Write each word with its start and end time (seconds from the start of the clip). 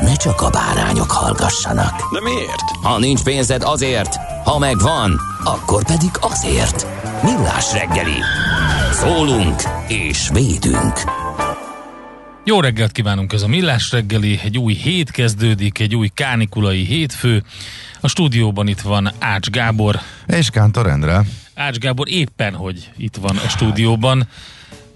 ne 0.00 0.14
csak 0.14 0.40
a 0.40 0.50
bárányok 0.50 1.10
hallgassanak. 1.10 2.12
De 2.12 2.20
miért? 2.20 2.70
Ha 2.82 2.98
nincs 2.98 3.22
pénzed 3.22 3.62
azért, 3.62 4.16
ha 4.44 4.58
megvan, 4.58 5.20
akkor 5.44 5.84
pedig 5.84 6.10
azért. 6.20 6.86
Millás 7.22 7.72
reggeli. 7.72 8.20
Szólunk 8.92 9.62
és 9.88 10.28
védünk. 10.32 11.00
Jó 12.44 12.60
reggelt 12.60 12.92
kívánunk, 12.92 13.32
ez 13.32 13.42
a 13.42 13.48
Millás 13.48 13.90
reggeli, 13.90 14.40
egy 14.44 14.58
új 14.58 14.74
hét 14.74 15.10
kezdődik, 15.10 15.78
egy 15.78 15.96
új 15.96 16.08
kánikulai 16.14 16.84
hétfő. 16.84 17.42
A 18.00 18.08
stúdióban 18.08 18.68
itt 18.68 18.80
van 18.80 19.12
Ács 19.18 19.48
Gábor. 19.48 20.00
És 20.26 20.50
Kántor 20.50 20.86
Endre. 20.86 21.24
Ács 21.54 21.76
Gábor 21.76 22.08
éppen, 22.10 22.54
hogy 22.54 22.90
itt 22.96 23.16
van 23.16 23.36
a 23.36 23.48
stúdióban. 23.48 24.28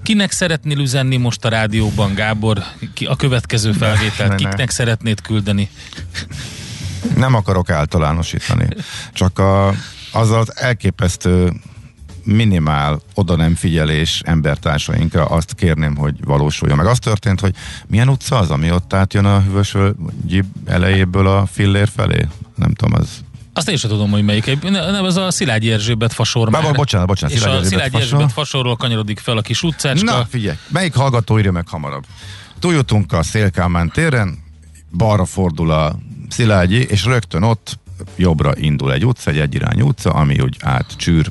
Kinek 0.02 0.30
szeretnél 0.30 0.78
üzenni 0.78 1.16
most 1.16 1.44
a 1.44 1.48
rádióban, 1.48 2.14
Gábor? 2.14 2.62
Ki 2.94 3.04
a 3.06 3.16
következő 3.16 3.72
felvételt 3.72 4.28
ne, 4.28 4.34
ne. 4.34 4.34
kiknek 4.34 4.70
szeretnéd 4.70 5.20
küldeni? 5.20 5.70
Nem 7.16 7.34
akarok 7.34 7.70
általánosítani. 7.70 8.68
Csak 9.12 9.38
a, 9.38 9.68
az 10.12 10.30
az 10.30 10.56
elképesztő 10.56 11.52
minimál 12.24 13.00
oda 13.14 13.36
nem 13.36 13.54
figyelés 13.54 14.22
embertársainkra 14.24 15.24
azt 15.24 15.54
kérném, 15.54 15.96
hogy 15.96 16.24
valósuljon. 16.24 16.78
Meg 16.78 16.86
az 16.86 16.98
történt, 16.98 17.40
hogy 17.40 17.54
milyen 17.86 18.08
utca 18.08 18.38
az, 18.38 18.50
ami 18.50 18.70
ott 18.70 18.92
átjön 18.92 19.24
a 19.24 19.40
hűvösvölgyi 19.40 20.42
elejéből 20.66 21.26
a 21.26 21.46
fillér 21.46 21.88
felé? 21.88 22.28
Nem 22.54 22.72
tudom, 22.72 23.00
az... 23.00 23.24
Azt 23.52 23.68
én 23.68 23.76
sem 23.76 23.90
tudom, 23.90 24.10
hogy 24.10 24.24
melyik. 24.24 24.62
Nem, 24.62 25.04
ez 25.04 25.16
a 25.16 25.30
Szilágyi 25.30 25.72
Erzsébet 25.72 26.12
fasor. 26.12 26.50
Bár, 26.50 26.74
bocsánat, 26.74 27.06
bocsánat, 27.06 27.36
És 27.36 27.42
a 27.42 27.44
Szilágyi 27.44 27.62
Erzsébet 27.62 27.68
Szilágyi 27.68 27.90
fasor. 27.90 28.12
Erzsébet 28.12 28.32
fasorról 28.32 28.76
kanyarodik 28.76 29.18
fel 29.18 29.36
a 29.36 29.40
kis 29.40 29.62
utcácska. 29.62 30.04
Na, 30.04 30.26
figyelj, 30.30 30.56
melyik 30.68 30.94
hallgató 30.94 31.38
írja 31.38 31.52
meg 31.52 31.68
hamarabb? 31.68 32.04
Túljutunk 32.58 33.12
a 33.12 33.22
Szélkámán 33.22 33.90
téren, 33.90 34.38
balra 34.96 35.24
fordul 35.24 35.70
a 35.70 35.98
Szilágyi, 36.28 36.82
és 36.82 37.04
rögtön 37.04 37.42
ott 37.42 37.78
jobbra 38.16 38.52
indul 38.56 38.92
egy 38.92 39.06
utca, 39.06 39.30
egy 39.30 39.38
egyirányú 39.38 39.86
utca, 39.86 40.10
ami 40.10 40.40
úgy 40.40 40.56
átcsűr 40.60 41.28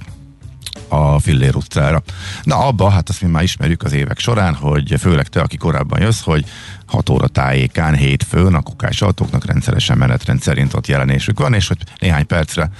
a 0.89 1.19
Fillér 1.19 1.55
utcára. 1.55 2.01
Na 2.43 2.57
abba, 2.57 2.89
hát 2.89 3.09
azt 3.09 3.21
mi 3.21 3.27
már 3.27 3.43
ismerjük 3.43 3.83
az 3.83 3.93
évek 3.93 4.19
során, 4.19 4.53
hogy 4.55 4.95
főleg 4.99 5.27
te, 5.27 5.41
aki 5.41 5.57
korábban 5.57 6.01
jössz, 6.01 6.21
hogy 6.21 6.45
6 6.85 7.09
óra 7.09 7.27
tájékán, 7.27 7.95
hétfőn 7.95 8.53
a 8.53 8.61
kukás 8.61 9.01
autóknak 9.01 9.45
rendszeresen 9.45 9.97
menetrend 9.97 10.41
szerint 10.41 10.73
ott 10.73 10.87
jelenésük 10.87 11.39
van, 11.39 11.53
és 11.53 11.67
hogy 11.67 11.77
néhány 11.99 12.25
percre, 12.25 12.71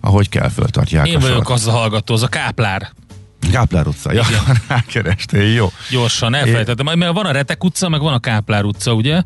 ahogy 0.00 0.28
kell, 0.28 0.48
föltartják 0.48 1.06
Én 1.06 1.20
vagyok 1.20 1.36
sort. 1.36 1.48
az 1.48 1.66
a 1.66 1.70
hallgató, 1.70 2.14
az 2.14 2.22
a 2.22 2.28
Káplár. 2.28 2.92
Gáplár 3.50 3.86
utca, 3.86 4.12
ja, 4.12 4.24
rákerestél, 4.68 5.52
jó. 5.52 5.72
Gyorsan 5.90 6.34
elfelejtettem. 6.34 6.98
Mert 6.98 7.12
van 7.12 7.26
a 7.26 7.30
Retek 7.30 7.64
utca, 7.64 7.88
meg 7.88 8.00
van 8.00 8.12
a 8.12 8.18
Káplár 8.18 8.64
utca, 8.64 8.92
ugye? 8.92 9.22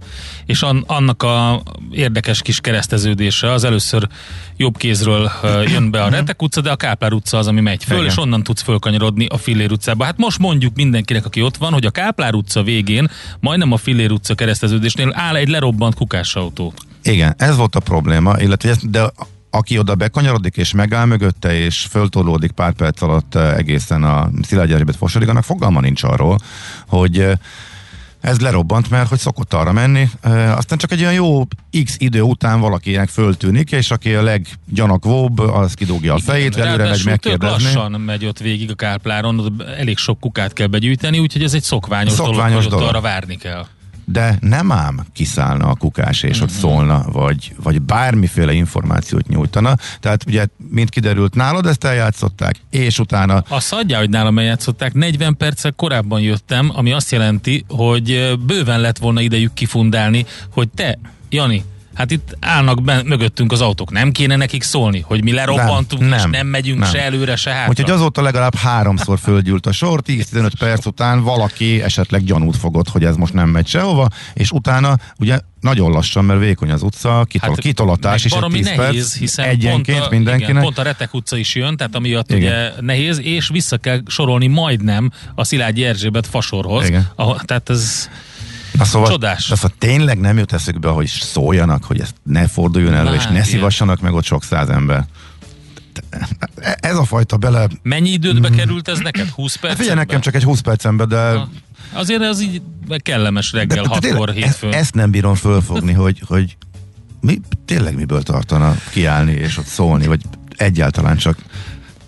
És 0.46 0.62
an, 0.62 0.84
annak 0.86 1.22
a 1.22 1.62
érdekes 1.90 2.42
kis 2.42 2.60
kereszteződése 2.60 3.50
az 3.52 3.64
először 3.64 4.08
jobb 4.56 4.76
kézről 4.76 5.30
jön 5.66 5.90
be 5.90 6.02
a 6.02 6.08
Retek 6.08 6.42
utca, 6.42 6.60
de 6.60 6.70
a 6.70 6.76
Káplár 6.76 7.12
utca 7.12 7.38
az, 7.38 7.46
ami 7.46 7.60
megy 7.60 7.84
föl, 7.84 7.96
Igen. 7.96 8.10
és 8.10 8.16
onnan 8.16 8.42
tudsz 8.42 8.62
fölkanyarodni 8.62 9.26
a 9.26 9.36
Fillér 9.36 9.72
utcába. 9.72 10.04
Hát 10.04 10.16
most 10.16 10.38
mondjuk 10.38 10.74
mindenkinek, 10.74 11.26
aki 11.26 11.42
ott 11.42 11.56
van, 11.56 11.72
hogy 11.72 11.86
a 11.86 11.90
Káplár 11.90 12.34
utca 12.34 12.62
végén, 12.62 13.10
majdnem 13.40 13.72
a 13.72 13.76
Fillér 13.76 14.10
utca 14.10 14.34
kereszteződésnél 14.34 15.12
áll 15.14 15.36
egy 15.36 15.48
lerobbant 15.48 15.94
kukásautó. 15.94 16.72
Igen, 17.02 17.34
ez 17.38 17.56
volt 17.56 17.74
a 17.74 17.80
probléma, 17.80 18.40
illetve 18.40 18.76
de 18.82 19.12
aki 19.54 19.78
oda 19.78 19.94
bekanyarodik 19.94 20.56
és 20.56 20.72
megáll 20.72 21.04
mögötte, 21.04 21.54
és 21.54 21.86
föltolódik 21.90 22.50
pár 22.50 22.72
perc 22.72 23.02
alatt 23.02 23.34
eh, 23.34 23.56
egészen 23.56 24.04
a 24.04 24.30
Szilágyi 24.42 24.72
Erzsébet 24.72 24.96
fosodig, 24.96 25.28
annak 25.28 25.44
fogalma 25.44 25.80
nincs 25.80 26.02
arról, 26.02 26.38
hogy 26.86 27.18
eh, 27.18 27.32
ez 28.22 28.40
lerobbant, 28.40 28.90
mert 28.90 29.08
hogy 29.08 29.18
szokott 29.18 29.52
arra 29.52 29.72
menni, 29.72 30.08
e, 30.20 30.54
aztán 30.56 30.78
csak 30.78 30.92
egy 30.92 31.00
olyan 31.00 31.12
jó 31.12 31.44
x 31.84 31.96
idő 31.98 32.20
után 32.20 32.60
valakinek 32.60 33.08
föltűnik, 33.08 33.72
és 33.72 33.90
aki 33.90 34.14
a 34.14 34.22
leggyanakvóbb, 34.22 35.38
az 35.38 35.74
kidugja 35.74 36.14
a 36.14 36.18
fejét, 36.18 36.54
Igen, 36.54 36.66
előre 36.66 36.88
megy 36.88 37.04
megkérdezni. 37.04 37.62
lassan 37.62 38.00
megy 38.00 38.24
ott 38.24 38.38
végig 38.38 38.70
a 38.70 38.74
Kálpláron, 38.74 39.38
ott 39.38 39.62
elég 39.62 39.96
sok 39.96 40.20
kukát 40.20 40.52
kell 40.52 40.66
begyűjteni, 40.66 41.18
úgyhogy 41.18 41.42
ez 41.42 41.54
egy 41.54 41.62
szokványos, 41.62 42.12
Szokványos 42.12 42.64
dolog, 42.64 42.70
dolog. 42.70 42.88
arra 42.88 43.00
várni 43.00 43.36
kell. 43.36 43.66
De 44.04 44.36
nem 44.40 44.72
ám 44.72 45.06
kiszállna 45.12 45.68
a 45.68 45.74
kukás, 45.74 46.22
és 46.22 46.40
ott 46.40 46.50
Mhm. 46.50 46.58
szólna, 46.58 47.04
vagy, 47.12 47.54
vagy 47.62 47.82
bármiféle 47.82 48.52
információt 48.52 49.28
nyújtana. 49.28 49.76
Tehát 50.00 50.24
ugye, 50.26 50.46
mint 50.70 50.90
kiderült, 50.90 51.34
nálad 51.34 51.66
ezt 51.66 51.84
eljátszották, 51.84 52.54
és 52.70 52.98
utána 52.98 53.44
Azt 53.48 53.72
adja, 53.72 53.98
hogy 53.98 54.10
nálam 54.10 54.38
eljátszották, 54.38 54.92
40 54.92 55.36
perccel 55.36 55.72
korábban 55.72 56.20
jöttem, 56.20 56.70
ami 56.74 56.92
azt 56.92 57.10
jelenti, 57.10 57.64
hogy 57.68 58.38
bőven 58.46 58.80
lett 58.80 58.98
volna 58.98 59.20
idejük 59.20 59.52
kifundálni, 59.52 60.26
hogy 60.52 60.68
te, 60.68 60.98
Jani, 61.30 61.64
hát 61.94 62.10
itt 62.10 62.36
állnak 62.40 62.82
ben, 62.82 63.06
mögöttünk 63.06 63.52
az 63.52 63.60
autók, 63.60 63.90
nem 63.90 64.12
kéne 64.12 64.36
nekik 64.36 64.62
szólni, 64.62 65.00
hogy 65.00 65.22
mi 65.24 65.32
lerobbantunk, 65.32 66.02
Nem, 66.02 66.18
és 66.18 66.24
nem, 66.30 66.46
megyünk 66.46 66.78
nem. 66.78 66.90
se 66.90 67.02
előre, 67.02 67.36
se 67.36 67.50
hátra. 67.50 67.70
Úgyhogy 67.70 67.90
azóta 67.90 68.22
legalább 68.22 68.54
háromszor 68.54 69.18
fölgyűlt 69.18 69.66
a 69.66 69.72
sor, 69.72 70.02
10-15 70.06 70.50
perc 70.58 70.86
után 70.86 71.22
valaki 71.22 71.82
esetleg 71.82 72.24
gyanút 72.24 72.56
fogott, 72.56 72.88
hogy 72.88 73.04
ez 73.04 73.16
most 73.16 73.32
nem 73.32 73.48
megy 73.48 73.66
sehova, 73.66 74.08
és 74.34 74.50
utána 74.50 74.96
ugye 75.18 75.40
nagyon 75.60 75.90
lassan, 75.90 76.24
mert 76.24 76.40
vékony 76.40 76.70
az 76.70 76.82
utca, 76.82 77.24
kitol, 77.28 77.48
hát, 77.48 77.58
kitolatás 77.58 78.24
és 78.24 78.24
egy 78.24 78.30
baromi 78.30 78.54
10 78.54 78.64
nehéz, 78.64 78.78
perc 78.78 79.16
hiszen 79.16 79.44
egyenként 79.44 79.98
pont 79.98 80.12
a, 80.12 80.14
mindenkinek. 80.14 80.50
Igen, 80.50 80.62
pont 80.62 80.78
a 80.78 80.82
Retek 80.82 81.14
utca 81.14 81.36
is 81.36 81.54
jön, 81.54 81.76
tehát 81.76 81.94
amiatt 81.94 82.30
Igen. 82.30 82.40
ugye 82.40 82.72
nehéz, 82.80 83.20
és 83.20 83.48
vissza 83.48 83.76
kell 83.76 84.00
sorolni 84.06 84.46
majdnem 84.46 85.10
a 85.34 85.44
Szilágyi 85.44 85.84
Erzsébet 85.84 86.26
fasorhoz. 86.26 86.88
Igen. 86.88 87.08
Ahol, 87.14 87.40
tehát 87.44 87.70
ez 87.70 88.08
Na 88.72 88.84
szóval, 88.84 89.08
Csodás. 89.08 89.48
De 89.48 89.54
szóval 89.54 89.76
tényleg 89.78 90.20
nem 90.20 90.38
jut 90.38 90.52
eszükbe, 90.52 90.88
hogy 90.88 91.06
szóljanak, 91.06 91.84
hogy 91.84 92.00
ezt 92.00 92.14
ne 92.22 92.48
forduljon 92.48 92.94
elő, 92.94 93.08
Na, 93.08 93.14
és 93.14 93.24
ne 93.24 93.30
igen. 93.30 93.44
szívassanak 93.44 94.00
meg 94.00 94.12
ott 94.12 94.24
sok 94.24 94.44
száz 94.44 94.68
ember. 94.68 95.04
Ez 96.80 96.96
a 96.96 97.04
fajta 97.04 97.36
bele... 97.36 97.68
mennyi 97.82 98.10
időbe 98.10 98.50
került 98.50 98.88
ez 98.88 98.98
neked? 98.98 99.28
20 99.28 99.56
perc? 99.56 99.72
Hát 99.72 99.80
figyelj, 99.80 99.98
nekem 99.98 100.20
csak 100.20 100.34
egy 100.34 100.42
20 100.42 100.60
percembe, 100.60 101.04
de... 101.04 101.32
Na, 101.32 101.48
Azért 101.92 102.22
ez 102.22 102.40
így 102.42 102.62
kellemes 103.02 103.52
reggel, 103.52 103.82
de, 103.82 103.88
de 103.88 103.94
6-kor, 103.94 104.28
tényleg, 104.28 104.34
hétfőn. 104.34 104.70
ezt, 104.70 104.78
ezt 104.80 104.94
nem 104.94 105.10
bírom 105.10 105.34
fölfogni, 105.34 105.92
hogy, 105.92 106.22
hogy 106.26 106.56
mi, 107.20 107.40
tényleg 107.64 107.94
miből 107.94 108.22
tartana 108.22 108.76
kiállni 108.90 109.32
és 109.32 109.58
ott 109.58 109.66
szólni, 109.66 110.06
vagy 110.06 110.20
egyáltalán 110.56 111.16
csak... 111.16 111.38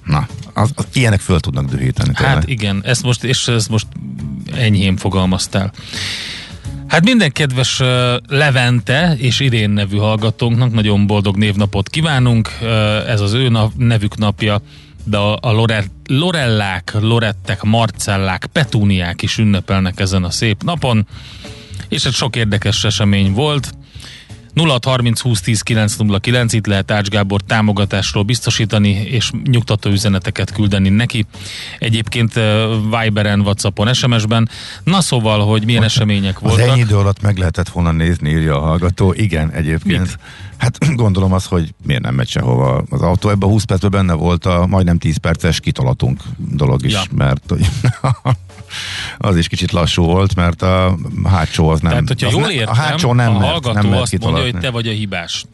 Na, 0.05 0.26
az, 0.52 0.70
az, 0.75 0.87
ilyenek 0.93 1.20
föl 1.20 1.40
tudnak 1.40 1.64
dühíteni. 1.64 2.12
tényleg. 2.12 2.34
Hát 2.34 2.49
igen, 2.49 2.82
ezt 2.84 3.02
most, 3.02 3.25
és 3.25 3.49
ezt 3.49 3.69
most 3.69 3.87
enyhén 4.52 4.96
fogalmaztál. 4.96 5.72
Hát 6.88 7.04
minden 7.04 7.32
kedves 7.32 7.82
Levente 8.28 9.14
és 9.19 9.40
Irén 9.40 9.70
nevű 9.70 9.96
hallgatónknak 9.96 10.72
nagyon 10.72 11.06
boldog 11.06 11.36
névnapot 11.36 11.88
kívánunk. 11.88 12.50
Ez 13.06 13.20
az 13.20 13.32
ő 13.32 13.52
nevük 13.76 14.16
napja, 14.16 14.60
de 15.04 15.16
a, 15.16 15.38
a 15.40 15.52
Lore, 15.52 15.84
Lorellák, 16.06 16.92
Lorettek, 17.00 17.62
Marcellák, 17.62 18.46
Petúniák 18.52 19.22
is 19.22 19.38
ünnepelnek 19.38 20.00
ezen 20.00 20.25
a 20.25 20.31
szép 20.31 20.62
napon. 20.62 21.06
És 21.88 22.04
hát 22.04 22.12
sok 22.12 22.36
érdekes 22.36 22.84
esemény 22.84 23.32
volt. 23.32 23.75
0630 24.55 25.21
20 25.21 25.41
10 25.41 25.61
909, 25.62 26.53
itt 26.53 26.67
lehet 26.67 26.91
Ács 26.91 27.09
Gábor 27.09 27.41
támogatásról 27.41 28.23
biztosítani, 28.23 28.91
és 28.91 29.31
nyugtató 29.45 29.91
üzeneteket 29.91 30.53
küldeni 30.53 30.89
neki. 30.89 31.27
Egyébként 31.79 32.33
Viberen, 33.01 33.41
Whatsappon, 33.41 33.95
SMS-ben. 33.95 34.49
Na 34.85 35.01
szóval, 35.01 35.47
hogy 35.47 35.65
milyen 35.65 35.83
események 35.83 36.37
Az 36.37 36.43
voltak. 36.43 36.69
ennyi 36.69 36.81
idő 36.81 36.97
alatt 36.97 37.23
meg 37.23 37.37
lehetett 37.39 37.69
volna 37.69 37.93
nézni, 37.93 38.31
írja 38.31 38.56
a 38.62 38.67
hallgató. 38.67 39.12
Igen, 39.12 39.51
egyébként. 39.51 40.01
Mit? 40.01 40.19
Hát 40.56 40.79
gondolom 40.95 41.33
az, 41.33 41.45
hogy 41.45 41.75
miért 41.87 42.03
nem 42.03 42.15
megy 42.15 42.29
sehova 42.29 42.85
az 42.91 43.01
autó. 43.01 43.29
Ebben 43.29 43.49
a 43.49 43.53
20 43.53 43.65
percben 43.65 43.91
benne 43.91 44.12
volt 44.12 44.47
a 44.47 44.67
majdnem 44.67 44.99
10 44.99 45.17
perces 45.17 45.61
kitolatunk 45.61 46.23
dolog 46.37 46.85
is, 46.85 46.93
Ja. 46.93 47.03
mert 47.15 47.43
hogy 47.49 47.67
az 49.19 49.37
is 49.37 49.49
kicsit 49.49 49.73
lassú 49.73 50.05
volt, 50.05 50.35
mert 50.35 50.62
a 50.62 50.99
hátsó 51.25 51.69
az 51.69 51.81
nem... 51.81 51.91
Tehát, 51.91 52.09
hogyha 52.09 52.26
az 52.26 52.32
jól 52.32 52.50
értem, 52.50 52.73
a 52.73 52.76
hátsó 52.76 53.12
nem 53.12 53.37
a 53.37 53.38
mert, 53.38 53.50
hallgató 53.50 53.81
nem 53.81 53.88
mert 53.88 54.03
azt 54.03 54.19
mondja, 54.19 54.43
hogy 54.43 54.56
te 54.56 54.71
vagy 54.71 54.88
a 54.88 54.93
hibás. 54.93 55.44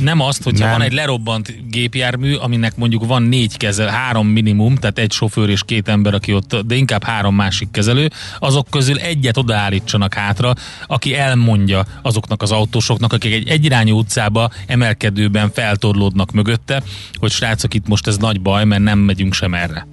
Nem 0.00 0.20
azt, 0.20 0.42
hogyha 0.42 0.64
Nem. 0.64 0.72
van 0.78 0.82
egy 0.82 0.92
lerobbant 0.92 1.70
gépjármű, 1.70 2.34
aminek 2.34 2.76
mondjuk 2.76 3.06
van 3.06 3.22
négy 3.22 3.56
kezel, 3.56 3.88
három 3.88 4.28
minimum, 4.28 4.74
tehát 4.74 4.98
egy 4.98 5.12
sofőr 5.12 5.48
és 5.48 5.62
két 5.64 5.88
ember, 5.88 6.14
aki 6.14 6.34
ott, 6.34 6.56
de 6.56 6.74
inkább 6.74 7.04
három 7.04 7.34
másik 7.34 7.70
kezelő, 7.70 8.10
azok 8.38 8.70
közül 8.70 8.98
egyet 8.98 9.36
odaállítsanak 9.36 10.14
hátra, 10.14 10.52
aki 10.86 11.14
elmondja 11.14 11.84
azoknak 12.02 12.42
az 12.42 12.52
autósoknak, 12.52 13.12
akik 13.12 13.32
egy 13.32 13.48
egyirányú 13.48 13.98
utcába 13.98 14.50
emelkedőben 14.66 15.50
feltorlódnak 15.52 16.32
mögötte, 16.32 16.82
hogy 17.14 17.30
srácok, 17.30 17.74
itt 17.74 17.88
most 17.88 18.06
ez 18.06 18.16
nagy 18.16 18.40
baj, 18.40 18.64
mert 18.64 18.82
nem 18.82 18.98
megyünk 18.98 19.34
sem 19.34 19.54
erre. 19.54 19.86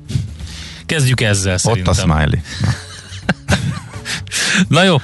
Kezdjük 0.93 1.21
ezzel 1.21 1.53
Ott 1.53 1.59
szerintem. 1.59 1.93
a 1.93 1.93
smiley. 1.93 2.39
Na. 2.61 2.71
Na 4.67 4.83
jó, 4.83 4.95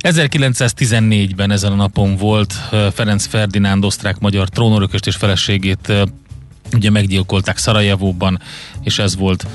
1914-ben 0.00 1.50
ezen 1.50 1.72
a 1.72 1.74
napon 1.74 2.16
volt 2.16 2.54
Ferenc 2.94 3.26
Ferdinánd 3.26 3.84
osztrák-magyar 3.84 4.48
trónörököst 4.48 5.06
és 5.06 5.16
feleségét 5.16 5.92
ugye 6.74 6.90
meggyilkolták 6.90 7.58
Szarajevóban, 7.58 8.40
és 8.82 8.98
ez 8.98 9.16
volt 9.16 9.46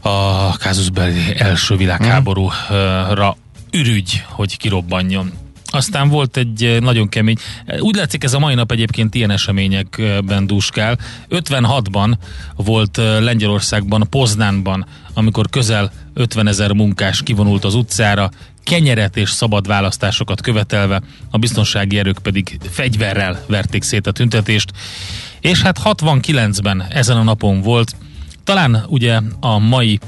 a 0.00 0.56
Kázusbeli 0.56 1.34
első 1.38 1.76
világháborúra 1.76 3.36
ürügy, 3.70 4.24
hogy 4.28 4.56
kirobbanjon. 4.56 5.32
Aztán 5.70 6.08
volt 6.08 6.36
egy 6.36 6.64
eh, 6.64 6.80
nagyon 6.80 7.08
kemény, 7.08 7.36
úgy 7.78 7.94
látszik 7.94 8.24
ez 8.24 8.34
a 8.34 8.38
mai 8.38 8.54
nap 8.54 8.72
egyébként 8.72 9.14
ilyen 9.14 9.30
eseményekben 9.30 10.46
dúskál. 10.46 10.98
56-ban 11.28 12.12
volt 12.56 12.98
eh, 12.98 13.20
Lengyelországban, 13.20 14.06
Poznánban, 14.10 14.86
amikor 15.14 15.48
közel 15.50 15.92
50 16.14 16.46
ezer 16.46 16.72
munkás 16.72 17.22
kivonult 17.22 17.64
az 17.64 17.74
utcára, 17.74 18.30
kenyeret 18.64 19.16
és 19.16 19.30
szabad 19.30 19.66
választásokat 19.66 20.40
követelve, 20.40 21.02
a 21.30 21.38
biztonsági 21.38 21.98
erők 21.98 22.18
pedig 22.18 22.58
fegyverrel 22.70 23.44
verték 23.46 23.82
szét 23.82 24.06
a 24.06 24.12
tüntetést. 24.12 24.72
És 25.40 25.62
hát 25.62 25.80
69-ben 25.84 26.86
ezen 26.90 27.16
a 27.16 27.22
napon 27.22 27.60
volt, 27.60 27.96
talán 28.44 28.84
ugye 28.88 29.20
a 29.40 29.58
mai 29.58 29.98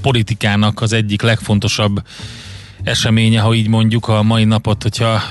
politikának 0.00 0.80
az 0.80 0.92
egyik 0.92 1.22
legfontosabb 1.22 2.02
eseménye, 2.86 3.40
ha 3.40 3.54
így 3.54 3.68
mondjuk 3.68 4.08
a 4.08 4.22
mai 4.22 4.44
napot, 4.44 4.82
hogyha 4.82 5.22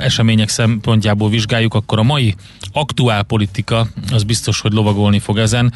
események 0.00 0.48
szempontjából 0.48 1.28
vizsgáljuk, 1.28 1.74
akkor 1.74 1.98
a 1.98 2.02
mai 2.02 2.34
aktuál 2.72 3.22
politika 3.22 3.86
az 4.12 4.22
biztos, 4.22 4.60
hogy 4.60 4.72
lovagolni 4.72 5.18
fog 5.18 5.38
ezen, 5.38 5.72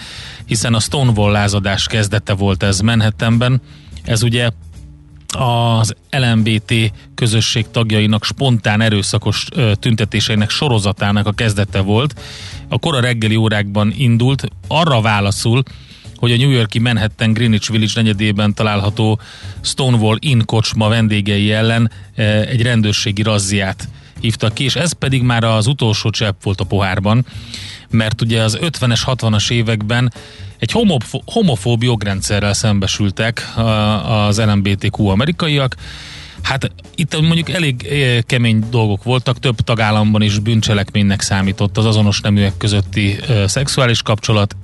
hiszen 0.46 0.74
a 0.74 0.80
Stonewall 0.80 1.32
lázadás 1.32 1.86
kezdete 1.86 2.34
volt 2.34 2.62
ez 2.62 2.80
Manhattanben. 2.80 3.60
Ez 4.04 4.22
ugye 4.22 4.50
az 5.38 5.94
LMBT 6.10 6.74
közösség 7.14 7.70
tagjainak 7.70 8.24
spontán 8.24 8.80
erőszakos 8.80 9.46
tüntetéseinek 9.80 10.50
sorozatának 10.50 11.26
a 11.26 11.32
kezdete 11.32 11.80
volt. 11.80 12.20
A 12.68 12.78
kora 12.78 13.00
reggeli 13.00 13.36
órákban 13.36 13.92
indult, 13.96 14.48
arra 14.68 15.00
válaszul, 15.00 15.62
hogy 16.18 16.32
a 16.32 16.36
New 16.36 16.50
Yorki 16.50 16.78
Manhattan 16.78 17.32
Greenwich 17.32 17.70
Village 17.70 17.92
negyedében 17.94 18.54
található 18.54 19.20
Stonewall 19.60 20.16
Inn 20.18 20.44
kocsma 20.44 20.88
vendégei 20.88 21.52
ellen 21.52 21.90
ö, 22.16 22.22
egy 22.22 22.62
rendőrségi 22.62 23.22
razziát 23.22 23.88
hívtak 24.20 24.54
ki, 24.54 24.64
és 24.64 24.76
ez 24.76 24.92
pedig 24.92 25.22
már 25.22 25.44
az 25.44 25.66
utolsó 25.66 26.10
csepp 26.10 26.42
volt 26.42 26.60
a 26.60 26.64
pohárban, 26.64 27.26
mert 27.90 28.20
ugye 28.20 28.42
az 28.42 28.58
50-es, 28.60 29.00
60-as 29.06 29.50
években 29.50 30.12
egy 30.58 30.72
homofó- 30.72 31.22
homofób 31.26 31.82
jogrendszerrel 31.82 32.52
szembesültek 32.52 33.52
az 34.06 34.40
LMBTQ 34.40 35.06
amerikaiak. 35.06 35.76
Hát 36.42 36.70
itt 36.94 37.20
mondjuk 37.20 37.50
elég 37.50 37.86
eh, 37.86 38.18
kemény 38.26 38.64
dolgok 38.70 39.02
voltak, 39.02 39.38
több 39.38 39.60
tagállamban 39.60 40.22
is 40.22 40.38
bűncselekménynek 40.38 41.20
számított 41.20 41.76
az 41.76 41.84
azonos 41.84 42.20
neműek 42.20 42.56
közötti 42.56 43.16
ö, 43.28 43.44
szexuális 43.46 44.02
kapcsolat. 44.02 44.56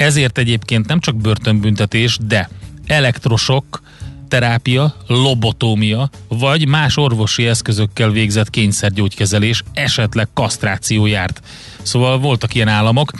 Ezért 0.00 0.38
egyébként 0.38 0.86
nem 0.86 1.00
csak 1.00 1.16
börtönbüntetés, 1.16 2.18
de 2.22 2.48
elektrosok, 2.86 3.82
terápia, 4.28 4.94
lobotómia, 5.06 6.10
vagy 6.28 6.68
más 6.68 6.96
orvosi 6.96 7.46
eszközökkel 7.46 8.10
végzett 8.10 8.50
kényszergyógykezelés, 8.50 9.62
esetleg 9.72 10.28
kasztráció 10.34 11.06
járt. 11.06 11.40
Szóval 11.82 12.18
voltak 12.18 12.54
ilyen 12.54 12.68
államok. 12.68 13.12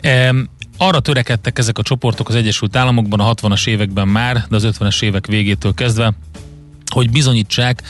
Em, 0.00 0.48
arra 0.76 1.00
törekedtek 1.00 1.58
ezek 1.58 1.78
a 1.78 1.82
csoportok 1.82 2.28
az 2.28 2.34
Egyesült 2.34 2.76
Államokban 2.76 3.20
a 3.20 3.34
60-as 3.34 3.66
években 3.66 4.08
már, 4.08 4.44
de 4.48 4.56
az 4.56 4.68
50-es 4.78 5.02
évek 5.02 5.26
végétől 5.26 5.74
kezdve, 5.74 6.12
hogy 6.92 7.10
bizonyítsák, 7.10 7.82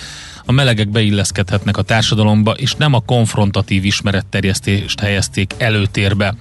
a 0.45 0.53
melegek 0.53 0.89
beilleszkedhetnek 0.89 1.77
a 1.77 1.83
társadalomba, 1.83 2.53
és 2.53 2.75
nem 2.75 2.95
a 2.95 3.01
konfrontatív 3.01 3.85
ismeretterjesztést 3.85 5.01
helyezték 5.01 5.55
előtérbe. 5.59 6.35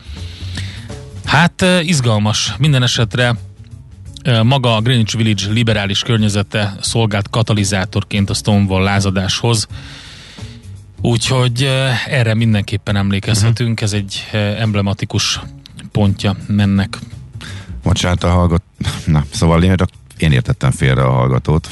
Hát 1.31 1.65
izgalmas. 1.81 2.55
Minden 2.57 2.83
esetre 2.83 3.35
maga 4.43 4.75
a 4.75 4.81
Greenwich 4.81 5.17
Village 5.17 5.49
liberális 5.49 6.01
környezete 6.01 6.75
szolgált 6.81 7.29
katalizátorként 7.29 8.29
a 8.29 8.33
Stonewall 8.33 8.83
lázadáshoz. 8.83 9.67
Úgyhogy 11.01 11.69
erre 12.07 12.33
mindenképpen 12.33 12.95
emlékezhetünk, 12.95 13.81
ez 13.81 13.93
egy 13.93 14.27
emblematikus 14.57 15.39
pontja 15.91 16.35
mennek. 16.47 16.97
Bocsánat 17.83 18.23
a 18.23 18.29
hallgat... 18.29 18.63
Na, 19.05 19.25
szóval 19.29 19.63
én, 19.63 19.75
én 20.17 20.31
értettem 20.31 20.71
félre 20.71 21.03
a 21.03 21.11
hallgatót. 21.11 21.67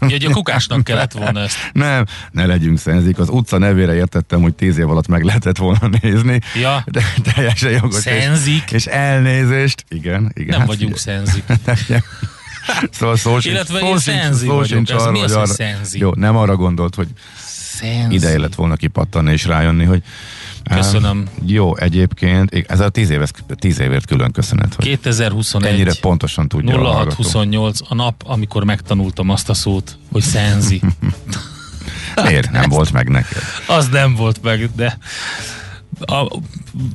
Ugye, 0.00 0.28
a 0.28 0.32
kukásnak 0.32 0.84
kellett 0.84 1.12
volna 1.12 1.40
ezt. 1.40 1.56
Nem, 1.72 2.04
ne 2.30 2.46
legyünk 2.46 2.78
szenzik. 2.78 3.18
Az 3.18 3.28
utca 3.28 3.58
nevére 3.58 3.94
értettem, 3.94 4.40
hogy 4.42 4.54
tíz 4.54 4.78
év 4.78 4.88
alatt 4.90 5.06
meg 5.08 5.22
lehetett 5.22 5.56
volna 5.56 5.90
nézni. 6.00 6.40
Ja. 6.60 6.84
De 6.86 7.02
teljesen 7.34 7.70
jogos. 7.70 7.94
és- 8.06 8.22
Szenzik? 8.22 8.70
És 8.70 8.86
elnézést. 8.86 9.84
Igen, 9.88 10.30
igen. 10.34 10.48
Nem 10.50 10.58
hát 10.58 10.68
vagyunk 10.68 10.96
figyelj. 10.96 11.24
szenzik. 11.24 11.44
Szóval 12.90 13.16
szó 13.16 13.30
sincs, 13.40 13.54
Illetve 13.54 13.78
szó 13.78 13.86
sincs, 13.86 14.02
szenzi 14.02 14.46
szó 14.46 14.64
sincs 14.64 14.90
Ez 14.90 15.02
arra, 15.02 15.10
mi 15.10 15.22
az, 15.22 15.32
hogy 15.32 15.42
arra- 15.42 15.52
szenzi? 15.54 15.98
Jó, 15.98 16.12
nem 16.14 16.36
arra 16.36 16.56
gondolt, 16.56 16.94
hogy 16.94 17.08
Szenzik. 17.76 18.12
ideje 18.12 18.38
lett 18.38 18.54
volna 18.54 18.76
kipattanni 18.76 19.32
és 19.32 19.44
rájönni, 19.44 19.84
hogy 19.84 20.02
Köszönöm. 20.74 21.24
Á, 21.26 21.42
jó, 21.46 21.76
egyébként, 21.76 22.64
ez 22.66 22.80
a 22.80 22.88
tíz, 22.88 23.10
éves, 23.10 23.30
tíz 23.48 23.80
évért 23.80 24.06
külön 24.06 24.32
köszönet, 24.32 24.74
hogy 24.74 24.84
2021. 24.84 25.72
ennyire 25.72 25.92
pontosan 26.00 26.48
tudja 26.48 26.74
a 26.74 26.78
hallgató. 26.78 27.22
0628 27.22 27.78
a 27.88 27.94
nap, 27.94 28.22
amikor 28.26 28.64
megtanultam 28.64 29.30
azt 29.30 29.48
a 29.48 29.54
szót, 29.54 29.98
hogy 30.12 30.22
szenzi. 30.22 30.80
Miért? 32.24 32.50
Nem 32.50 32.68
volt 32.68 32.92
meg 32.92 33.08
neked. 33.08 33.42
Az 33.66 33.88
nem 33.88 34.14
volt 34.14 34.42
meg, 34.42 34.70
de 34.76 34.98
a, 36.00 36.38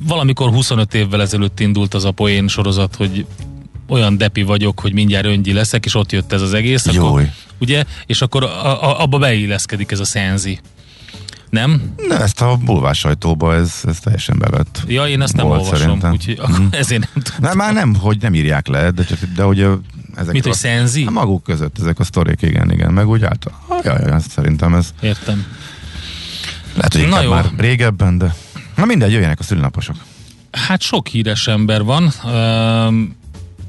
valamikor 0.06 0.50
25 0.50 0.94
évvel 0.94 1.20
ezelőtt 1.20 1.60
indult 1.60 1.94
az 1.94 2.04
a 2.04 2.10
poén 2.10 2.48
sorozat, 2.48 2.94
hogy 2.94 3.26
olyan 3.88 4.16
depi 4.16 4.42
vagyok, 4.42 4.80
hogy 4.80 4.92
mindjárt 4.92 5.26
öngyi 5.26 5.52
leszek, 5.52 5.84
és 5.84 5.94
ott 5.94 6.12
jött 6.12 6.32
ez 6.32 6.42
az 6.42 6.54
egész. 6.54 6.86
Akkor, 6.86 7.30
ugye? 7.58 7.84
És 8.06 8.22
akkor 8.22 8.44
a, 8.44 8.82
a, 8.82 9.02
abba 9.02 9.18
beilleszkedik 9.18 9.90
ez 9.90 10.00
a 10.00 10.04
szenzi. 10.04 10.60
Nem? 11.50 11.94
De 12.08 12.20
ezt 12.20 12.40
a 12.40 12.56
bulvás 12.64 12.98
sajtóba 12.98 13.54
ez, 13.54 13.74
ez 13.84 13.98
teljesen 14.00 14.38
bevett. 14.38 14.82
Ja, 14.86 15.08
én 15.08 15.22
ezt 15.22 15.36
nem 15.36 15.46
Volt 15.46 15.60
olvasom, 15.60 15.80
szerintem. 15.80 16.12
úgyhogy 16.12 16.38
akkor 16.42 16.66
ezért 16.80 17.00
nem 17.14 17.22
tudom. 17.22 17.40
Nem, 17.40 17.56
már 17.56 17.72
nem, 17.72 17.94
hogy 17.94 18.16
nem 18.20 18.34
írják 18.34 18.66
le, 18.66 18.90
de, 18.90 19.04
csak, 19.04 19.18
de 19.36 19.42
hogy 19.42 19.60
ezek 20.16 20.32
Mit, 20.32 20.42
hogy 20.42 20.52
a, 20.52 20.54
szenzi? 20.54 21.04
a 21.04 21.10
maguk 21.10 21.42
között 21.42 21.78
ezek 21.78 21.98
a 21.98 22.04
sztorik, 22.04 22.42
igen, 22.42 22.70
igen, 22.72 22.92
meg 22.92 23.08
úgy 23.08 23.24
által. 23.24 23.52
Jaj, 23.82 24.02
jaj, 24.06 24.20
szerintem 24.28 24.74
ez 24.74 24.94
Értem. 25.00 25.46
lehet, 26.74 26.92
hogy 26.94 27.08
Na 27.08 27.22
jó. 27.22 27.30
már 27.30 27.50
régebben, 27.56 28.18
de 28.18 28.34
na 28.76 28.84
mindegy, 28.84 29.12
jöjjenek 29.12 29.38
a 29.40 29.42
szülinaposok. 29.42 29.96
Hát 30.50 30.80
sok 30.80 31.06
híres 31.06 31.46
ember 31.46 31.82
van. 31.82 32.12
Üm, 32.86 33.16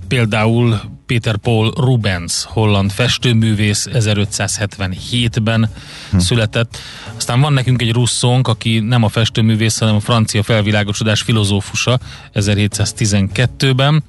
például 0.08 0.80
Peter 1.06 1.38
Paul 1.38 1.74
Rubens, 1.76 2.44
holland 2.46 2.92
festőművész, 2.92 3.88
1577-ben 3.92 5.70
hm. 6.12 6.18
született. 6.18 6.78
Aztán 7.16 7.42
van 7.42 7.54
nekünk 7.54 7.82
egy 7.82 7.92
russzónk, 7.92 8.48
aki 8.48 8.80
nem 8.80 9.04
a 9.04 9.10
festőművész, 9.10 9.80
hanem 9.80 9.96
a 9.96 10.00
francia 10.00 10.44
felvilágosodás 10.44 11.22
filozófusa, 11.22 12.00
1712-ben. 12.34 14.04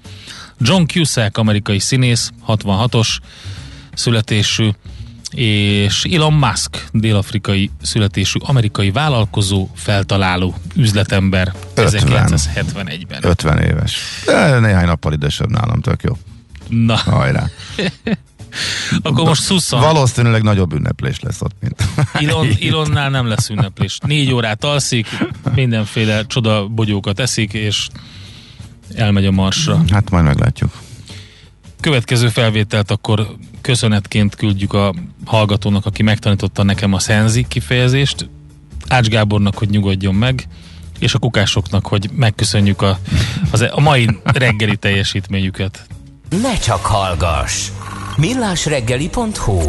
John 0.60 0.82
Cusack, 0.86 1.38
amerikai 1.38 1.78
színész, 1.78 2.30
66-os 2.48 3.16
születésű, 3.94 4.68
és 5.30 6.04
Elon 6.04 6.32
Musk, 6.32 6.84
dél-afrikai 6.92 7.70
születésű 7.82 8.38
amerikai 8.42 8.90
vállalkozó, 8.90 9.68
feltaláló 9.74 10.54
üzletember 10.76 11.54
50. 11.74 12.02
1971-ben. 12.06 13.24
50 13.24 13.58
éves. 13.58 13.98
De 14.24 14.58
néhány 14.58 14.86
nappal 14.86 15.12
idősebb 15.12 15.50
nálam, 15.50 15.80
tök 15.80 16.02
jó. 16.02 16.16
Na, 16.68 16.96
Hajrá. 16.96 17.46
akkor 19.02 19.24
most 19.24 19.42
szusszan. 19.42 19.80
Valószínűleg 19.80 20.42
nagyobb 20.42 20.72
ünneplés 20.72 21.20
lesz 21.20 21.40
ott, 21.40 21.54
mint... 21.60 21.84
Ilon, 22.24 22.48
Ilonnál 22.58 23.10
nem 23.18 23.26
lesz 23.26 23.48
ünneplés. 23.48 23.98
Négy 24.06 24.32
órát 24.32 24.64
alszik, 24.64 25.06
mindenféle 25.54 26.26
csoda 26.26 26.66
bogyókat 26.66 27.20
eszik, 27.20 27.52
és 27.52 27.88
elmegy 28.94 29.26
a 29.26 29.30
marsra. 29.30 29.82
Hát 29.90 30.10
majd 30.10 30.24
meglátjuk. 30.24 30.70
Következő 31.80 32.28
felvételt 32.28 32.90
akkor 32.90 33.36
köszönetként 33.60 34.34
küldjük 34.34 34.72
a 34.72 34.94
hallgatónak, 35.24 35.86
aki 35.86 36.02
megtanította 36.02 36.62
nekem 36.62 36.92
a 36.92 36.98
szenzi 36.98 37.46
kifejezést, 37.48 38.28
Ács 38.88 39.08
Gábornak, 39.08 39.58
hogy 39.58 39.68
nyugodjon 39.68 40.14
meg, 40.14 40.48
és 40.98 41.14
a 41.14 41.18
kukásoknak, 41.18 41.86
hogy 41.86 42.10
megköszönjük 42.12 42.82
a, 42.82 42.98
az, 43.50 43.66
a 43.70 43.80
mai 43.80 44.18
reggeli 44.22 44.76
teljesítményüket. 44.76 45.86
Ne 46.42 46.58
csak 46.58 46.86
hallgass! 46.86 47.68
millásreggeli.hu 48.16 49.60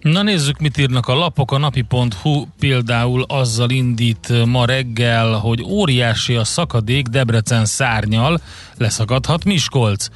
Na 0.00 0.22
nézzük, 0.22 0.58
mit 0.58 0.78
írnak 0.78 1.06
a 1.06 1.14
lapok. 1.14 1.52
A 1.52 1.58
napi.hu 1.58 2.44
például 2.58 3.22
azzal 3.22 3.70
indít 3.70 4.44
ma 4.44 4.64
reggel, 4.64 5.32
hogy 5.32 5.62
óriási 5.62 6.34
a 6.34 6.44
szakadék 6.44 7.06
Debrecen 7.06 7.64
szárnyal, 7.64 8.40
leszakadhat 8.76 9.44
Miskolc. 9.44 10.08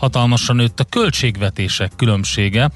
Hatalmasan 0.00 0.56
nőtt 0.56 0.80
a 0.80 0.84
költségvetések 0.84 1.92
különbsége. 1.96 2.70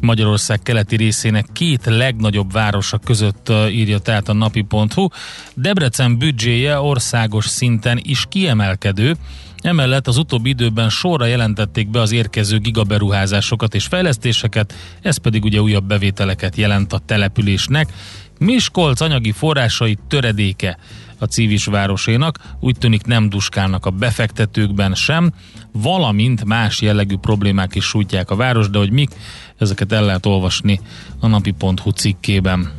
Magyarország 0.00 0.62
keleti 0.62 0.96
részének 0.96 1.46
két 1.52 1.84
legnagyobb 1.84 2.52
városa 2.52 2.98
között 2.98 3.52
írja 3.70 3.98
tehát 3.98 4.28
a 4.28 4.32
napi.hu. 4.32 5.08
Debrecen 5.54 6.18
büdzséje 6.18 6.78
országos 6.80 7.46
szinten 7.46 8.00
is 8.02 8.24
kiemelkedő, 8.28 9.16
Emellett 9.62 10.06
az 10.06 10.16
utóbbi 10.16 10.48
időben 10.48 10.88
sorra 10.88 11.24
jelentették 11.26 11.88
be 11.88 12.00
az 12.00 12.12
érkező 12.12 12.58
gigaberuházásokat 12.58 13.74
és 13.74 13.86
fejlesztéseket, 13.86 14.74
ez 15.02 15.16
pedig 15.16 15.44
ugye 15.44 15.60
újabb 15.60 15.84
bevételeket 15.84 16.56
jelent 16.56 16.92
a 16.92 17.00
településnek. 17.06 17.92
Miskolc 18.38 19.00
anyagi 19.00 19.32
forrásai 19.32 19.98
töredéke 20.08 20.78
a 21.18 21.24
civis 21.24 21.64
városénak, 21.64 22.38
úgy 22.60 22.78
tűnik 22.78 23.04
nem 23.04 23.28
duskálnak 23.28 23.86
a 23.86 23.90
befektetőkben 23.90 24.94
sem, 24.94 25.32
valamint 25.72 26.44
más 26.44 26.80
jellegű 26.80 27.16
problémák 27.16 27.74
is 27.74 27.84
sújtják 27.84 28.30
a 28.30 28.36
város, 28.36 28.70
de 28.70 28.78
hogy 28.78 28.90
mik, 28.90 29.10
ezeket 29.58 29.92
el 29.92 30.04
lehet 30.04 30.26
olvasni 30.26 30.80
a 31.20 31.26
napi.hu 31.26 31.90
cikkében. 31.90 32.72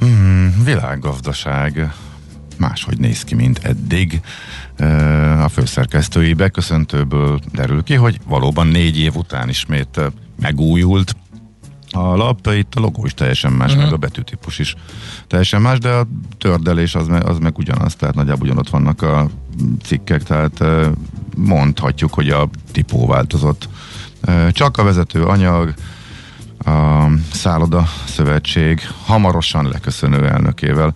Hmm, 0.00 0.62
világgazdaság 0.64 1.92
máshogy 2.58 2.98
néz 2.98 3.24
ki, 3.24 3.34
mint 3.34 3.58
eddig. 3.62 4.20
A 5.42 5.48
főszerkesztői 5.48 6.32
beköszöntőből 6.32 7.40
derül 7.52 7.82
ki, 7.82 7.94
hogy 7.94 8.18
valóban 8.26 8.66
négy 8.66 8.98
év 8.98 9.16
után 9.16 9.48
ismét 9.48 10.00
megújult 10.40 11.16
a 11.94 12.16
lap, 12.16 12.48
itt 12.52 12.74
a 12.74 12.80
logó 12.80 13.04
is 13.04 13.14
teljesen 13.14 13.52
más, 13.52 13.68
uh-huh. 13.70 13.84
meg 13.84 13.92
a 13.92 13.96
betűtípus 13.96 14.58
is 14.58 14.74
teljesen 15.26 15.60
más, 15.60 15.78
de 15.78 15.90
a 15.90 16.06
tördelés 16.38 16.94
az, 16.94 17.06
meg, 17.06 17.26
az 17.26 17.38
meg 17.38 17.58
ugyanaz, 17.58 17.94
tehát 17.94 18.14
nagyjából 18.14 18.46
ugyanott 18.46 18.68
vannak 18.68 19.02
a 19.02 19.28
cikkek, 19.82 20.22
tehát 20.22 20.64
mondhatjuk, 21.36 22.14
hogy 22.14 22.28
a 22.28 22.48
tipó 22.72 23.06
változott. 23.06 23.68
Csak 24.50 24.76
a 24.76 24.82
vezető 24.82 25.24
anyag, 25.24 25.74
a 26.64 27.06
Szálloda 27.32 27.88
Szövetség 28.04 28.80
hamarosan 29.04 29.68
leköszönő 29.68 30.28
elnökével 30.28 30.94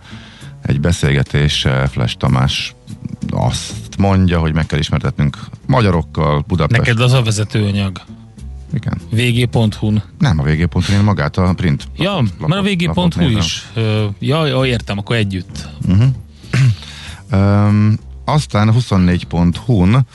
egy 0.61 0.79
beszélgetés 0.79 1.67
Flash 1.91 2.17
Tamás 2.17 2.75
azt 3.29 3.97
mondja, 3.97 4.39
hogy 4.39 4.53
meg 4.53 4.65
kell 4.65 4.79
ismertetnünk 4.79 5.37
magyarokkal 5.65 6.43
Budapest. 6.47 6.81
Neked 6.81 6.99
az 6.99 7.13
a 7.13 7.21
vezetőanyag. 7.21 8.01
Igen. 8.73 8.97
vg.hu-n. 9.09 10.03
Nem 10.19 10.39
a 10.39 10.43
vg.hu, 10.43 10.93
én 10.93 11.03
magát 11.03 11.37
a 11.37 11.53
print. 11.53 11.87
Ja, 11.95 12.11
lapot, 12.11 12.47
mert 12.47 12.61
a 12.61 12.63
vg.hu 12.63 13.37
is. 13.37 13.65
Ja, 14.19 14.45
ja, 14.45 14.65
értem, 14.65 14.97
akkor 14.97 15.15
együtt. 15.15 15.69
Uh-huh. 15.87 16.07
um, 17.31 17.97
aztán 18.25 18.73
24.hu-n 18.77 20.05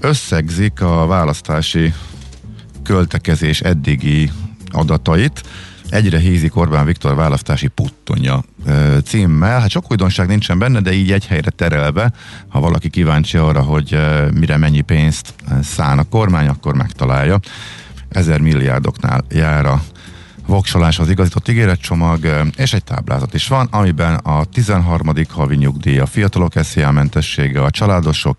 összegzik 0.00 0.80
a 0.80 1.06
választási 1.06 1.92
költekezés 2.82 3.60
eddigi 3.60 4.30
adatait, 4.70 5.42
Egyre 5.90 6.18
hízik 6.18 6.56
Orbán 6.56 6.84
Viktor 6.84 7.14
választási 7.14 7.68
puttonya 7.68 8.42
címmel. 9.04 9.60
Hát 9.60 9.70
sok 9.70 9.90
újdonság 9.90 10.26
nincsen 10.26 10.58
benne, 10.58 10.80
de 10.80 10.92
így 10.92 11.12
egy 11.12 11.26
helyre 11.26 11.50
terelve, 11.50 12.12
ha 12.48 12.60
valaki 12.60 12.90
kíváncsi 12.90 13.36
arra, 13.36 13.62
hogy 13.62 13.98
mire 14.34 14.56
mennyi 14.56 14.80
pénzt 14.80 15.34
szán 15.62 15.98
a 15.98 16.08
kormány, 16.08 16.48
akkor 16.48 16.74
megtalálja. 16.74 17.38
Ezer 18.08 18.40
milliárdoknál 18.40 19.24
jár 19.30 19.66
a 19.66 19.82
voksolás 20.46 20.98
az 20.98 21.10
igazított 21.10 21.48
ígéretcsomag, 21.48 22.50
és 22.56 22.72
egy 22.72 22.84
táblázat 22.84 23.34
is 23.34 23.48
van, 23.48 23.68
amiben 23.70 24.14
a 24.14 24.44
13. 24.44 25.12
havi 25.28 25.56
nyugdíj, 25.56 25.98
a 25.98 26.06
fiatalok 26.06 26.52
SZIA 26.62 26.90
mentessége, 26.90 27.62
a 27.62 27.70
családosok 27.70 28.36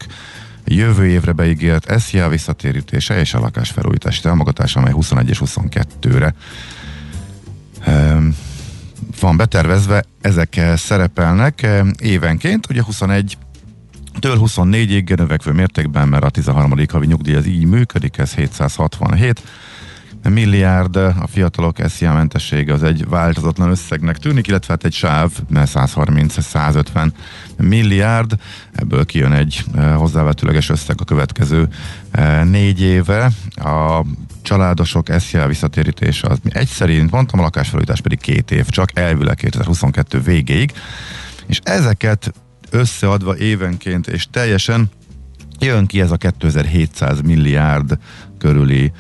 jövő 0.66 1.08
évre 1.08 1.32
beígért 1.32 2.00
SZIA 2.00 2.30
visszatérítése 2.30 3.20
és 3.20 3.34
a 3.34 3.40
lakásfelújítási 3.40 4.22
támogatása, 4.22 4.80
amely 4.80 4.92
21 4.92 5.30
és 5.30 5.42
22-re 5.46 6.34
van 9.20 9.38
betervezve, 9.38 10.04
ezek 10.22 10.62
szerepelnek 10.76 11.68
évenként, 12.02 12.70
ugye 12.70 12.84
21 12.84 13.38
től 14.20 14.38
24-ig 14.40 15.18
növekvő 15.18 15.52
mértékben, 15.52 16.08
mert 16.08 16.24
a 16.24 16.30
13. 16.30 16.74
havi 16.92 17.06
nyugdíj 17.06 17.36
az 17.36 17.48
így 17.48 17.66
működik, 17.66 18.18
ez 18.18 18.34
767 18.34 19.42
milliárd, 20.24 20.96
a 20.96 21.28
fiatalok 21.28 21.78
SZIA 21.88 22.14
mentessége 22.14 22.74
az 22.74 22.84
egy 22.84 23.08
változatlan 23.08 23.70
összegnek 23.70 24.18
tűnik, 24.18 24.48
illetve 24.48 24.74
hát 24.74 24.84
egy 24.84 24.94
sáv, 24.94 25.32
130-150 25.54 27.12
milliárd, 27.58 28.34
ebből 28.72 29.06
kijön 29.06 29.32
egy 29.34 29.64
hozzávetőleges 29.96 30.70
összeg 30.70 30.96
a 31.00 31.04
következő 31.04 31.68
négy 32.44 32.82
éve. 32.82 33.32
A 33.56 34.06
családosok 34.50 35.08
SZIA 35.20 35.48
visszatérítése 35.48 36.28
az 36.28 36.38
egy 36.50 36.68
szerint, 36.68 37.12
mondtam, 37.12 37.40
a 37.40 37.44
lakásfelújítás 37.44 38.02
pedig 38.02 38.20
két 38.20 38.52
év, 38.52 38.70
csak 38.70 38.90
elvileg 38.98 39.36
2022 39.36 40.20
végéig, 40.22 40.72
és 41.48 41.60
ezeket 41.64 42.34
összeadva 42.70 43.38
évenként 43.38 44.08
és 44.08 44.28
teljesen 44.32 44.90
jön 45.60 45.86
ki 45.86 46.02
ez 46.02 46.12
a 46.12 46.18
2700 46.18 47.22
milliárd 47.22 47.98
körüli 48.38 48.92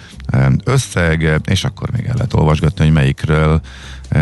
összeg, 0.63 1.41
és 1.45 1.63
akkor 1.63 1.91
még 1.91 2.05
el 2.05 2.13
lehet 2.15 2.33
olvasgatni, 2.33 2.83
hogy 2.83 2.93
melyikről 2.93 3.61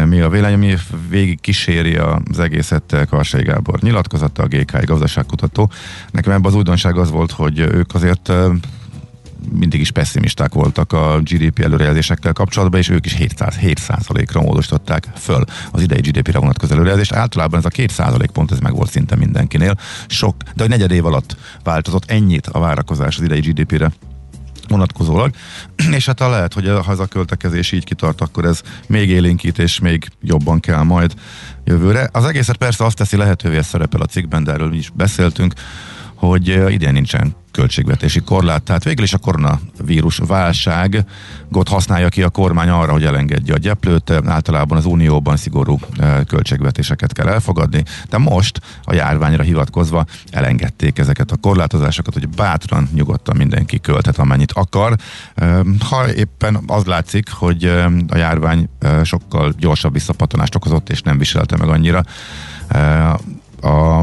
mi 0.06 0.20
a 0.20 0.30
vélemény, 0.30 0.56
ami 0.56 0.76
végig 1.10 1.42
kíséri 1.42 1.96
az 1.96 2.40
egészet 2.40 3.06
Karsai 3.10 3.44
Gábor 3.44 3.80
nyilatkozata, 3.80 4.44
a 4.44 4.48
GK 4.48 4.86
gazdaságkutató. 4.86 5.72
Nekem 6.12 6.32
ebben 6.32 6.46
az 6.46 6.56
újdonság 6.56 6.98
az 6.98 7.10
volt, 7.10 7.32
hogy 7.32 7.60
ők 7.60 7.94
azért 7.94 8.32
mindig 9.52 9.80
is 9.80 9.92
pessimisták 9.92 10.54
voltak 10.54 10.94
a 10.94 11.20
GDP 11.22 11.60
előrejelzésekkel 11.60 12.34
kapcsolatban, 12.34 12.80
és 12.80 12.90
ők 12.90 13.06
is 13.06 13.14
700, 13.14 13.58
7%-ra 13.62 14.42
módosították 14.42 15.08
föl 15.16 15.44
az 15.72 15.82
idei 15.82 16.00
GDP-re 16.00 16.40
vonatkozó 16.40 16.74
előrejelzést. 16.74 17.14
Általában 17.14 17.60
ez 17.60 17.66
a 17.66 17.70
2% 17.70 18.28
pont, 18.34 18.52
ez 18.52 18.60
meg 18.60 18.76
volt 18.76 18.90
szinte 18.90 19.16
mindenkinél. 19.16 19.78
Sok, 20.08 20.36
de 20.56 20.64
a 20.64 20.68
negyed 20.68 20.92
év 20.92 21.06
alatt 21.06 21.38
változott 21.64 22.12
ennyit 22.12 22.48
a 22.48 22.60
várakozás 22.60 23.18
az 23.18 23.24
idei 23.24 23.40
GDP-re 23.40 23.92
vonatkozólag, 24.68 25.32
és 25.98 26.06
hát 26.06 26.20
ha 26.20 26.30
lehet, 26.30 26.54
hogy 26.54 26.68
ha 26.68 26.92
ez 26.92 27.00
a 27.00 27.06
költekezés 27.06 27.72
így 27.72 27.84
kitart, 27.84 28.22
akkor 28.22 28.46
ez 28.46 28.62
még 28.88 29.10
élénkít, 29.10 29.60
és 29.60 29.80
még 29.80 30.08
jobban 30.22 30.60
kell 30.60 30.84
majd 30.84 31.14
jövőre. 31.64 32.10
Az 32.12 32.26
egészet 32.26 32.58
persze 32.58 32.86
azt 32.86 32.96
teszi 32.96 33.18
lehetővé, 33.18 33.58
ez 33.58 33.68
szerepel 33.68 34.02
a 34.02 34.06
cikkben, 34.06 34.44
de 34.44 34.52
erről 34.52 34.74
is 34.74 34.90
beszéltünk, 34.90 35.54
hogy 36.18 36.48
idén 36.70 36.94
nincsen 36.94 37.36
költségvetési 37.52 38.20
korlát. 38.20 38.64
Tehát 38.64 38.84
végül 38.84 39.04
is 39.04 39.14
a 39.14 39.18
koronavírus 39.18 40.18
válságot 40.28 41.68
használja 41.70 42.10
ki 42.10 42.24
a 42.24 42.30
kormány 42.30 42.70
arra, 42.70 42.92
hogy 42.92 43.04
elengedje 43.04 43.54
a 43.54 43.58
gyeplőt. 43.58 44.12
Általában 44.26 44.78
az 44.78 44.86
Unióban 44.86 45.38
szigorú 45.38 45.80
költségvetéseket 46.28 47.14
kell 47.14 47.28
elfogadni, 47.28 47.84
de 48.10 48.18
most 48.18 48.62
a 48.84 48.94
járványra 48.94 49.44
hivatkozva 49.44 50.06
elengedték 50.32 51.00
ezeket 51.00 51.32
a 51.32 51.36
korlátozásokat, 51.36 52.14
hogy 52.14 52.30
bátran, 52.30 52.90
nyugodtan 52.94 53.38
mindenki 53.38 53.80
költhet, 53.80 54.18
amennyit 54.18 54.52
akar. 54.52 54.96
Ha 55.90 56.14
éppen 56.14 56.60
az 56.68 56.86
látszik, 56.86 57.32
hogy 57.32 57.64
a 58.08 58.18
járvány 58.18 58.70
sokkal 59.04 59.54
gyorsabb 59.58 59.94
visszapatonást 59.94 60.56
okozott, 60.56 60.90
és 60.90 61.02
nem 61.02 61.18
viselte 61.18 61.58
meg 61.58 61.70
annyira 61.70 62.04
a 63.62 64.02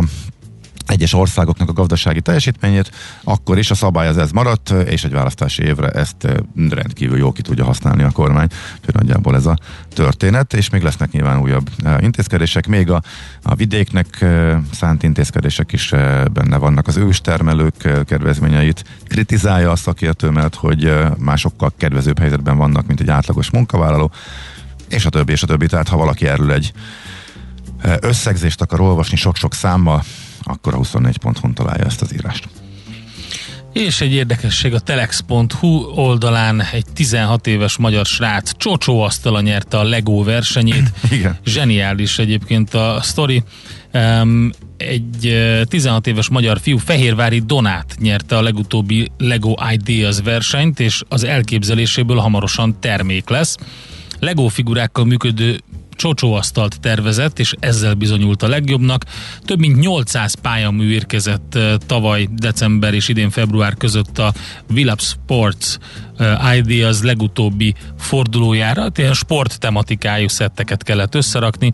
egyes 0.86 1.12
országoknak 1.12 1.68
a 1.68 1.72
gazdasági 1.72 2.20
teljesítményét, 2.20 2.90
akkor 3.24 3.58
is 3.58 3.70
a 3.70 3.74
szabály 3.74 4.08
az 4.08 4.18
ez 4.18 4.30
maradt, 4.30 4.70
és 4.70 5.04
egy 5.04 5.12
választási 5.12 5.62
évre 5.62 5.88
ezt 5.88 6.28
rendkívül 6.70 7.18
jó 7.18 7.32
ki 7.32 7.42
tudja 7.42 7.64
használni 7.64 8.02
a 8.02 8.10
kormány. 8.10 8.48
Úgyhogy 8.78 8.94
nagyjából 8.94 9.34
ez 9.34 9.46
a 9.46 9.58
történet, 9.94 10.54
és 10.54 10.70
még 10.70 10.82
lesznek 10.82 11.10
nyilván 11.10 11.40
újabb 11.40 11.70
intézkedések. 11.98 12.66
Még 12.66 12.90
a, 12.90 13.02
a 13.42 13.54
vidéknek 13.54 14.24
szánt 14.72 15.02
intézkedések 15.02 15.72
is 15.72 15.90
benne 16.32 16.56
vannak. 16.56 16.86
Az 16.86 16.96
őstermelők 16.96 18.04
kedvezményeit 18.06 18.84
kritizálja 19.08 19.70
a 19.70 19.76
szakértő, 19.76 20.30
mert 20.30 20.54
hogy 20.54 20.92
másokkal 21.18 21.72
kedvezőbb 21.76 22.18
helyzetben 22.18 22.56
vannak, 22.56 22.86
mint 22.86 23.00
egy 23.00 23.10
átlagos 23.10 23.50
munkavállaló, 23.50 24.10
és 24.88 25.06
a 25.06 25.10
többi, 25.10 25.32
és 25.32 25.42
a 25.42 25.46
többi. 25.46 25.66
Tehát 25.66 25.88
ha 25.88 25.96
valaki 25.96 26.26
erről 26.26 26.52
egy 26.52 26.72
összegzést 28.00 28.60
akar 28.60 28.80
olvasni 28.80 29.16
sok-sok 29.16 29.54
számmal, 29.54 30.04
akkor 30.42 30.74
a 30.74 30.78
24.hu 30.78 31.52
találja 31.52 31.84
ezt 31.84 32.02
az 32.02 32.14
írást. 32.14 32.48
És 33.74 34.00
egy 34.00 34.12
érdekesség, 34.12 34.74
a 34.74 34.78
telex.hu 34.78 35.68
oldalán 35.94 36.62
egy 36.72 36.84
16 36.94 37.46
éves 37.46 37.76
magyar 37.76 38.06
srác 38.06 38.50
asztala 38.86 39.40
nyerte 39.40 39.78
a 39.78 39.82
Lego 39.82 40.22
versenyét. 40.22 40.92
Igen. 41.10 41.38
Zseniális 41.44 42.18
egyébként 42.18 42.74
a 42.74 42.98
sztori. 43.02 43.42
Um, 43.92 44.50
egy 44.76 45.34
16 45.68 46.06
éves 46.06 46.28
magyar 46.28 46.60
fiú 46.60 46.78
Fehérvári 46.78 47.38
Donát 47.38 47.96
nyerte 47.98 48.36
a 48.36 48.42
legutóbbi 48.42 49.10
Lego 49.18 49.54
Ideas 49.72 50.20
versenyt, 50.20 50.80
és 50.80 51.02
az 51.08 51.24
elképzeléséből 51.24 52.16
hamarosan 52.16 52.80
termék 52.80 53.28
lesz. 53.28 53.56
Lego 54.18 54.46
figurákkal 54.46 55.04
működő 55.04 55.60
csocsóasztalt 56.04 56.80
tervezett, 56.80 57.38
és 57.38 57.54
ezzel 57.60 57.94
bizonyult 57.94 58.42
a 58.42 58.48
legjobbnak. 58.48 59.04
Több 59.44 59.58
mint 59.58 59.80
800 59.80 60.34
pályamű 60.34 60.90
érkezett 60.90 61.58
tavaly 61.86 62.28
december 62.32 62.94
és 62.94 63.08
idén 63.08 63.30
február 63.30 63.74
között 63.74 64.18
a 64.18 64.32
Villap 64.68 65.00
Sports 65.00 65.76
Ideas 66.56 67.02
legutóbbi 67.02 67.74
fordulójára, 67.98 68.86
ilyen 68.94 69.14
sport 69.14 69.58
tematikájú 69.58 70.28
szetteket 70.28 70.82
kellett 70.82 71.14
összerakni, 71.14 71.72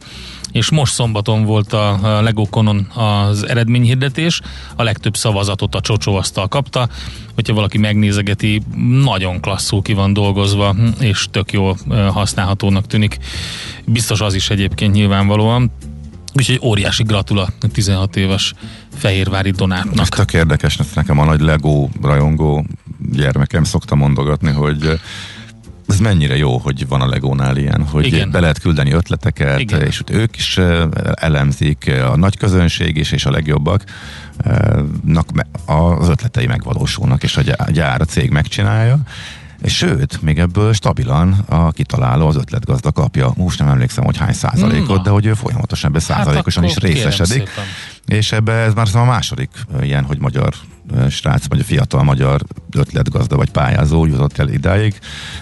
és 0.52 0.70
most 0.70 0.92
szombaton 0.92 1.44
volt 1.44 1.72
a 1.72 2.20
Legokonon 2.22 2.78
az 2.94 3.48
eredményhirdetés, 3.48 4.40
a 4.76 4.82
legtöbb 4.82 5.16
szavazatot 5.16 5.74
a 5.74 5.80
csocsóasztal 5.80 6.48
kapta, 6.48 6.88
hogyha 7.34 7.54
valaki 7.54 7.78
megnézegeti, 7.78 8.62
nagyon 9.02 9.40
klasszul 9.40 9.82
ki 9.82 9.92
van 9.92 10.12
dolgozva, 10.12 10.76
és 11.00 11.26
tök 11.30 11.52
jól 11.52 11.76
használhatónak 12.12 12.86
tűnik. 12.86 13.18
Biztos 13.84 14.20
az 14.20 14.34
is 14.34 14.50
egyébként 14.50 14.94
nyilvánvalóan. 14.94 15.70
Úgyhogy 16.34 16.60
óriási 16.62 17.02
gratula 17.02 17.48
16 17.72 18.16
éves 18.16 18.54
Fehérvári 18.94 19.50
Donátnak. 19.50 20.00
Ez 20.00 20.08
tök 20.08 20.32
érdekes, 20.32 20.78
nekem 20.94 21.18
a 21.18 21.24
nagy 21.24 21.40
Lego 21.40 21.88
rajongó 22.02 22.66
gyermekem 23.12 23.64
szokta 23.64 23.94
mondogatni, 23.94 24.50
hogy 24.50 25.00
ez 25.90 26.00
mennyire 26.00 26.36
jó, 26.36 26.58
hogy 26.58 26.88
van 26.88 27.00
a 27.00 27.08
Legónál 27.08 27.56
ilyen, 27.56 27.86
hogy 27.86 28.06
Igen. 28.06 28.30
be 28.30 28.40
lehet 28.40 28.58
küldeni 28.58 28.92
ötleteket, 28.92 29.60
Igen. 29.60 29.82
és 29.82 30.02
ők 30.10 30.36
is 30.36 30.58
elemzik, 31.14 31.92
a 32.12 32.16
nagy 32.16 32.36
közönség 32.36 32.96
is, 32.96 33.12
és 33.12 33.24
a 33.26 33.30
legjobbak 33.30 33.84
az 35.66 36.08
ötletei 36.08 36.46
megvalósulnak, 36.46 37.22
és 37.22 37.36
a 37.36 37.70
gyár, 37.70 38.00
a 38.00 38.04
cég 38.04 38.30
megcsinálja, 38.30 38.98
és 39.62 39.76
sőt, 39.76 40.22
még 40.22 40.38
ebből 40.38 40.72
stabilan 40.72 41.32
a 41.48 41.70
kitaláló, 41.70 42.26
az 42.26 42.36
ötletgazda 42.36 42.92
kapja, 42.92 43.32
most 43.36 43.58
nem 43.58 43.68
emlékszem, 43.68 44.04
hogy 44.04 44.16
hány 44.16 44.32
százalékot, 44.32 44.96
Na. 44.96 45.02
de 45.02 45.10
hogy 45.10 45.26
ő 45.26 45.34
folyamatosan 45.34 45.90
ebbe 45.90 46.02
hát 46.06 46.16
százalékosan 46.16 46.64
is 46.64 46.76
részesedik. 46.76 47.48
És 48.06 48.32
ebbe 48.32 48.52
ez 48.52 48.74
már 48.74 48.88
a 48.92 49.04
második 49.04 49.50
ilyen, 49.80 50.04
hogy 50.04 50.18
magyar 50.18 50.54
srác, 51.10 51.48
vagy 51.48 51.60
a 51.60 51.64
fiatal 51.64 52.02
magyar 52.02 52.40
ötletgazda 52.70 53.36
vagy 53.36 53.50
pályázó 53.50 54.06
jutott 54.06 54.38
el 54.38 54.48
idáig, 54.48 54.98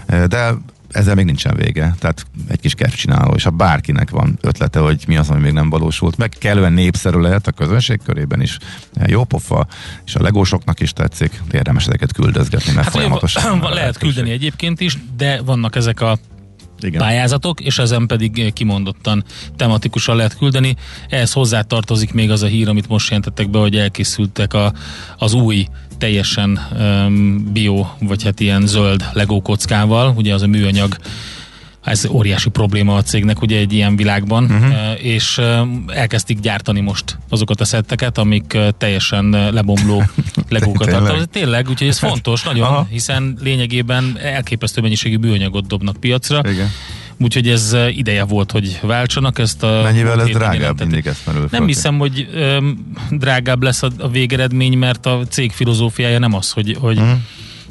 de 0.06 0.54
ezzel 0.88 1.14
még 1.14 1.25
nincsen 1.25 1.57
vége. 1.57 1.95
Tehát 1.99 2.26
egy 2.49 2.61
kis 2.61 2.75
kertcsináló, 2.75 3.35
és 3.35 3.42
ha 3.42 3.50
bárkinek 3.50 4.11
van 4.11 4.38
ötlete, 4.40 4.78
hogy 4.78 5.04
mi 5.07 5.16
az, 5.16 5.30
ami 5.30 5.40
még 5.40 5.52
nem 5.52 5.71
valósult 5.71 6.16
meg, 6.16 6.35
kellően 6.38 6.73
népszerű 6.73 7.18
lehet 7.18 7.47
a 7.47 7.52
közönség 7.52 8.00
körében 8.04 8.40
is, 8.40 8.59
jó 9.07 9.25
pofa, 9.25 9.66
és 10.07 10.14
a 10.14 10.23
legósoknak 10.23 10.80
is 10.80 10.92
tetszik, 10.92 11.42
érdemes 11.50 11.87
ezeket 11.87 12.12
küldözgetni, 12.12 12.73
mert 12.73 12.85
hát, 12.85 12.95
folyamatosan. 12.95 13.61
Lehet 13.61 13.99
küldeni 13.99 14.30
egyébként 14.30 14.80
is, 14.80 14.99
de 15.16 15.42
vannak 15.42 15.76
ezek 15.76 16.00
a 16.00 16.18
igen. 16.80 17.00
pályázatok, 17.00 17.61
és 17.61 17.79
ezen 17.79 18.07
pedig 18.07 18.53
kimondottan 18.53 19.24
tematikusan 19.57 20.16
lehet 20.16 20.37
küldeni. 20.37 20.77
Ehhez 21.09 21.33
hozzátartozik 21.33 22.12
még 22.12 22.31
az 22.31 22.42
a 22.42 22.46
hír, 22.46 22.68
amit 22.68 22.88
most 22.88 23.09
jelentettek 23.09 23.51
be, 23.51 23.59
hogy 23.59 23.77
elkészültek 23.77 24.55
a, 24.55 24.72
az 25.16 25.33
új 25.33 25.66
teljesen 25.98 26.61
um, 26.78 27.52
bio, 27.52 27.87
vagy 28.00 28.24
hát 28.24 28.40
ilyen 28.40 28.66
zöld 28.66 29.04
Lego 29.12 29.40
kockával, 29.40 30.14
ugye 30.16 30.34
az 30.34 30.42
a 30.42 30.46
műanyag 30.46 30.96
ez 31.88 32.06
óriási 32.11 32.48
probléma 32.48 32.96
a 32.96 33.02
cégnek 33.02 33.42
ugye 33.42 33.58
egy 33.58 33.72
ilyen 33.72 33.96
világban, 33.96 34.44
uh-huh. 34.44 35.04
és 35.04 35.40
elkezdték 35.87 36.40
gyártani 36.40 36.80
most 36.80 37.18
azokat 37.28 37.61
a 37.61 37.64
szetteket, 37.64 38.18
amik 38.18 38.58
teljesen 38.78 39.28
lebomló 39.52 40.02
legókat 40.48 40.88
tartalmaznak. 40.88 41.30
Tényleg, 41.30 41.68
úgyhogy 41.68 41.88
ez 41.88 41.98
fontos 41.98 42.42
nagyon, 42.42 42.66
Aha. 42.66 42.87
hiszen 42.90 43.38
lényegében 43.42 44.18
elképesztő 44.22 44.80
mennyiségű 44.80 45.16
műanyagot 45.16 45.66
dobnak 45.66 45.96
piacra. 45.96 46.40
Igen. 46.50 46.70
Úgyhogy 47.20 47.48
ez 47.48 47.76
ideje 47.88 48.24
volt, 48.24 48.50
hogy 48.50 48.78
váltsanak 48.83 49.38
ezt 49.38 49.62
a... 49.62 49.81
Mennyivel 49.83 50.20
ez 50.20 50.28
drágább, 50.28 50.78
mindig 50.78 51.07
ezt 51.07 51.26
merül 51.26 51.48
Nem 51.50 51.66
hiszem, 51.66 51.98
hogy 51.98 52.28
öm, 52.33 52.92
drágább 53.11 53.62
lesz 53.62 53.83
a, 53.83 53.90
a 53.98 54.09
végeredmény, 54.09 54.78
mert 54.78 55.07
a 55.07 55.20
cég 55.28 55.52
filozófiája 55.52 56.18
nem 56.18 56.35
az, 56.35 56.50
hogy, 56.50 56.76
hogy, 56.81 56.98
uh-huh. 56.98 57.18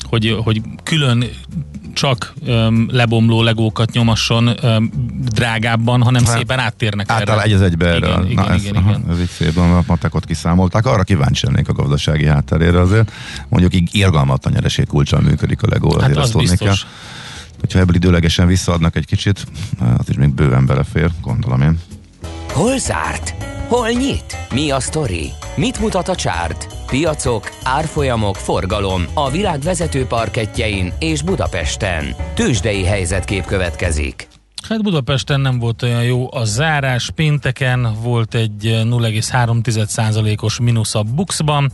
hogy, 0.10 0.38
hogy 0.44 0.62
külön 0.84 1.24
csak 1.94 2.34
öm, 2.46 2.88
lebomló 2.92 3.42
legókat 3.42 3.92
nyomasson 3.92 4.50
öm, 4.62 4.92
drágábban, 5.34 6.02
hanem 6.02 6.26
hát, 6.26 6.38
szépen 6.38 6.60
áttérnek 6.60 7.10
erre. 7.10 7.20
Általában 7.20 7.46
egy 7.46 7.54
az 7.54 7.62
egybe 7.62 7.86
erre. 7.86 7.98
Igen, 7.98 8.30
igen, 8.30 8.46
Na, 8.46 8.54
ez, 8.54 8.64
igen, 8.64 8.76
aha, 8.76 8.90
igen. 8.90 9.04
ez 9.10 9.20
így 9.20 9.30
szép, 9.30 9.58
a 9.58 9.84
matekot 9.88 10.26
kiszámolták. 10.26 10.86
Arra 10.86 11.04
kíváncsi 11.04 11.46
lennék 11.46 11.70
a 11.70 11.74
gazdasági 11.74 12.26
hátterére 12.26 12.80
azért. 12.80 13.12
Mondjuk 13.50 13.76
így 13.76 13.90
irgalmatlan 13.92 14.54
nyereség 14.54 14.88
kulcsal 14.88 15.22
működik 15.22 15.62
a 15.62 15.68
legó, 15.70 16.00
hát 16.00 16.18
az 16.18 16.34
biztos. 16.34 16.58
kell. 16.58 16.76
Hogyha 17.60 17.80
ebből 17.80 17.96
időlegesen 17.96 18.48
visszaadnak 18.48 18.96
egy 18.96 19.06
kicsit, 19.06 19.46
az 19.98 20.10
is 20.10 20.16
még 20.16 20.34
bőven 20.34 20.66
belefér, 20.66 21.10
gondolom 21.22 21.62
én. 21.62 21.80
Hol 22.54 22.78
zárt? 22.78 23.36
Hol 23.68 23.90
nyit? 23.90 24.38
Mi 24.54 24.72
a 24.72 24.80
sztori? 24.80 25.30
Mit 25.56 25.80
mutat 25.80 26.08
a 26.08 26.16
csárt? 26.16 26.68
Piacok, 26.88 27.50
árfolyamok, 27.64 28.36
forgalom 28.36 29.04
a 29.14 29.32
világ 29.32 29.60
vezető 29.60 30.06
parketjein 30.06 30.94
és 31.00 31.22
Budapesten. 31.22 32.16
Tősdei 32.34 32.84
helyzetkép 32.84 33.46
következik. 33.46 34.28
Hát 34.70 34.84
Budapesten 34.84 35.42
nem 35.42 35.60
volt 35.60 35.84
olyan 35.84 36.04
jó 36.04 36.34
a 36.34 36.46
zárás, 36.46 37.12
pénteken 37.16 37.94
volt 38.02 38.36
egy 38.36 38.82
0,3%-os 38.84 40.60
mínusz 40.60 40.96
a 40.96 41.04
Buxban, 41.04 41.72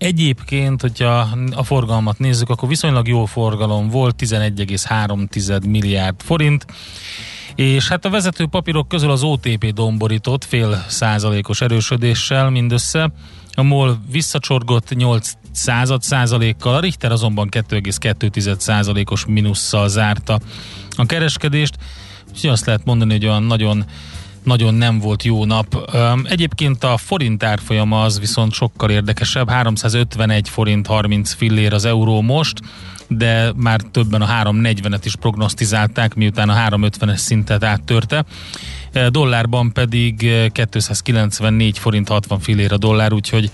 Egyébként, 0.00 0.80
hogyha 0.80 1.28
a 1.54 1.62
forgalmat 1.62 2.18
nézzük, 2.18 2.48
akkor 2.48 2.68
viszonylag 2.68 3.08
jó 3.08 3.24
forgalom 3.24 3.88
volt, 3.88 4.22
11,3 4.22 5.66
milliárd 5.68 6.20
forint, 6.22 6.66
és 7.54 7.88
hát 7.88 8.04
a 8.04 8.10
vezető 8.10 8.46
papírok 8.46 8.88
közül 8.88 9.10
az 9.10 9.22
OTP 9.22 9.72
domborított 9.72 10.44
fél 10.44 10.84
százalékos 10.88 11.60
erősödéssel 11.60 12.50
mindössze, 12.50 13.12
a 13.54 13.62
MOL 13.62 14.00
visszacsorgott 14.10 14.94
8 14.94 15.32
század 15.52 16.02
százalékkal, 16.02 16.74
a 16.74 16.80
Richter 16.80 17.12
azonban 17.12 17.48
2,2 17.50 18.58
százalékos 18.58 19.26
minusszal 19.26 19.88
zárta 19.88 20.40
a 20.96 21.06
kereskedést, 21.06 21.74
úgyhogy 22.28 22.50
azt 22.50 22.66
lehet 22.66 22.84
mondani, 22.84 23.12
hogy 23.12 23.26
olyan 23.26 23.42
nagyon 23.42 23.84
nagyon 24.42 24.74
nem 24.74 24.98
volt 24.98 25.22
jó 25.22 25.44
nap. 25.44 25.90
Egyébként 26.24 26.84
a 26.84 26.96
forint 26.96 27.42
árfolyama 27.42 28.02
az 28.02 28.18
viszont 28.18 28.52
sokkal 28.52 28.90
érdekesebb, 28.90 29.50
351 29.50 30.48
forint 30.48 30.86
30 30.86 31.32
fillér 31.32 31.72
az 31.72 31.84
euró 31.84 32.20
most, 32.20 32.60
de 33.08 33.52
már 33.56 33.80
többen 33.80 34.22
a 34.22 34.42
340-et 34.42 35.00
is 35.04 35.16
prognosztizálták, 35.16 36.14
miután 36.14 36.48
a 36.48 36.68
350-es 36.68 37.16
szintet 37.16 37.64
áttörte. 37.64 38.24
Dollárban 39.08 39.72
pedig 39.72 40.30
294 40.52 41.78
forint 41.78 42.08
60 42.08 42.38
fillér 42.38 42.72
a 42.72 42.76
dollár, 42.76 43.12
úgyhogy 43.12 43.50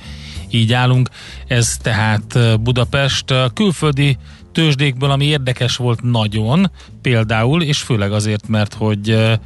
így 0.50 0.72
állunk. 0.72 1.08
Ez 1.46 1.76
tehát 1.82 2.38
Budapest. 2.60 3.34
Külföldi 3.54 4.16
tőzsdékből, 4.52 5.10
ami 5.10 5.24
érdekes 5.24 5.76
volt 5.76 6.02
nagyon, 6.02 6.70
például, 7.02 7.62
és 7.62 7.78
főleg 7.78 8.12
azért, 8.12 8.48
mert 8.48 8.74
hogy 8.74 9.38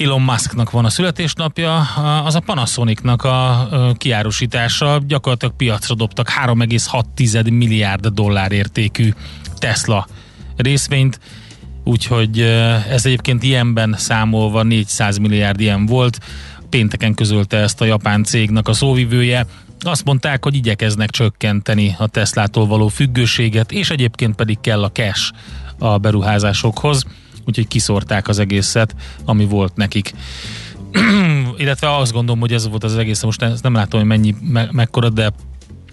Elon 0.00 0.20
Musknak 0.20 0.70
van 0.70 0.84
a 0.84 0.90
születésnapja, 0.90 1.78
az 2.24 2.34
a 2.34 2.40
Panasonicnak 2.40 3.24
a 3.24 3.68
kiárusítása. 3.96 5.00
Gyakorlatilag 5.06 5.56
piacra 5.56 5.94
dobtak 5.94 6.28
3,6 6.44 7.50
milliárd 7.50 8.06
dollár 8.06 8.52
értékű 8.52 9.12
Tesla 9.58 10.06
részvényt, 10.56 11.20
úgyhogy 11.84 12.40
ez 12.90 13.06
egyébként 13.06 13.42
ilyenben 13.42 13.94
számolva 13.98 14.62
400 14.62 15.18
milliárd 15.18 15.60
ilyen 15.60 15.86
volt. 15.86 16.18
pénteken 16.70 17.14
közölte 17.14 17.56
ezt 17.56 17.80
a 17.80 17.84
japán 17.84 18.24
cégnek 18.24 18.68
a 18.68 18.72
szóvivője. 18.72 19.46
Azt 19.80 20.04
mondták, 20.04 20.44
hogy 20.44 20.54
igyekeznek 20.54 21.10
csökkenteni 21.10 21.94
a 21.98 22.06
Teslától 22.06 22.66
való 22.66 22.88
függőséget, 22.88 23.72
és 23.72 23.90
egyébként 23.90 24.34
pedig 24.34 24.60
kell 24.60 24.82
a 24.82 24.92
cash 24.92 25.32
a 25.78 25.98
beruházásokhoz, 25.98 27.04
úgyhogy 27.50 27.68
kiszorták 27.68 28.28
az 28.28 28.38
egészet, 28.38 28.94
ami 29.24 29.44
volt 29.44 29.76
nekik. 29.76 30.14
Illetve 31.56 31.96
azt 31.96 32.12
gondolom, 32.12 32.40
hogy 32.40 32.52
ez 32.52 32.68
volt 32.68 32.84
az 32.84 32.96
egész, 32.96 33.22
most 33.22 33.62
nem 33.62 33.74
látom, 33.74 34.00
hogy 34.00 34.08
mennyi, 34.08 34.34
me, 34.40 34.68
mekkora, 34.72 35.08
de 35.08 35.32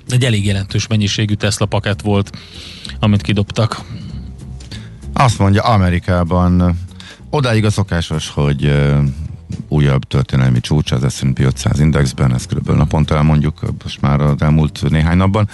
egy 0.10 0.26
elég 0.26 0.46
jelentős 0.46 0.88
mennyiségű 0.88 1.34
Tesla 1.34 1.66
paket 1.66 2.02
volt, 2.02 2.38
amit 3.00 3.22
kidobtak. 3.22 3.82
Azt 5.14 5.40
mondja, 5.40 5.64
Amerikában 5.64 6.78
odáig 7.30 7.66
a 7.66 7.70
szokásos, 7.70 8.30
hogy 8.30 8.74
újabb 9.68 10.04
történelmi 10.04 10.60
csúcs 10.60 10.92
az 10.92 11.16
S&P 11.16 11.40
500 11.40 11.80
indexben, 11.80 12.34
ezt 12.34 12.54
kb. 12.54 12.70
naponta 12.70 13.16
elmondjuk 13.16 13.60
most 13.84 14.02
már 14.02 14.22
az 14.22 14.42
elmúlt 14.42 14.90
néhány 14.90 15.18
napban. 15.18 15.50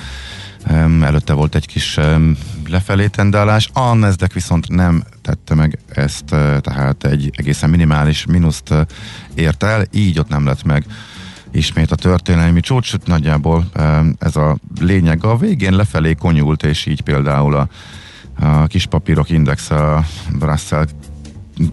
Előtte 1.02 1.34
volt 1.34 1.56
egy 1.56 1.68
kis 1.68 2.00
lefelé 2.68 3.08
tendálás, 3.08 3.70
a 3.74 3.94
Nasdaq 3.94 4.34
viszont 4.34 4.70
nem 4.70 5.04
tette 5.22 5.56
meg 5.56 5.80
ezt, 5.88 6.26
tehát 6.62 7.04
egy 7.04 7.32
egészen 7.36 7.70
minimális 7.70 8.26
mínuszt 8.26 8.74
ért 9.34 9.64
el, 9.64 9.86
így 9.92 10.20
ott 10.20 10.30
nem 10.30 10.46
lett 10.46 10.64
meg 10.64 10.86
ismét 11.52 11.92
a 11.92 11.96
történelmi 11.96 12.60
csúcs, 12.60 12.94
nagyjából 13.06 13.70
ez 14.20 14.36
a 14.36 14.58
lényeg. 14.80 15.26
A 15.26 15.38
végén 15.38 15.76
lefelé 15.76 16.14
konyult, 16.14 16.64
és 16.64 16.86
így 16.86 17.02
például 17.02 17.56
a 17.56 17.68
a 18.40 18.68
kis 18.68 18.86
papírok 18.86 19.30
index 19.30 19.70
a 19.70 20.04
Russell 20.40 20.86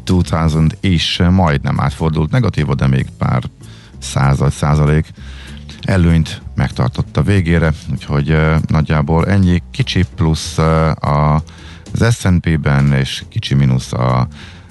2000 0.05 0.63
is 0.81 1.21
majdnem 1.31 1.81
átfordult 1.81 2.31
negatíva, 2.31 2.75
de 2.75 2.87
még 2.87 3.07
pár 3.19 3.43
század 3.99 4.53
százalék 4.53 5.13
előnyt 5.83 6.43
megtartotta 6.55 7.23
végére, 7.23 7.73
úgyhogy 7.93 8.37
nagyjából 8.67 9.27
ennyi 9.27 9.63
kicsi 9.71 10.05
plusz 10.17 10.59
a, 10.59 11.43
az 11.93 12.17
S&P-ben 12.19 12.93
és 12.93 13.23
kicsi 13.29 13.55
mínusz 13.55 13.93
a 13.93 14.29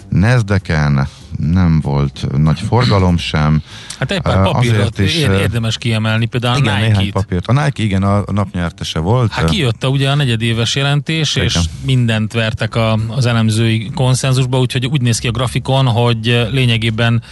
Nasdaq-en, 0.09 1.07
nem 1.37 1.79
volt 1.81 2.27
nagy 2.37 2.59
forgalom 2.59 3.17
sem. 3.17 3.61
Hát 3.99 4.11
egy 4.11 4.21
pár 4.21 4.43
papírt 4.43 4.99
is 4.99 5.15
érdemes 5.15 5.77
kiemelni, 5.77 6.25
például 6.25 6.57
igen, 6.57 6.73
a 6.73 6.87
Nike-t. 6.87 7.11
papírt. 7.11 7.47
A 7.47 7.63
Nike 7.63 7.83
igen, 7.83 8.03
a 8.03 8.23
napnyertese 8.31 8.99
volt. 8.99 9.31
Hát 9.31 9.49
kijött 9.49 9.83
a, 9.83 9.87
ugye 9.87 10.09
a 10.09 10.15
negyedéves 10.15 10.75
jelentés, 10.75 11.35
igen. 11.35 11.47
és 11.47 11.59
mindent 11.85 12.33
vertek 12.33 12.75
a, 12.75 12.99
az 13.07 13.25
elemzői 13.25 13.89
konszenzusba, 13.95 14.59
úgyhogy 14.59 14.85
úgy 14.85 15.01
néz 15.01 15.19
ki 15.19 15.27
a 15.27 15.31
grafikon, 15.31 15.85
hogy 15.85 16.47
lényegében 16.51 17.23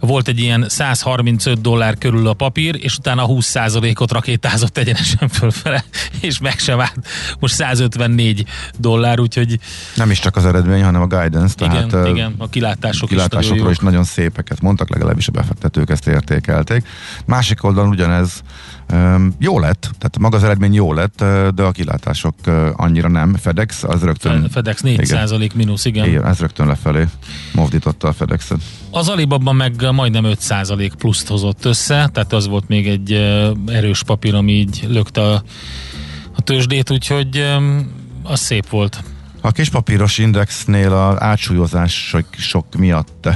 volt 0.00 0.28
egy 0.28 0.40
ilyen 0.40 0.64
135 0.68 1.60
dollár 1.60 1.98
körül 1.98 2.28
a 2.28 2.32
papír, 2.32 2.78
és 2.80 2.96
utána 2.96 3.24
20%-ot 3.26 4.12
rakétázott 4.12 4.78
egyenesen 4.78 5.28
fölfele, 5.28 5.84
és 6.20 6.38
meg 6.38 6.58
sem 6.58 6.80
állt. 6.80 7.06
Most 7.38 7.54
154 7.54 8.44
dollár, 8.78 9.20
úgyhogy... 9.20 9.58
Nem 9.94 10.10
is 10.10 10.18
csak 10.18 10.36
az 10.36 10.46
eredmény, 10.46 10.84
hanem 10.84 11.02
a 11.02 11.06
guidance. 11.06 11.54
Igen, 11.64 11.88
tehát, 11.88 12.06
igen 12.06 12.34
a 12.38 12.48
kilátások, 12.48 13.08
kilátásokról 13.08 13.56
is, 13.56 13.60
nagyon 13.60 13.70
is 13.70 13.78
nagyon 13.78 14.04
szépeket 14.04 14.60
mondtak, 14.60 14.88
legalábbis 14.88 15.28
a 15.28 15.32
befektetők 15.32 15.90
ezt 15.90 16.06
értékelték. 16.06 16.86
Másik 17.24 17.64
oldalon 17.64 17.88
ugyanez 17.90 18.42
jó 19.38 19.58
lett, 19.58 19.80
tehát 19.80 20.18
maga 20.18 20.36
az 20.36 20.44
eredmény 20.44 20.74
jó 20.74 20.92
lett, 20.92 21.24
de 21.54 21.62
a 21.62 21.70
kilátások 21.70 22.34
annyira 22.76 23.08
nem. 23.08 23.34
FedEx 23.34 23.82
az 23.82 24.02
rögtön... 24.02 24.48
FedEx 24.48 24.80
4 24.80 25.54
mínusz, 25.54 25.84
igen. 25.84 26.06
igen. 26.06 26.26
Ez 26.26 26.38
rögtön 26.38 26.66
lefelé 26.66 27.04
movdította 27.54 28.08
a 28.08 28.12
FedExet. 28.12 28.58
Az 28.90 29.08
Alibaba 29.08 29.52
meg 29.52 29.90
majdnem 29.92 30.24
5% 30.26 30.92
pluszt 30.98 31.28
hozott 31.28 31.64
össze, 31.64 32.08
tehát 32.12 32.32
az 32.32 32.46
volt 32.46 32.68
még 32.68 32.88
egy 32.88 33.12
erős 33.66 34.02
papír, 34.02 34.34
ami 34.34 34.52
így 34.52 34.86
lökte 34.88 35.20
a, 35.20 35.42
a 36.36 36.40
tőzsdét, 36.40 36.90
úgyhogy 36.90 37.44
az 38.22 38.40
szép 38.40 38.68
volt. 38.68 39.04
A 39.40 39.52
kispapíros 39.52 40.18
indexnél 40.18 40.92
az 40.92 41.20
átsúlyozás 41.20 42.08
sok, 42.08 42.24
sok 42.36 42.76
miatt 42.76 43.28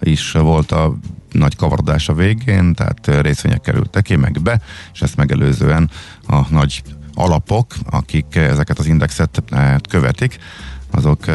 is 0.00 0.32
volt 0.32 0.72
a 0.72 0.98
nagy 1.32 1.56
kavarodás 1.56 2.08
a 2.08 2.14
végén, 2.14 2.74
tehát 2.74 3.22
részvények 3.22 3.60
kerültek 3.60 4.02
ki, 4.02 4.16
meg 4.16 4.42
be, 4.42 4.60
és 4.92 5.02
ezt 5.02 5.16
megelőzően 5.16 5.90
a 6.26 6.50
nagy 6.50 6.82
alapok, 7.14 7.74
akik 7.90 8.34
ezeket 8.34 8.78
az 8.78 8.86
indexet 8.86 9.42
eh, 9.50 9.74
követik, 9.88 10.38
azok 10.90 11.26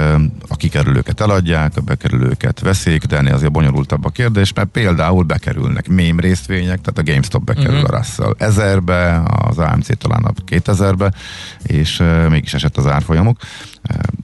a 0.48 0.56
kikerülőket 0.56 1.22
eladják, 1.22 1.72
a 1.76 1.82
bekerülőket 1.82 2.60
veszik, 2.60 3.04
de 3.04 3.18
ennél 3.18 3.34
azért 3.34 3.52
bonyolultabb 3.52 4.06
a 4.06 4.10
kérdés, 4.10 4.54
mert 4.54 4.68
például 4.68 5.24
bekerülnek 5.24 5.88
mém 5.88 6.20
részvények, 6.20 6.82
tehát 6.82 6.98
a 6.98 7.04
GameStop 7.04 7.44
bekerül 7.44 7.82
uh-huh. 7.82 7.94
a 7.94 7.98
Russell 7.98 8.36
ezerbe, 8.38 9.24
az 9.26 9.58
AMC 9.58 9.98
talán 9.98 10.24
a 10.24 10.32
2000-be, 10.48 11.14
és 11.64 12.04
mégis 12.30 12.54
esett 12.54 12.78
az 12.78 12.88
árfolyamuk, 12.88 13.38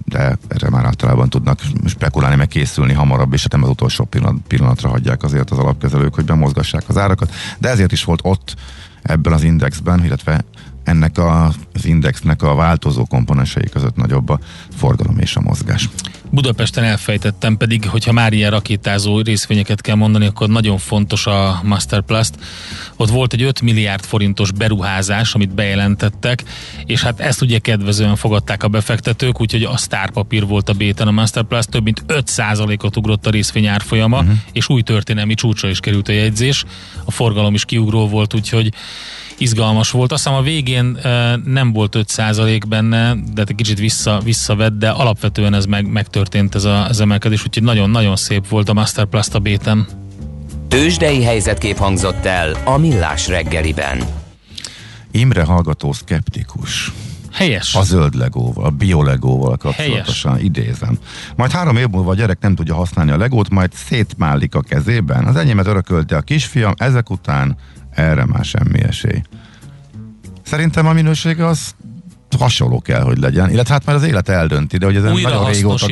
de 0.06 0.38
erre 0.48 0.70
már 0.70 0.86
általában 0.86 1.30
tudnak 1.30 1.60
spekulálni, 1.86 2.36
meg 2.36 2.48
készülni 2.48 2.94
hamarabb, 2.94 3.34
és 3.34 3.42
hát 3.42 3.52
nem 3.52 3.64
az 3.64 3.70
utolsó 3.70 4.04
pillanat, 4.04 4.42
pillanatra 4.48 4.90
hagyják 4.90 5.24
azért 5.24 5.52
az 5.52 5.58
alapkezelők, 5.58 6.16
hogy 6.16 6.26
bemozgassák 6.26 6.84
az 6.88 6.98
árakat, 6.98 7.34
de 7.58 7.70
ezért 7.70 7.92
is 7.92 8.04
volt 8.04 8.20
ott 8.24 8.56
ebben 9.02 9.34
az 9.34 9.44
indexben, 9.44 10.06
illetve 10.06 10.44
ennek 10.84 11.18
a, 11.18 11.46
az 11.74 11.86
indexnek 11.86 12.42
a 12.42 12.56
változó 12.56 13.06
komponensei 13.06 13.70
között 13.70 13.96
nagyobb 13.96 14.30
a 14.30 14.40
forgalom 14.76 15.18
és 15.20 15.36
a 15.36 15.42
mozgás. 15.42 15.90
Budapesten 16.30 16.84
elfejtettem 16.84 17.58
pedig, 17.58 17.90
hogyha 17.90 18.12
már 18.12 18.34
ilyen 18.34 18.52
rakétázó 18.52 19.22
részvényeket 19.22 19.82
kell 19.82 19.96
mondani, 19.96 20.26
akkor 20.26 20.50
nagyon 20.50 20.78
fontos 20.78 21.28
a 21.28 21.62
Masterplast. 21.64 22.36
Ott 22.96 23.10
volt 23.10 23.34
egy 23.34 23.42
5 23.42 23.62
milliárd 23.62 24.04
forintos 24.04 24.52
beruházás, 24.52 25.34
amit 25.34 25.54
bejelentettek, 25.54 26.44
és 26.86 27.02
hát 27.02 27.20
ezt 27.20 27.42
ugye 27.42 27.60
kedvezően 27.60 28.16
fogadták 28.16 28.64
a 28.64 28.68
befektetők, 28.68 29.42
úgyhogy 29.42 29.64
a 29.64 29.78
sztárpapír 29.78 30.46
volt 30.46 30.70
a 30.70 30.74
béten 30.74 31.08
a 31.08 31.12
Masterplast, 31.12 31.70
több 31.70 31.84
mint 31.84 32.04
5%-ot 32.08 32.98
ugrott 32.98 33.28
a 33.28 33.30
részvény 33.30 33.66
árfolyama, 33.66 34.20
uh-huh. 34.20 34.36
és 34.52 34.70
új 34.70 34.82
történelmi 34.82 35.34
csúcsra 35.34 35.70
is 35.70 35.80
került 35.80 36.08
a 36.08 36.12
jegyzés. 36.12 36.64
A 37.06 37.12
forgalom 37.12 37.54
is 37.54 37.66
kiugró 37.66 38.08
volt, 38.08 38.34
úgyhogy 38.34 38.74
izgalmas 39.42 39.92
volt. 39.92 40.12
Azt 40.12 40.24
hiszem 40.24 40.38
a 40.38 40.42
végén 40.42 40.81
nem 41.44 41.72
volt 41.74 41.96
5% 42.00 42.62
benne, 42.68 43.16
de 43.34 43.44
egy 43.48 43.56
kicsit 43.56 43.80
vissza, 43.80 44.20
visszavett, 44.24 44.78
de 44.78 44.90
alapvetően 44.90 45.54
ez 45.54 45.66
meg, 45.66 45.92
megtörtént 45.92 46.56
ez 46.56 46.64
a, 46.64 46.88
az 46.88 47.00
emelkedés, 47.00 47.46
úgyhogy 47.46 47.64
nagyon-nagyon 47.64 48.16
szép 48.16 48.48
volt 48.48 48.70
a 48.70 48.74
Masterplast 48.74 49.36
a 49.36 49.40
béten. 49.40 49.88
Tőzsdei 50.68 51.24
helyzetkép 51.24 51.78
hangzott 51.78 52.26
el 52.26 52.56
a 52.64 52.78
Millás 52.78 53.28
reggeliben. 53.28 54.04
Imre 55.12 55.44
hallgató 55.44 55.94
szkeptikus. 55.94 56.92
Helyes. 57.32 57.76
A 57.76 57.84
zöld 57.84 58.16
legóval, 58.16 58.66
a 58.66 58.70
biolegóval 58.70 59.58
kapcsolatosan 59.58 60.32
Helyes. 60.32 60.46
idézem. 60.46 60.98
Majd 61.36 61.52
három 61.52 61.78
év 61.78 61.88
múlva 61.88 62.12
a 62.12 62.16
gyerek 62.16 62.38
nem 62.42 62.56
tudja 62.56 62.76
használni 62.76 63.12
a 63.12 63.18
legót, 63.18 63.50
majd 63.50 63.72
szétmálik 63.74 64.56
a 64.56 64.62
kezében. 64.62 65.26
Az 65.26 65.36
enyémet 65.36 65.68
örökölte 65.68 66.16
a 66.16 66.22
kisfiam, 66.22 66.74
ezek 66.78 67.10
után 67.10 67.58
erre 67.92 68.26
már 68.26 68.46
semmi 68.46 68.84
esély. 68.84 69.22
Szerintem 70.52 70.88
a 70.88 70.94
minősége 70.94 71.48
az 71.48 71.76
hasonló 72.38 72.82
kell, 72.82 73.02
hogy 73.02 73.18
legyen. 73.18 73.50
Illetve 73.50 73.74
hát 73.74 73.86
már 73.86 73.96
az 73.96 74.04
élet 74.04 74.30
eldönti, 74.30 74.78
de 74.78 74.86
hogy 74.86 74.96
ezen 74.96 75.12
nagyon 75.12 75.52
régóta, 75.52 75.88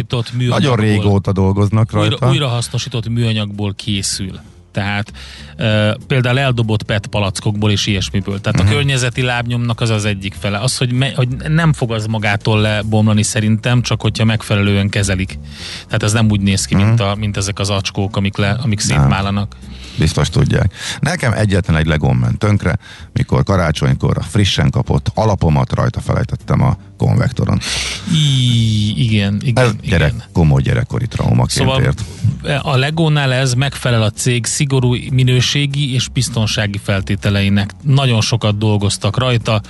nagyon 0.47 0.75
régóta 0.75 1.31
dolgoznak 1.31 1.91
rajta. 1.91 2.15
Újra, 2.15 2.29
újrahasznosított 2.29 3.09
műanyagból 3.09 3.73
készül. 3.75 4.39
Tehát 4.71 5.13
e, 5.57 5.97
például 6.07 6.39
eldobott 6.39 6.83
PET 6.83 7.07
palackokból 7.07 7.71
és 7.71 7.85
ilyesmiből. 7.85 8.41
Tehát 8.41 8.59
uh-huh. 8.59 8.61
a 8.61 8.63
mhm. 8.63 8.73
környezeti 8.73 9.21
lábnyomnak 9.21 9.81
az 9.81 9.89
az 9.89 10.05
egyik 10.05 10.33
fele. 10.39 10.57
Az, 10.57 10.77
hogy, 10.77 10.91
me, 10.91 11.11
hogy 11.15 11.27
nem 11.47 11.73
fog 11.73 11.91
az 11.91 12.05
magától 12.05 12.61
lebomlani 12.61 13.23
szerintem, 13.23 13.81
csak 13.81 14.01
hogyha 14.01 14.25
megfelelően 14.25 14.89
kezelik. 14.89 15.39
Tehát 15.85 16.03
ez 16.03 16.13
nem 16.13 16.29
úgy 16.29 16.41
néz 16.41 16.65
ki, 16.65 16.73
uh-huh. 16.73 16.89
mint, 16.89 17.01
a, 17.01 17.15
mint 17.15 17.37
ezek 17.37 17.59
az 17.59 17.69
acskók, 17.69 18.17
amik, 18.17 18.37
le, 18.37 18.59
amik 18.63 18.79
szétmálanak. 18.79 19.55
Nem 19.59 19.78
biztos 19.99 20.29
tudják. 20.29 20.73
Nekem 20.99 21.33
egyetlen 21.33 21.77
egy 21.77 21.85
legom 21.85 22.17
ment 22.17 22.37
tönkre, 22.37 22.77
mikor 23.13 23.43
karácsonykor 23.43 24.17
a 24.17 24.23
frissen 24.23 24.69
kapott 24.69 25.11
alapomat 25.13 25.73
rajta 25.73 25.99
felejtettem 25.99 26.61
a 26.61 26.77
konvektoron. 26.97 27.59
I, 28.13 29.03
igen, 29.03 29.41
igen. 29.43 29.65
Ez 29.65 29.71
gyerek, 29.81 30.13
igen. 30.13 30.23
komoly 30.33 30.61
gyerekkori 30.61 31.07
traumaként 31.07 31.51
szóval 31.51 31.81
ért. 31.81 32.03
A 32.61 32.75
Legónál 32.75 33.33
ez 33.33 33.53
megfelel 33.53 34.01
a 34.01 34.09
cég 34.09 34.45
szigorú 34.45 34.95
minőségi 35.11 35.93
és 35.93 36.07
biztonsági 36.07 36.79
feltételeinek. 36.83 37.71
Nagyon 37.81 38.21
sokat 38.21 38.57
dolgoztak 38.57 39.17
rajta, 39.17 39.61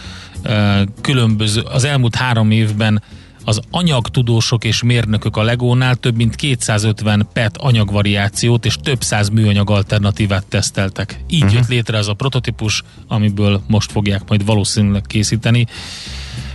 különböző, 1.01 1.61
az 1.61 1.83
elmúlt 1.83 2.15
három 2.15 2.51
évben 2.51 3.03
az 3.43 3.59
anyagtudósok 3.71 4.63
és 4.63 4.83
mérnökök 4.83 5.37
a 5.37 5.43
Legónál 5.43 5.95
több 5.95 6.15
mint 6.15 6.35
250 6.35 7.27
PET 7.33 7.57
anyagvariációt 7.57 8.65
és 8.65 8.75
több 8.83 9.01
száz 9.01 9.29
műanyag 9.29 9.69
alternatívát 9.69 10.45
teszteltek. 10.45 11.23
Így 11.29 11.43
uh-huh. 11.43 11.57
jött 11.57 11.67
létre 11.67 11.97
ez 11.97 12.07
a 12.07 12.13
prototípus, 12.13 12.83
amiből 13.07 13.61
most 13.67 13.91
fogják 13.91 14.21
majd 14.27 14.45
valószínűleg 14.45 15.03
készíteni. 15.07 15.65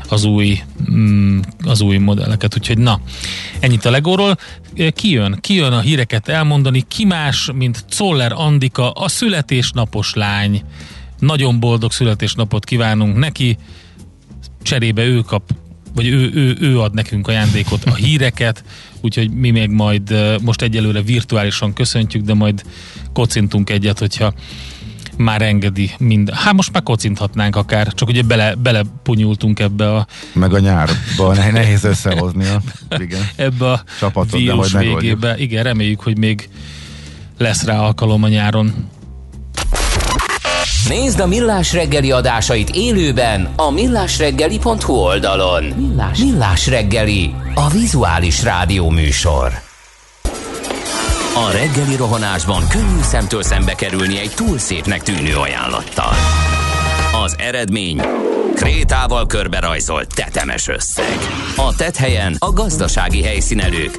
az 0.08 0.24
új, 0.24 0.60
mm, 0.90 1.40
az 1.64 1.80
új 1.80 1.96
modelleket. 1.96 2.56
Úgyhogy 2.56 2.78
na, 2.78 3.00
ennyit 3.60 3.84
a 3.84 3.90
Legóról. 3.90 4.36
Ki 4.94 5.10
jön? 5.10 5.38
Ki 5.40 5.54
jön 5.54 5.72
a 5.72 5.80
híreket 5.80 6.28
elmondani? 6.28 6.84
Ki 6.88 7.04
más, 7.04 7.50
mint 7.54 7.84
Czoller 7.88 8.32
Andika, 8.32 8.90
a 8.90 9.08
születésnapos 9.08 10.14
lány. 10.14 10.62
Nagyon 11.18 11.60
boldog 11.60 11.92
születésnapot 11.92 12.64
kívánunk 12.64 13.16
neki. 13.16 13.58
Cserébe 14.62 15.04
ő 15.04 15.20
kap 15.20 15.52
vagy 15.94 16.06
ő, 16.06 16.30
ő, 16.34 16.56
ő 16.60 16.80
ad 16.80 16.94
nekünk 16.94 17.28
ajándékot, 17.28 17.84
a 17.84 17.94
híreket, 17.94 18.64
úgyhogy 19.00 19.30
mi 19.30 19.50
még 19.50 19.70
majd 19.70 20.14
most 20.42 20.62
egyelőre 20.62 21.02
virtuálisan 21.02 21.72
köszöntjük, 21.72 22.24
de 22.24 22.34
majd 22.34 22.62
kocintunk 23.12 23.70
egyet, 23.70 23.98
hogyha 23.98 24.34
már 25.16 25.42
engedi 25.42 25.90
mind. 25.98 26.30
Hát 26.30 26.52
most 26.52 26.72
már 26.72 26.82
kocinthatnánk 26.82 27.56
akár, 27.56 27.92
csak 27.92 28.08
ugye 28.08 28.22
bele, 28.22 28.54
belepunyultunk 28.54 29.60
ebbe 29.60 29.94
a... 29.94 30.06
Meg 30.32 30.54
a 30.54 30.58
nyárba, 30.58 31.34
nehéz 31.34 31.84
összehozni 31.84 32.46
a, 32.46 32.60
igen, 32.98 33.28
ebbe 33.36 33.70
a 33.70 33.82
csapatot, 33.98 34.40
vírus 34.40 34.72
de 34.72 34.78
végébe. 34.78 35.38
Igen, 35.38 35.62
reméljük, 35.62 36.00
hogy 36.00 36.18
még 36.18 36.48
lesz 37.38 37.64
rá 37.64 37.78
alkalom 37.78 38.22
a 38.22 38.28
nyáron. 38.28 38.88
Nézd 40.88 41.20
a 41.20 41.26
Millás 41.26 41.72
reggeli 41.72 42.10
adásait 42.10 42.70
élőben 42.70 43.48
a 43.56 43.70
millásreggeli.hu 43.70 44.92
oldalon. 44.92 45.64
Millás, 45.64 46.18
Millás 46.18 46.66
reggeli, 46.66 47.34
a 47.54 47.68
vizuális 47.68 48.42
rádió 48.42 48.88
műsor. 48.88 49.52
A 51.34 51.50
reggeli 51.52 51.96
rohanásban 51.96 52.68
könnyű 52.68 53.02
szemtől 53.02 53.42
szembe 53.42 53.74
kerülni 53.74 54.18
egy 54.18 54.30
túl 54.34 54.58
szépnek 54.58 55.02
tűnő 55.02 55.36
ajánlattal. 55.36 56.12
Az 57.24 57.36
eredmény 57.38 58.00
krétával 58.54 59.26
körberajzolt 59.26 60.14
tetemes 60.14 60.68
összeg. 60.68 61.18
A 61.56 61.74
tethelyen 61.76 62.36
a 62.38 62.52
gazdasági 62.52 63.22
helyszínelők, 63.22 63.98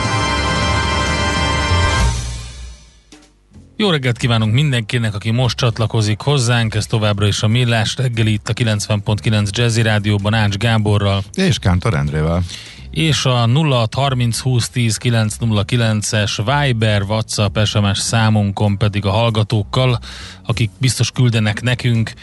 Jó 3.81 3.89
reggelt 3.89 4.17
kívánunk 4.17 4.53
mindenkinek, 4.53 5.15
aki 5.15 5.31
most 5.31 5.57
csatlakozik 5.57 6.19
hozzánk, 6.19 6.75
ez 6.75 6.85
továbbra 6.85 7.27
is 7.27 7.41
a 7.43 7.47
Millás 7.47 7.95
reggeli 7.95 8.31
itt 8.31 8.49
a 8.49 8.53
90.9 8.53 9.49
Jazzy 9.49 9.81
Rádióban 9.81 10.33
Ács 10.33 10.55
Gáborral. 10.55 11.23
És 11.33 11.59
Kántor 11.59 11.93
Endrével. 11.93 12.43
És 12.91 13.25
a 13.25 13.47
0630 13.47 14.39
20 14.39 14.69
10 14.69 14.97
909-es 15.03 16.31
Viber, 16.45 17.01
WhatsApp, 17.01 17.57
SMS 17.63 17.99
számunkon 17.99 18.77
pedig 18.77 19.05
a 19.05 19.11
hallgatókkal, 19.11 19.99
akik 20.45 20.69
biztos 20.77 21.11
küldenek 21.11 21.61
nekünk 21.61 22.13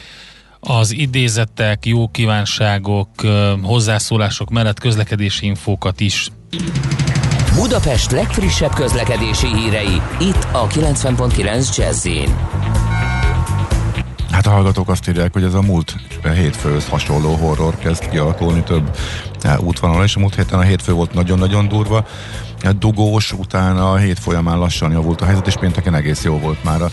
az 0.61 0.93
idézetek, 0.93 1.87
jó 1.87 2.09
kívánságok, 2.09 3.09
hozzászólások 3.63 4.51
mellett 4.51 4.81
közlekedési 4.81 5.47
infókat 5.47 6.01
is. 6.01 6.31
Budapest 7.59 8.11
legfrissebb 8.11 8.75
közlekedési 8.75 9.47
hírei, 9.47 10.03
itt 10.21 10.47
a 10.53 10.67
90.9 10.67 11.77
jazz 11.77 12.09
Hát 14.31 14.47
a 14.47 14.51
hallgatók 14.51 14.89
azt 14.89 15.09
írják, 15.09 15.33
hogy 15.33 15.43
ez 15.43 15.55
a 15.55 15.63
múlt 15.63 15.95
hétfőhöz 16.35 16.89
hasonló 16.89 17.35
horror 17.35 17.79
kezd 17.79 18.09
kialakulni 18.09 18.63
több 18.63 18.97
e, 19.41 19.59
útvonalon, 19.61 20.03
és 20.03 20.17
a 20.17 20.21
múlt 20.21 20.35
héten 20.35 20.59
a 20.59 20.63
hétfő 20.63 20.93
volt 20.93 21.15
nagyon-nagyon 21.15 21.69
durva, 21.69 22.07
e, 22.61 22.73
dugós, 22.73 23.33
utána 23.33 23.93
a 23.93 23.97
hét 23.97 24.19
folyamán 24.19 24.59
lassan 24.59 24.93
javult 24.93 25.21
a 25.21 25.25
helyzet, 25.25 25.47
és 25.47 25.55
pénteken 25.55 25.95
egész 25.95 26.25
jó 26.25 26.39
volt 26.39 26.65
már 26.65 26.83
a 26.83 26.91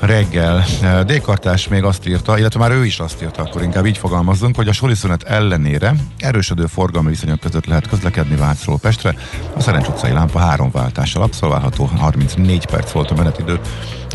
reggel. 0.00 0.64
Dékartás 1.06 1.68
még 1.68 1.84
azt 1.84 2.08
írta, 2.08 2.38
illetve 2.38 2.60
már 2.60 2.70
ő 2.70 2.84
is 2.84 2.98
azt 2.98 3.22
írta, 3.22 3.42
akkor 3.42 3.62
inkább 3.62 3.86
így 3.86 3.98
fogalmazzunk, 3.98 4.56
hogy 4.56 4.68
a 4.68 4.72
suli 4.72 4.94
szünet 4.94 5.22
ellenére 5.22 5.94
erősödő 6.18 6.66
forgalmi 6.66 7.08
viszonyok 7.08 7.40
között 7.40 7.66
lehet 7.66 7.88
közlekedni 7.88 8.36
Vácról 8.36 8.78
Pestre. 8.78 9.14
A 9.56 9.60
Szerencs 9.60 9.86
utcai 9.86 10.12
lámpa 10.12 10.38
három 10.38 10.70
váltással 10.70 11.22
abszolválható, 11.22 11.84
34 11.84 12.66
perc 12.66 12.90
volt 12.90 13.10
a 13.10 13.14
menetidő. 13.14 13.60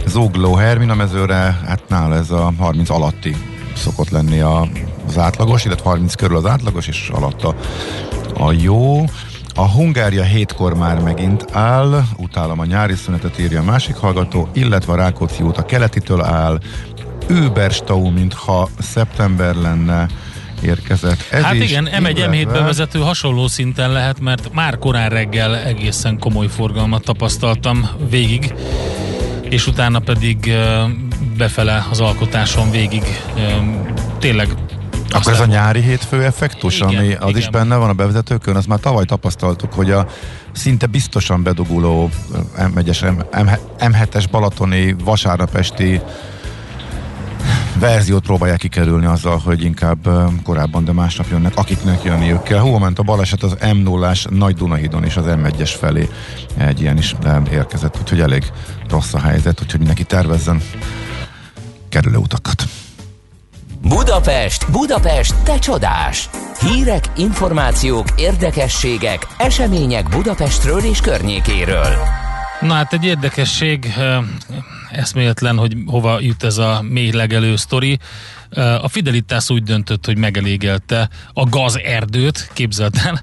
Zógló 0.05 0.55
Hermina 0.55 0.95
mezőre, 0.95 1.59
hát 1.65 1.83
nála 1.87 2.15
ez 2.15 2.31
a 2.31 2.53
30 2.57 2.89
alatti 2.89 3.35
szokott 3.75 4.09
lenni 4.09 4.39
a, 4.39 4.67
az 5.07 5.17
átlagos, 5.17 5.65
illetve 5.65 5.89
30 5.89 6.15
körül 6.15 6.37
az 6.37 6.45
átlagos, 6.45 6.87
és 6.87 7.09
alatta 7.13 7.55
a 8.33 8.51
jó. 8.51 9.05
A 9.59 9.69
Hungária 9.69 10.23
hétkor 10.23 10.73
már 10.73 10.99
megint 10.99 11.45
áll, 11.51 12.03
utálom 12.17 12.59
a 12.59 12.65
nyári 12.65 12.95
szünetet 12.95 13.39
írja 13.39 13.59
a 13.59 13.63
másik 13.63 13.95
hallgató, 13.95 14.49
illetve 14.53 14.93
a 14.93 14.95
Rákóczi 14.95 15.43
út 15.43 15.57
a 15.57 15.65
keletitől 15.65 16.23
áll, 16.23 16.59
Überstau, 17.29 18.09
mintha 18.09 18.69
szeptember 18.79 19.55
lenne, 19.55 20.07
érkezett. 20.61 21.27
Ez 21.31 21.43
hát 21.43 21.53
igen, 21.53 21.89
M1 21.91 22.27
M7 22.31 22.47
bevezető 22.51 22.99
hasonló 22.99 23.47
szinten 23.47 23.91
lehet, 23.91 24.19
mert 24.19 24.53
már 24.53 24.77
korán 24.77 25.09
reggel 25.09 25.57
egészen 25.57 26.19
komoly 26.19 26.47
forgalmat 26.47 27.03
tapasztaltam 27.03 27.89
végig, 28.09 28.53
és 29.49 29.67
utána 29.67 29.99
pedig 29.99 30.53
befele 31.37 31.85
az 31.91 31.99
alkotáson 31.99 32.71
végig 32.71 33.03
tényleg 34.19 34.47
akkor 35.09 35.33
ez 35.33 35.39
a 35.39 35.45
nyári 35.45 35.81
hétfő 35.81 36.23
effektus, 36.23 36.75
igen, 36.75 36.87
ami 36.87 37.13
az 37.13 37.29
igen. 37.29 37.41
is 37.41 37.49
benne 37.49 37.75
van 37.75 37.89
a 37.89 37.93
bevezetőkön, 37.93 38.55
azt 38.55 38.67
már 38.67 38.79
tavaly 38.79 39.05
tapasztaltuk, 39.05 39.73
hogy 39.73 39.91
a 39.91 40.07
szinte 40.51 40.85
biztosan 40.85 41.43
beduguló 41.43 42.09
M1-es, 42.57 43.25
M7-es 43.79 44.25
balatoni 44.31 44.95
vasárnapesti 45.03 46.01
verziót 47.79 48.23
próbálják 48.23 48.59
kikerülni 48.59 49.05
azzal, 49.05 49.37
hogy 49.37 49.63
inkább 49.63 50.09
korábban, 50.43 50.85
de 50.85 50.91
másnap 50.91 51.27
jönnek, 51.29 51.55
akiknek 51.55 52.03
jönniük 52.03 52.43
kell. 52.43 52.59
Hova 52.59 52.79
ment 52.79 52.99
a 52.99 53.03
baleset 53.03 53.43
az 53.43 53.57
m 53.73 53.77
0 53.77 54.13
Nagy 54.29 54.55
Dunahidon 54.55 55.03
és 55.03 55.17
az 55.17 55.25
M1-es 55.27 55.73
felé 55.79 56.09
egy 56.57 56.81
ilyen 56.81 56.97
is 56.97 57.15
érkezett, 57.51 57.97
úgyhogy 58.01 58.19
elég 58.19 58.43
rossz 58.89 59.13
a 59.13 59.19
helyzet, 59.19 59.61
úgyhogy 59.61 59.79
mindenki 59.79 60.03
tervezzen 60.03 60.61
kerülő 61.89 62.17
utakat. 62.17 62.67
Budapest, 63.87 64.71
Budapest, 64.71 65.35
te 65.43 65.59
csodás! 65.59 66.29
Hírek, 66.59 67.03
információk, 67.15 68.05
érdekességek, 68.15 69.27
események 69.37 70.09
Budapestről 70.09 70.79
és 70.79 70.99
környékéről. 70.99 71.95
Na 72.61 72.73
hát 72.73 72.93
egy 72.93 73.05
érdekesség, 73.05 73.93
eszméletlen, 74.91 75.57
hogy 75.57 75.75
hova 75.85 76.19
jut 76.19 76.43
ez 76.43 76.57
a 76.57 76.83
mély 76.89 77.11
legelő 77.11 77.55
sztori. 77.55 77.99
A 78.81 78.87
Fidelitás 78.87 79.49
úgy 79.49 79.63
döntött, 79.63 80.05
hogy 80.05 80.17
megelégelte 80.17 81.09
a 81.33 81.49
gazerdőt, 81.49 82.49
képzeld 82.53 82.95
el. 83.03 83.21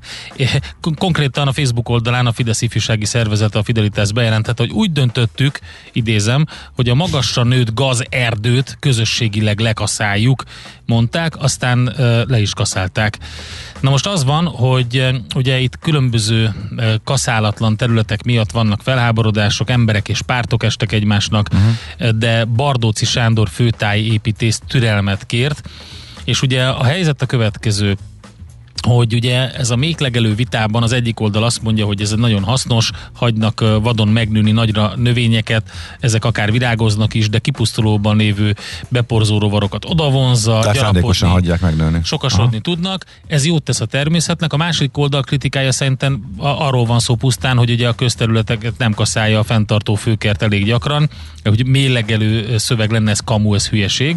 Konkrétan 0.98 1.48
a 1.48 1.52
Facebook 1.52 1.88
oldalán 1.88 2.26
a 2.26 2.32
Fidesz 2.32 2.62
ifjúsági 2.62 3.04
szervezete, 3.04 3.58
a 3.58 3.62
Fidelitás 3.62 4.12
bejelentette, 4.12 4.62
hogy 4.62 4.72
úgy 4.72 4.92
döntöttük, 4.92 5.58
idézem, 5.92 6.46
hogy 6.74 6.88
a 6.88 6.94
magasra 6.94 7.42
nőtt 7.42 7.74
gazerdőt 7.74 8.76
közösségileg 8.80 9.60
lekaszáljuk, 9.60 10.44
mondták, 10.86 11.42
aztán 11.42 11.92
le 12.28 12.40
is 12.40 12.52
kaszálták. 12.52 13.18
Na 13.80 13.90
most 13.90 14.06
az 14.06 14.24
van, 14.24 14.46
hogy 14.46 15.06
ugye 15.34 15.58
itt 15.58 15.78
különböző 15.78 16.54
kaszálatlan 17.04 17.76
területek 17.76 18.22
miatt 18.22 18.50
vannak 18.50 18.82
felháborodások, 18.82 19.70
emberek 19.70 20.08
és 20.08 20.22
pártok 20.22 20.62
estek 20.62 20.92
egymásnak, 20.92 21.48
uh-huh. 21.52 22.18
de 22.18 22.44
Bardóci 22.44 23.04
Sándor 23.04 23.48
főtájépítész 23.48 24.60
türelmet 24.68 25.26
kért, 25.26 25.68
és 26.24 26.42
ugye 26.42 26.64
a 26.66 26.84
helyzet 26.84 27.22
a 27.22 27.26
következő 27.26 27.96
hogy 28.84 29.14
ugye 29.14 29.52
ez 29.52 29.70
a 29.70 29.76
méklegelő 29.76 30.34
vitában 30.34 30.82
az 30.82 30.92
egyik 30.92 31.20
oldal 31.20 31.44
azt 31.44 31.62
mondja, 31.62 31.86
hogy 31.86 32.00
ez 32.00 32.10
nagyon 32.10 32.42
hasznos, 32.42 32.90
hagynak 33.12 33.60
vadon 33.82 34.08
megnőni 34.08 34.50
nagyra 34.50 34.92
növényeket, 34.96 35.70
ezek 36.00 36.24
akár 36.24 36.52
virágoznak 36.52 37.14
is, 37.14 37.28
de 37.28 37.38
kipusztulóban 37.38 38.16
lévő 38.16 38.56
beporzó 38.88 39.38
rovarokat 39.38 39.84
odavonza, 39.84 40.70
gyarapodni, 40.72 41.26
hagyják 41.26 41.60
megnőni. 41.60 42.00
Sokasodni 42.04 42.44
Aha. 42.44 42.60
tudnak, 42.60 43.04
ez 43.26 43.46
jót 43.46 43.62
tesz 43.62 43.80
a 43.80 43.86
természetnek. 43.86 44.52
A 44.52 44.56
másik 44.56 44.98
oldal 44.98 45.22
kritikája 45.22 45.72
szerintem 45.72 46.34
arról 46.38 46.84
van 46.84 46.98
szó 46.98 47.14
pusztán, 47.14 47.56
hogy 47.56 47.70
ugye 47.70 47.88
a 47.88 47.94
közterületeket 47.94 48.78
nem 48.78 48.92
kaszálja 48.94 49.38
a 49.38 49.42
fenntartó 49.42 49.94
főkert 49.94 50.42
elég 50.42 50.64
gyakran, 50.64 51.10
hogy 51.44 51.66
mélegelő 51.66 52.58
szöveg 52.58 52.90
lenne, 52.90 53.10
ez 53.10 53.20
kamu, 53.20 53.54
ez 53.54 53.68
hülyeség. 53.68 54.16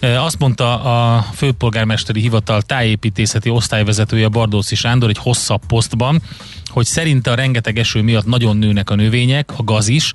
Azt 0.00 0.38
mondta 0.38 0.82
a 0.82 1.22
főpolgármesteri 1.34 2.20
hivatal 2.20 2.62
tájépítészeti 2.62 3.50
osztályvezetője 3.50 4.28
Bardóci 4.28 4.74
Sándor 4.74 5.08
egy 5.08 5.18
hosszabb 5.18 5.60
posztban, 5.66 6.22
hogy 6.66 6.86
szerinte 6.86 7.30
a 7.30 7.34
rengeteg 7.34 7.78
eső 7.78 8.02
miatt 8.02 8.26
nagyon 8.26 8.56
nőnek 8.56 8.90
a 8.90 8.94
növények, 8.94 9.50
a 9.56 9.62
gaz 9.62 9.88
is, 9.88 10.12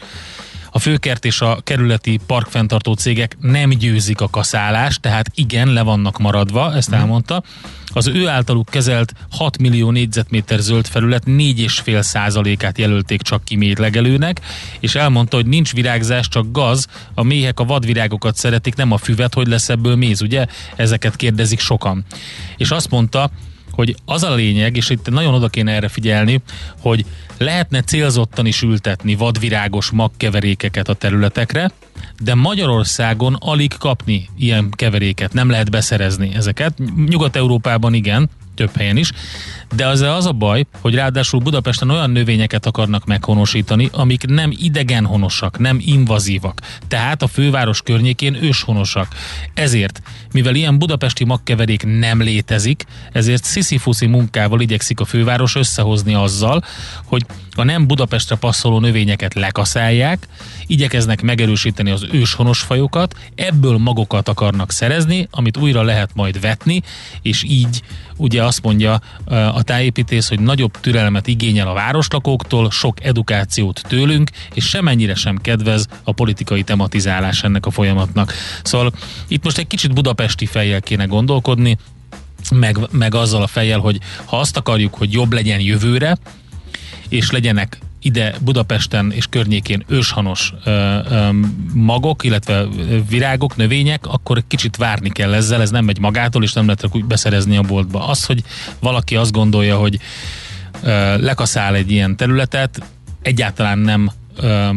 a 0.72 0.80
főkert 0.80 1.26
és 1.26 1.42
a 1.42 1.60
kerületi 1.64 2.20
parkfenntartó 2.26 2.94
cégek 2.94 3.38
nem 3.40 3.70
győzik 3.70 4.22
a 4.22 4.30
kaszálást, 4.30 5.02
tehát 5.02 5.32
igen, 5.36 5.74
le 5.74 5.82
vannak 5.82 6.18
maradva, 6.18 6.76
ezt 6.76 6.90
mhm. 6.90 7.00
elmondta. 7.00 7.44
Az 7.96 8.08
ő 8.08 8.28
általuk 8.28 8.70
kezelt 8.70 9.14
6 9.32 9.58
millió 9.58 9.92
négyzetméter 9.92 10.60
zöld 10.60 10.88
felület 10.88 11.24
4,5 11.26 12.02
százalékát 12.02 12.78
jelölték 12.78 13.22
csak 13.22 13.44
ki 13.44 13.56
mérlegelőnek, 13.56 14.42
és 14.80 14.96
elmondta, 14.96 15.36
hogy 15.36 15.46
nincs 15.46 15.74
virágzás, 15.74 16.28
csak 16.28 16.52
gaz, 16.52 16.88
a 17.14 17.24
méhek 17.24 17.60
a 17.60 17.66
vadvirágokat 17.66 18.36
szeretik, 18.36 18.76
nem 18.76 18.92
a 18.92 18.98
füvet, 18.98 19.34
hogy 19.34 19.48
lesz 19.48 19.70
ebből 19.70 19.96
méz, 19.96 20.22
ugye? 20.22 20.46
Ezeket 20.76 21.16
kérdezik 21.16 21.60
sokan. 21.60 22.06
És 22.58 22.72
azt 22.72 22.90
mondta, 22.90 23.32
hogy 23.76 23.96
az 24.06 24.24
a 24.24 24.34
lényeg, 24.34 24.76
és 24.78 24.90
itt 24.90 25.10
nagyon 25.10 25.34
oda 25.34 25.48
kéne 25.48 25.72
erre 25.72 25.88
figyelni, 25.88 26.42
hogy 26.80 27.06
lehetne 27.38 27.82
célzottan 27.82 28.46
is 28.46 28.62
ültetni 28.62 29.16
vadvirágos 29.16 29.90
magkeverékeket 29.90 30.90
a 30.90 30.94
területekre, 30.94 31.72
de 32.20 32.36
Magyarországon 32.36 33.34
alig 33.40 33.74
kapni 33.78 34.30
ilyen 34.38 34.70
keveréket, 34.70 35.34
nem 35.34 35.50
lehet 35.50 35.72
beszerezni 35.72 36.32
ezeket. 36.36 36.78
Nyugat-Európában 37.08 37.94
igen, 37.94 38.30
több 38.56 38.76
helyen 38.76 38.98
is, 38.98 39.12
de 39.76 39.88
az 39.88 40.02
az 40.02 40.26
a 40.26 40.32
baj, 40.32 40.66
hogy 40.82 40.96
ráadásul 40.96 41.40
Budapesten 41.40 41.90
olyan 41.90 42.10
növényeket 42.10 42.66
akarnak 42.66 43.06
meghonosítani, 43.06 43.90
amik 43.92 44.26
nem 44.26 44.54
idegenhonosak, 44.58 45.60
nem 45.60 45.78
invazívak, 45.86 46.62
tehát 46.88 47.22
a 47.22 47.28
főváros 47.28 47.82
környékén 47.82 48.44
őshonosak. 48.44 49.08
Ezért, 49.54 50.02
mivel 50.32 50.56
ilyen 50.56 50.80
budapesti 50.80 51.24
magkeverék 51.24 52.00
nem 52.00 52.22
létezik, 52.22 52.86
ezért 53.12 53.44
sziszifuszi 53.44 54.06
munkával 54.06 54.62
igyekszik 54.62 55.00
a 55.00 55.06
főváros 55.06 55.56
összehozni 55.56 56.14
azzal, 56.14 56.64
hogy 57.06 57.26
a 57.56 57.64
nem 57.64 57.88
Budapestre 57.88 58.36
passzoló 58.36 58.80
növényeket 58.80 59.34
lekaszálják, 59.34 60.28
igyekeznek 60.68 61.22
megerősíteni 61.22 61.92
az 61.92 62.06
őshonos 62.12 62.60
fajokat, 62.60 63.16
ebből 63.36 63.78
magokat 63.78 64.30
akarnak 64.30 64.72
szerezni, 64.72 65.28
amit 65.32 65.58
újra 65.58 65.82
lehet 65.82 66.10
majd 66.14 66.42
vetni, 66.42 66.82
és 67.22 67.44
így 67.44 67.82
ugye 68.18 68.44
azt 68.44 68.62
mondja 68.62 69.00
a 69.26 69.64
tájépítész, 69.64 70.30
hogy 70.30 70.40
nagyobb 70.40 70.80
türelmet 70.80 71.28
igényel 71.28 71.68
a 71.68 71.74
városlakóktól, 71.74 72.72
sok 72.72 73.04
edukációt 73.04 73.82
tőlünk, 73.88 74.30
és 74.54 74.66
semennyire 74.66 75.16
sem 75.16 75.38
kedvez 75.38 75.88
a 76.04 76.12
politikai 76.12 76.64
tematizálás 76.64 77.44
ennek 77.44 77.66
a 77.66 77.72
folyamatnak. 77.72 78.34
Szóval 78.64 78.92
itt 79.28 79.44
most 79.44 79.58
egy 79.58 79.68
kicsit 79.68 79.94
budapesti 79.94 80.46
fejjel 80.46 80.82
kéne 80.82 81.06
gondolkodni, 81.06 81.78
meg, 82.52 82.78
meg 82.92 83.16
azzal 83.16 83.42
a 83.42 83.48
fejjel, 83.48 83.80
hogy 83.80 84.00
ha 84.26 84.40
azt 84.40 84.58
akarjuk, 84.58 84.94
hogy 84.96 85.14
jobb 85.14 85.34
legyen 85.34 85.60
jövőre, 85.60 86.18
és 87.10 87.32
legyenek 87.32 87.78
ide 88.06 88.36
Budapesten 88.42 89.12
és 89.12 89.26
környékén 89.30 89.84
őshanos 89.88 90.54
ö, 90.64 90.72
ö, 91.10 91.30
magok, 91.74 92.24
illetve 92.24 92.66
virágok, 93.10 93.56
növények, 93.56 94.08
akkor 94.08 94.44
kicsit 94.48 94.76
várni 94.76 95.10
kell 95.10 95.34
ezzel, 95.34 95.62
ez 95.62 95.70
nem 95.70 95.86
megy 95.86 96.00
magától, 96.00 96.44
és 96.44 96.54
nem 96.54 96.66
lehet 96.66 96.88
úgy 96.92 97.06
beszerezni 97.06 97.58
a 97.58 97.62
boltba. 97.62 98.08
Az, 98.08 98.26
hogy 98.26 98.44
valaki 98.80 99.16
azt 99.16 99.32
gondolja, 99.32 99.78
hogy 99.78 100.00
ö, 100.84 101.18
lekaszál 101.18 101.76
egy 101.76 101.92
ilyen 101.92 102.16
területet, 102.16 102.82
egyáltalán 103.22 103.80
nem 103.80 104.12
ö, 104.36 104.70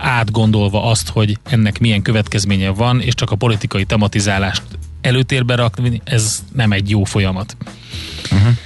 átgondolva 0.00 0.84
azt, 0.84 1.08
hogy 1.08 1.38
ennek 1.44 1.78
milyen 1.78 2.02
következménye 2.02 2.68
van, 2.68 3.00
és 3.00 3.14
csak 3.14 3.30
a 3.30 3.36
politikai 3.36 3.84
tematizálást 3.84 4.62
előtérbe 5.00 5.54
rakni, 5.54 6.00
ez 6.04 6.44
nem 6.52 6.72
egy 6.72 6.90
jó 6.90 7.04
folyamat. 7.04 7.56
Uh-huh. 8.32 8.56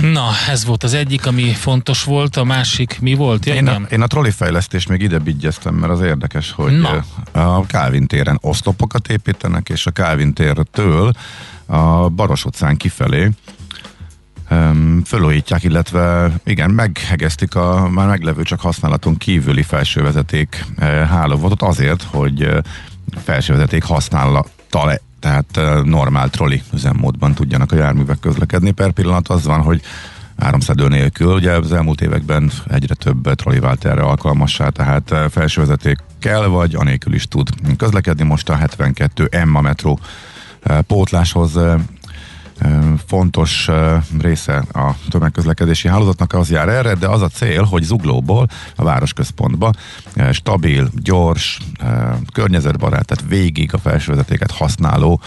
Na, 0.12 0.28
ez 0.48 0.64
volt 0.64 0.82
az 0.82 0.94
egyik, 0.94 1.26
ami 1.26 1.52
fontos 1.52 2.04
volt, 2.04 2.36
a 2.36 2.44
másik 2.44 2.98
mi 3.00 3.14
volt? 3.14 3.46
Ja, 3.46 3.54
én, 3.54 3.66
a, 3.66 3.80
én 3.90 4.02
a 4.02 4.06
trolli 4.06 4.30
fejlesztést 4.30 4.88
még 4.88 5.00
ide 5.00 5.18
bigyeztem, 5.18 5.74
mert 5.74 5.92
az 5.92 6.00
érdekes, 6.00 6.50
hogy 6.50 6.78
Na. 6.78 7.04
a 7.32 7.66
Kálvin 7.66 8.06
téren 8.06 8.38
oszlopokat 8.40 9.08
építenek, 9.08 9.68
és 9.68 9.86
a 9.86 9.90
Kálvin 9.90 10.32
tértől 10.32 11.12
a 11.66 12.08
Baros 12.08 12.44
utcán 12.44 12.76
kifelé 12.76 13.30
um, 14.50 15.02
fölújítják, 15.04 15.62
illetve 15.62 16.32
igen, 16.44 16.70
meghegeztik 16.70 17.54
a 17.54 17.88
már 17.88 18.06
meglevő 18.06 18.42
csak 18.42 18.60
használaton 18.60 19.16
kívüli 19.16 19.62
felsővezeték 19.62 20.64
uh, 20.78 20.84
hálózatot 21.02 21.62
azért, 21.62 22.02
hogy 22.02 22.42
uh, 22.42 22.58
felsővezeték 23.24 23.84
használattal 23.84 25.00
tehát 25.22 25.84
normál 25.84 26.28
troli 26.30 26.62
üzemmódban 26.72 27.34
tudjanak 27.34 27.72
a 27.72 27.76
járművek 27.76 28.20
közlekedni. 28.20 28.70
Per 28.70 28.90
pillanat 28.90 29.28
az 29.28 29.44
van, 29.44 29.60
hogy 29.60 29.80
áramszedő 30.36 30.88
nélkül. 30.88 31.34
Ugye 31.34 31.52
az 31.52 31.72
elmúlt 31.72 32.00
években 32.00 32.50
egyre 32.68 32.94
több 32.94 33.34
troli 33.34 33.58
vált 33.58 33.84
erre 33.84 34.02
alkalmassá, 34.02 34.68
tehát 34.68 35.14
felsővezeték 35.30 35.98
kell, 36.18 36.46
vagy 36.46 36.74
anélkül 36.74 37.14
is 37.14 37.28
tud 37.28 37.48
közlekedni. 37.76 38.24
Most 38.24 38.48
a 38.48 38.56
72 38.56 39.28
Emma 39.30 39.60
metró 39.60 39.98
pótláshoz 40.86 41.58
fontos 43.06 43.68
része 44.20 44.64
a 44.72 44.94
tömegközlekedési 45.08 45.88
hálózatnak 45.88 46.32
az 46.32 46.50
jár 46.50 46.68
erre, 46.68 46.94
de 46.94 47.08
az 47.08 47.22
a 47.22 47.28
cél, 47.28 47.62
hogy 47.62 47.82
Zuglóból 47.82 48.48
a 48.76 48.84
városközpontba 48.84 49.72
stabil, 50.32 50.88
gyors, 51.02 51.58
környezetbarát, 52.32 53.06
tehát 53.06 53.24
végig 53.28 53.74
a 53.74 53.78
felsővezetéket 53.78 54.50
használó 54.50 55.20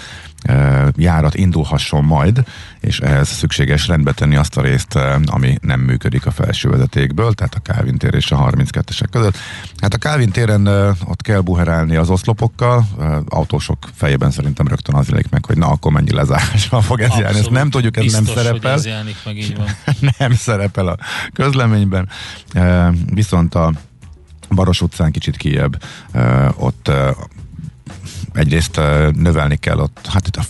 járat 0.95 1.35
indulhasson 1.35 2.03
majd, 2.03 2.43
és 2.79 2.99
ehhez 2.99 3.29
szükséges 3.29 3.87
rendbe 3.87 4.11
tenni 4.11 4.35
azt 4.35 4.57
a 4.57 4.61
részt, 4.61 4.99
ami 5.25 5.57
nem 5.61 5.79
működik 5.79 6.25
a 6.25 6.31
felső 6.31 6.69
vezetékből, 6.69 7.33
tehát 7.33 7.55
a 7.55 7.59
Kálvin 7.59 7.97
tér 7.97 8.13
és 8.13 8.31
a 8.31 8.49
32-esek 8.49 9.07
között. 9.11 9.37
Hát 9.77 9.93
a 9.93 9.97
Kálvin 9.97 10.29
téren 10.29 10.67
ott 11.05 11.21
kell 11.21 11.39
buherálni 11.39 11.95
az 11.95 12.09
oszlopokkal, 12.09 12.87
autósok 13.27 13.77
fejében 13.95 14.31
szerintem 14.31 14.67
rögtön 14.67 14.95
az 14.95 15.07
jelenik 15.07 15.29
meg, 15.29 15.45
hogy 15.45 15.57
na 15.57 15.67
akkor 15.67 15.91
mennyi 15.91 16.11
lezárással 16.11 16.81
fog 16.81 17.01
ez 17.01 17.17
járni. 17.17 17.39
Ezt 17.39 17.49
nem 17.49 17.69
tudjuk, 17.69 17.97
ez 17.97 18.03
Biztos, 18.03 18.25
nem 18.25 18.35
szerepel. 18.35 18.71
ez 18.71 18.87
meg, 19.25 19.37
így 19.37 19.57
van. 19.57 19.67
nem 20.17 20.33
szerepel 20.33 20.87
a 20.87 20.97
közleményben. 21.33 22.09
Viszont 23.13 23.55
a 23.55 23.73
Baros 24.49 24.81
utcán 24.81 25.11
kicsit 25.11 25.37
kijebb, 25.37 25.83
ott 26.55 26.91
egyrészt 28.35 28.81
növelni 29.15 29.55
kell 29.55 29.77
ott, 29.77 30.07
hát 30.09 30.27
itt 30.27 30.35
a, 30.35 30.43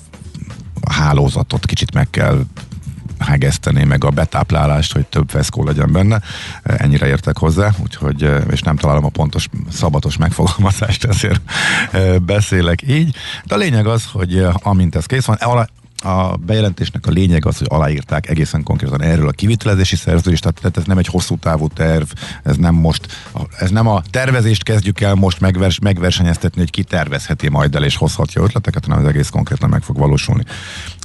a 0.82 0.94
hálózatot 0.94 1.66
kicsit 1.66 1.94
meg 1.94 2.10
kell 2.10 2.46
hegeszteni, 3.20 3.84
meg 3.84 4.04
a 4.04 4.10
betáplálást, 4.10 4.94
hogy 4.94 5.06
több 5.06 5.32
veszkó 5.32 5.64
legyen 5.64 5.92
benne. 5.92 6.22
Ennyire 6.64 7.08
értek 7.08 7.38
hozzá, 7.38 7.72
úgyhogy, 7.84 8.30
és 8.50 8.62
nem 8.62 8.76
találom 8.76 9.06
a 9.06 9.10
pontos 9.10 9.48
szabatos 9.72 10.18
megfogalmazást, 10.18 11.04
ezért 11.14 11.42
beszélek 12.22 12.82
így. 12.88 13.16
De 13.44 13.56
a 13.56 13.58
lényeg 13.58 13.88
az, 13.88 14.06
hogy 14.12 14.46
amint 14.54 14.96
ez 14.96 15.06
kész 15.06 15.26
van, 15.26 15.38
a 16.06 16.38
bejelentésnek 16.46 17.08
a 17.08 17.12
lényeg 17.12 17.46
az, 17.46 17.58
hogy 17.58 17.68
aláírták 17.70 18.30
egészen 18.30 18.64
konkrétan 18.64 19.02
erről 19.02 19.28
a 19.28 19.32
kivitelezési 19.32 19.96
szerződést, 19.96 20.54
tehát 20.54 20.78
ez 20.78 20.86
nem 20.86 20.98
egy 20.98 21.08
hosszú 21.08 21.38
távú 21.38 21.68
terv, 21.68 22.08
ez 22.44 22.56
nem 22.56 22.76
most, 22.76 23.08
ez 23.60 23.70
nem 23.70 23.88
a 23.88 24.02
tervezést 24.10 24.64
kezdjük 24.64 25.02
el 25.02 25.16
most 25.16 25.40
megvers, 25.40 25.80
megversenyeztetni, 25.80 26.60
hogy 26.60 26.70
ki 26.70 26.84
tervezheti 26.84 27.50
majd 27.50 27.76
el 27.76 27.84
és 27.84 27.96
hozhatja 27.96 28.44
ötleteket, 28.44 28.86
hanem 28.86 29.00
ez 29.00 29.10
egész 29.10 29.30
konkrétan 29.30 29.70
meg 29.70 29.82
fog 29.82 29.98
valósulni 29.98 30.44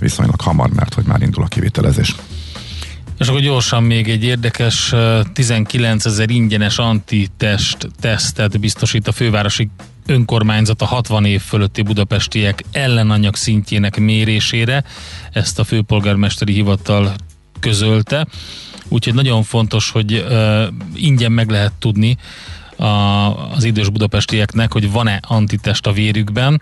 viszonylag 0.01 0.41
hamar, 0.41 0.71
mert 0.71 0.95
hogy 0.95 1.05
már 1.05 1.23
indul 1.23 1.43
a 1.45 1.47
kivitelezés. 1.47 2.15
És 3.19 3.29
akkor 3.29 3.41
gyorsan 3.41 3.83
még 3.83 4.09
egy 4.09 4.25
érdekes 4.25 4.95
19 5.33 6.05
ezer 6.05 6.31
ingyenes 6.31 6.79
antitest 6.79 7.89
tesztet 8.01 8.61
biztosít 8.61 9.09
a 9.09 9.13
fővárosi 9.13 9.71
önkormányzat 10.07 10.83
a 10.83 10.85
60 10.85 11.25
év 11.25 11.41
fölötti 11.41 11.83
budapestiek 11.83 12.65
ellenanyag 12.73 13.35
szintjének 13.37 13.99
mérésére. 13.99 14.85
Ezt 15.33 15.59
a 15.59 15.65
főpolgármesteri 15.65 16.53
hivatal 16.53 17.15
közölte. 17.61 18.27
Úgyhogy 18.89 19.15
nagyon 19.15 19.43
fontos, 19.43 19.91
hogy 19.91 20.13
uh, 20.13 20.63
ingyen 20.95 21.33
meg 21.33 21.51
lehet 21.51 21.73
tudni 21.79 22.17
a, 22.77 23.53
az 23.55 23.65
idős 23.65 23.89
budapestieknek, 23.89 24.73
hogy 24.73 24.91
van-e 24.91 25.21
antitest 25.27 25.87
a 25.87 25.93
vérükben. 25.93 26.61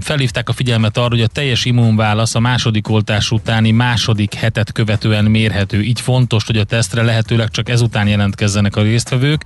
Felhívták 0.00 0.48
a 0.48 0.52
figyelmet 0.52 0.96
arra, 0.96 1.08
hogy 1.08 1.20
a 1.20 1.26
teljes 1.26 1.64
immunválasz 1.64 2.34
a 2.34 2.40
második 2.40 2.88
oltás 2.88 3.30
utáni 3.30 3.70
második 3.70 4.34
hetet 4.34 4.72
követően 4.72 5.24
mérhető. 5.24 5.82
Így 5.82 6.00
fontos, 6.00 6.44
hogy 6.44 6.56
a 6.56 6.64
tesztre 6.64 7.02
lehetőleg 7.02 7.50
csak 7.50 7.68
ezután 7.68 8.08
jelentkezzenek 8.08 8.76
a 8.76 8.82
résztvevők, 8.82 9.44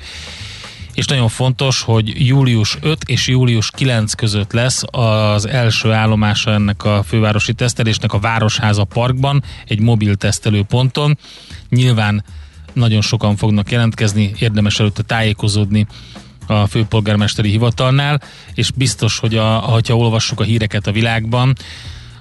és 0.95 1.07
nagyon 1.07 1.29
fontos, 1.29 1.83
hogy 1.83 2.27
július 2.27 2.79
5 2.81 3.05
és 3.07 3.29
július 3.29 3.71
9 3.71 4.13
között 4.13 4.53
lesz 4.53 4.83
az 4.91 5.47
első 5.47 5.93
állomása 5.93 6.53
ennek 6.53 6.85
a 6.85 7.03
fővárosi 7.03 7.53
tesztelésnek 7.53 8.13
a 8.13 8.19
Városháza 8.19 8.85
Parkban, 8.85 9.43
egy 9.67 9.81
mobil 9.81 10.17
tesztelő 10.17 10.63
ponton. 10.63 11.19
Nyilván 11.69 12.25
nagyon 12.73 13.01
sokan 13.01 13.37
fognak 13.37 13.71
jelentkezni, 13.71 14.33
érdemes 14.39 14.81
előtte 14.81 15.03
tájékozódni 15.03 15.87
a 16.47 16.67
főpolgármesteri 16.67 17.51
hivatalnál, 17.51 18.23
és 18.55 18.71
biztos, 18.71 19.19
hogy 19.19 19.37
a, 19.37 19.45
ha 19.45 19.81
olvassuk 19.89 20.41
a 20.41 20.45
híreket 20.45 20.87
a 20.87 20.93
világban, 20.93 21.55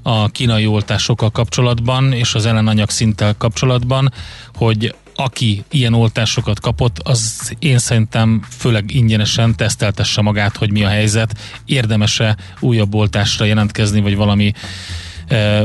a 0.01 0.29
kínai 0.29 0.65
oltásokkal 0.65 1.29
kapcsolatban 1.29 2.13
és 2.13 2.35
az 2.35 2.45
ellenanyag 2.45 2.89
szinttel 2.89 3.35
kapcsolatban, 3.37 4.13
hogy 4.55 4.95
aki 5.19 5.63
ilyen 5.71 5.93
oltásokat 5.93 6.59
kapott, 6.59 6.99
az 7.03 7.51
én 7.59 7.77
szerintem 7.77 8.41
főleg 8.57 8.93
ingyenesen 8.93 9.55
teszteltesse 9.55 10.21
magát, 10.21 10.57
hogy 10.57 10.71
mi 10.71 10.83
a 10.83 10.87
helyzet, 10.87 11.37
érdemese 11.65 12.37
újabb 12.59 12.95
oltásra 12.95 13.45
jelentkezni, 13.45 14.01
vagy 14.01 14.15
valami 14.15 14.53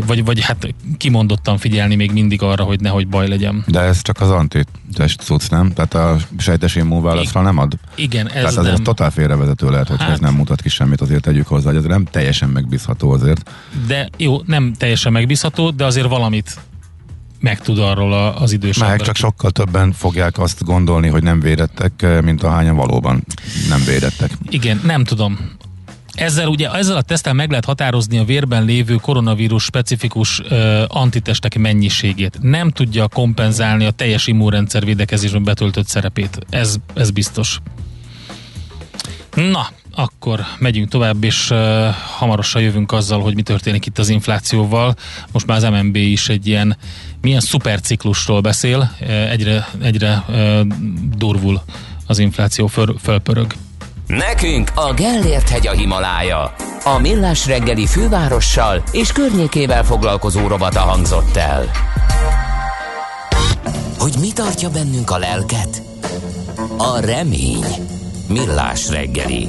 vagy, 0.07 0.24
vagy 0.24 0.40
hát 0.40 0.74
kimondottan 0.96 1.59
figyelni 1.59 1.94
még 1.94 2.12
mindig 2.12 2.42
arra, 2.42 2.64
hogy 2.64 2.80
nehogy 2.80 3.09
baj 3.09 3.28
legyen. 3.28 3.64
De 3.66 3.80
ez 3.80 4.02
csak 4.02 4.20
az 4.20 4.30
antitest 4.30 5.20
cucc, 5.20 5.50
nem? 5.50 5.72
Tehát 5.72 5.94
a 5.94 6.16
sejtes 6.38 6.74
immunválaszra 6.74 7.42
nem 7.42 7.59
ad? 7.59 7.74
Igen, 7.94 8.30
ez 8.30 8.55
Tehát 8.55 8.72
nem. 8.72 8.82
totál 8.82 9.11
félrevezető 9.11 9.70
lehet, 9.70 9.88
hogy 9.88 10.00
hát, 10.00 10.11
ez 10.11 10.18
nem 10.18 10.34
mutat 10.34 10.62
ki 10.62 10.68
semmit, 10.68 11.00
azért 11.00 11.22
tegyük 11.22 11.46
hozzá, 11.46 11.68
hogy 11.68 11.76
ez 11.76 11.84
nem 11.84 12.05
teljesen 12.05 12.48
megbízható 12.48 13.11
azért. 13.11 13.50
De 13.86 14.09
jó, 14.16 14.40
nem 14.46 14.72
teljesen 14.78 15.12
megbízható, 15.12 15.70
de 15.70 15.84
azért 15.84 16.09
valamit 16.09 16.59
megtud 17.45 17.78
arról 17.78 18.12
az 18.12 18.53
idős 18.53 18.78
Meg 18.78 19.01
csak 19.01 19.16
sokkal 19.16 19.51
többen 19.51 19.92
fogják 19.92 20.38
azt 20.38 20.64
gondolni, 20.64 21.09
hogy 21.09 21.22
nem 21.22 21.40
védettek, 21.40 22.22
mint 22.22 22.42
ahányan 22.42 22.76
valóban 22.76 23.24
nem 23.68 23.82
védettek. 23.84 24.30
Igen, 24.49 24.80
nem 24.84 25.05
tudom. 25.05 25.38
Ezzel 26.14 26.49
ugye, 26.49 26.70
ezzel 26.70 26.97
a 26.97 27.03
tesztel 27.03 27.32
meg 27.32 27.49
lehet 27.49 27.64
határozni 27.64 28.18
a 28.18 28.24
vérben 28.24 28.64
lévő 28.64 28.95
koronavírus 28.95 29.64
specifikus 29.64 30.38
uh, 30.38 30.82
antitestek 30.88 31.59
mennyiségét. 31.59 32.38
Nem 32.40 32.70
tudja 32.70 33.09
kompenzálni 33.09 33.84
a 33.84 33.90
teljes 33.90 34.26
immunrendszer 34.26 34.84
védekezésben 34.84 35.45
betöltött 35.45 35.86
szerepét. 35.86 36.38
Ez, 36.51 36.76
ez 36.95 37.11
biztos. 37.11 37.61
Na, 39.34 39.68
akkor 39.95 40.40
megyünk 40.59 40.88
tovább, 40.88 41.24
és 41.24 41.51
uh, 41.51 41.59
hamarosan 42.16 42.62
jövünk 42.62 42.92
azzal, 42.92 43.20
hogy 43.20 43.34
mi 43.34 43.42
történik 43.42 43.86
itt 43.86 43.99
az 43.99 44.09
inflációval. 44.09 44.95
Most 45.32 45.47
már 45.47 45.57
az 45.57 45.62
MNB 45.62 45.97
is 45.97 46.28
egy 46.28 46.47
ilyen 46.47 46.76
milyen 47.25 47.41
szuperciklusról 47.41 48.41
beszél, 48.41 48.97
egyre, 49.31 49.68
egyre 49.83 50.25
uh, 50.29 50.61
durvul 51.16 51.62
az 52.07 52.18
infláció 52.18 52.66
föl, 52.66 52.97
fölpörög. 53.03 53.55
Nekünk 54.07 54.70
a 54.75 54.93
Gellért 54.93 55.49
hegy 55.49 55.66
a 55.66 55.72
Himalája. 55.72 56.55
A 56.85 56.99
Millás 56.99 57.47
reggeli 57.47 57.87
fővárossal 57.87 58.83
és 58.93 59.12
környékével 59.12 59.85
foglalkozó 59.85 60.47
robata 60.47 60.81
hangzott 60.81 61.37
el. 61.37 61.70
Hogy 63.99 64.14
mi 64.20 64.33
tartja 64.33 64.70
bennünk 64.70 65.11
a 65.11 65.18
lelket? 65.18 65.83
A 66.77 66.99
remény. 67.01 67.64
Millás 68.29 68.89
reggeli. 68.89 69.49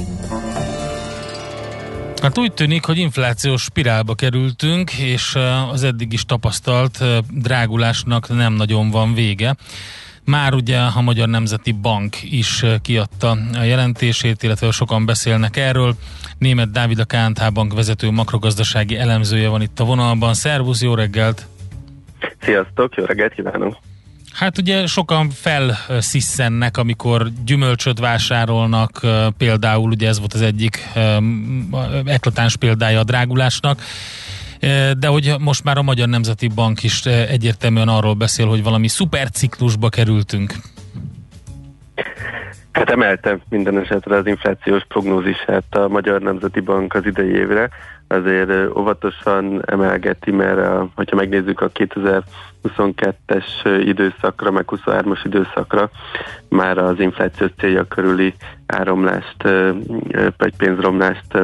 Hát 2.22 2.38
úgy 2.38 2.52
tűnik, 2.52 2.84
hogy 2.84 2.98
inflációs 2.98 3.62
spirálba 3.62 4.14
kerültünk, 4.14 4.92
és 4.92 5.36
az 5.72 5.84
eddig 5.84 6.12
is 6.12 6.24
tapasztalt 6.24 7.04
drágulásnak 7.30 8.28
nem 8.28 8.52
nagyon 8.52 8.90
van 8.90 9.14
vége. 9.14 9.56
Már 10.24 10.54
ugye 10.54 10.78
a 10.78 11.00
Magyar 11.00 11.28
Nemzeti 11.28 11.72
Bank 11.72 12.16
is 12.22 12.64
kiadta 12.82 13.36
a 13.54 13.62
jelentését, 13.62 14.42
illetve 14.42 14.70
sokan 14.70 15.06
beszélnek 15.06 15.56
erről. 15.56 15.94
Német 16.38 16.70
Dávid 16.70 16.98
a 16.98 17.04
KNH 17.04 17.52
Bank 17.52 17.74
vezető 17.74 18.10
makrogazdasági 18.10 18.96
elemzője 18.96 19.48
van 19.48 19.62
itt 19.62 19.80
a 19.80 19.84
vonalban. 19.84 20.34
Szervusz, 20.34 20.82
jó 20.82 20.94
reggelt! 20.94 21.46
Sziasztok, 22.40 22.94
jó 22.94 23.04
reggelt 23.04 23.34
kívánok! 23.34 23.85
Hát 24.36 24.58
ugye 24.58 24.86
sokan 24.86 25.30
felsziszennek, 25.30 26.76
amikor 26.76 27.28
gyümölcsöt 27.44 27.98
vásárolnak, 27.98 29.00
például 29.36 29.90
ugye 29.90 30.08
ez 30.08 30.18
volt 30.18 30.32
az 30.32 30.42
egyik 30.42 30.88
eklatáns 32.04 32.56
példája 32.56 32.98
a 33.00 33.04
drágulásnak, 33.04 33.80
de 34.98 35.06
hogy 35.06 35.34
most 35.38 35.64
már 35.64 35.78
a 35.78 35.82
Magyar 35.82 36.08
Nemzeti 36.08 36.48
Bank 36.48 36.82
is 36.82 37.04
egyértelműen 37.06 37.88
arról 37.88 38.14
beszél, 38.14 38.46
hogy 38.46 38.62
valami 38.62 38.88
szuperciklusba 38.88 39.88
kerültünk. 39.88 40.54
Hát 42.72 42.90
emelte 42.90 43.38
minden 43.48 43.78
esetre 43.78 44.16
az 44.16 44.26
inflációs 44.26 44.82
prognózisát 44.88 45.74
a 45.74 45.88
Magyar 45.88 46.20
Nemzeti 46.20 46.60
Bank 46.60 46.94
az 46.94 47.06
idei 47.06 47.30
évre. 47.30 47.68
Azért 48.08 48.76
óvatosan 48.76 49.62
emelgeti, 49.64 50.30
mert 50.30 50.90
hogyha 50.94 51.16
megnézzük 51.16 51.60
a 51.60 51.70
2022-es 51.70 53.44
időszakra, 53.84 54.50
meg 54.50 54.64
23-as 54.66 55.20
időszakra, 55.24 55.90
már 56.48 56.78
az 56.78 57.00
inflációs 57.00 57.50
célja 57.58 57.84
körüli 57.84 58.34
áramlást, 58.66 59.42
vagy 60.36 60.56
pénzromlást 60.56 61.38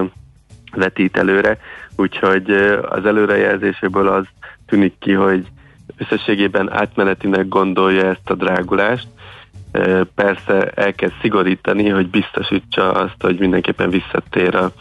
vetít 0.75 1.17
előre, 1.17 1.59
úgyhogy 1.97 2.51
az 2.83 3.07
előrejelzéséből 3.07 4.09
az 4.09 4.25
tűnik 4.67 4.95
ki, 4.99 5.13
hogy 5.13 5.47
összességében 5.97 6.73
átmenetinek 6.73 7.49
gondolja 7.49 8.05
ezt 8.05 8.31
a 8.31 8.35
drágulást, 8.35 9.07
persze 10.15 10.71
el 10.75 10.95
kell 10.95 11.11
szigorítani, 11.21 11.89
hogy 11.89 12.09
biztosítsa 12.09 12.93
azt, 12.93 13.17
hogy 13.21 13.39
mindenképpen 13.39 13.91
visszatér 13.91 14.55
a, 14.55 14.73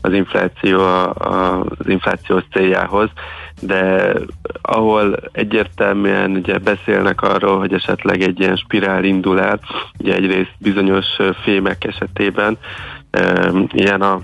az 0.00 0.12
infláció 0.12 0.80
a, 0.80 1.14
a, 1.14 1.60
az 1.78 1.88
inflációs 1.88 2.42
céljához, 2.52 3.10
de 3.60 4.12
ahol 4.62 5.16
egyértelműen 5.32 6.30
ugye 6.30 6.58
beszélnek 6.58 7.22
arról, 7.22 7.58
hogy 7.58 7.72
esetleg 7.72 8.22
egy 8.22 8.40
ilyen 8.40 8.56
spirál 8.56 9.04
indul 9.04 9.40
el, 9.40 9.60
ugye 9.98 10.14
egyrészt 10.14 10.54
bizonyos 10.58 11.06
fémek 11.42 11.84
esetében, 11.84 12.58
ilyen 13.72 14.02
a 14.02 14.20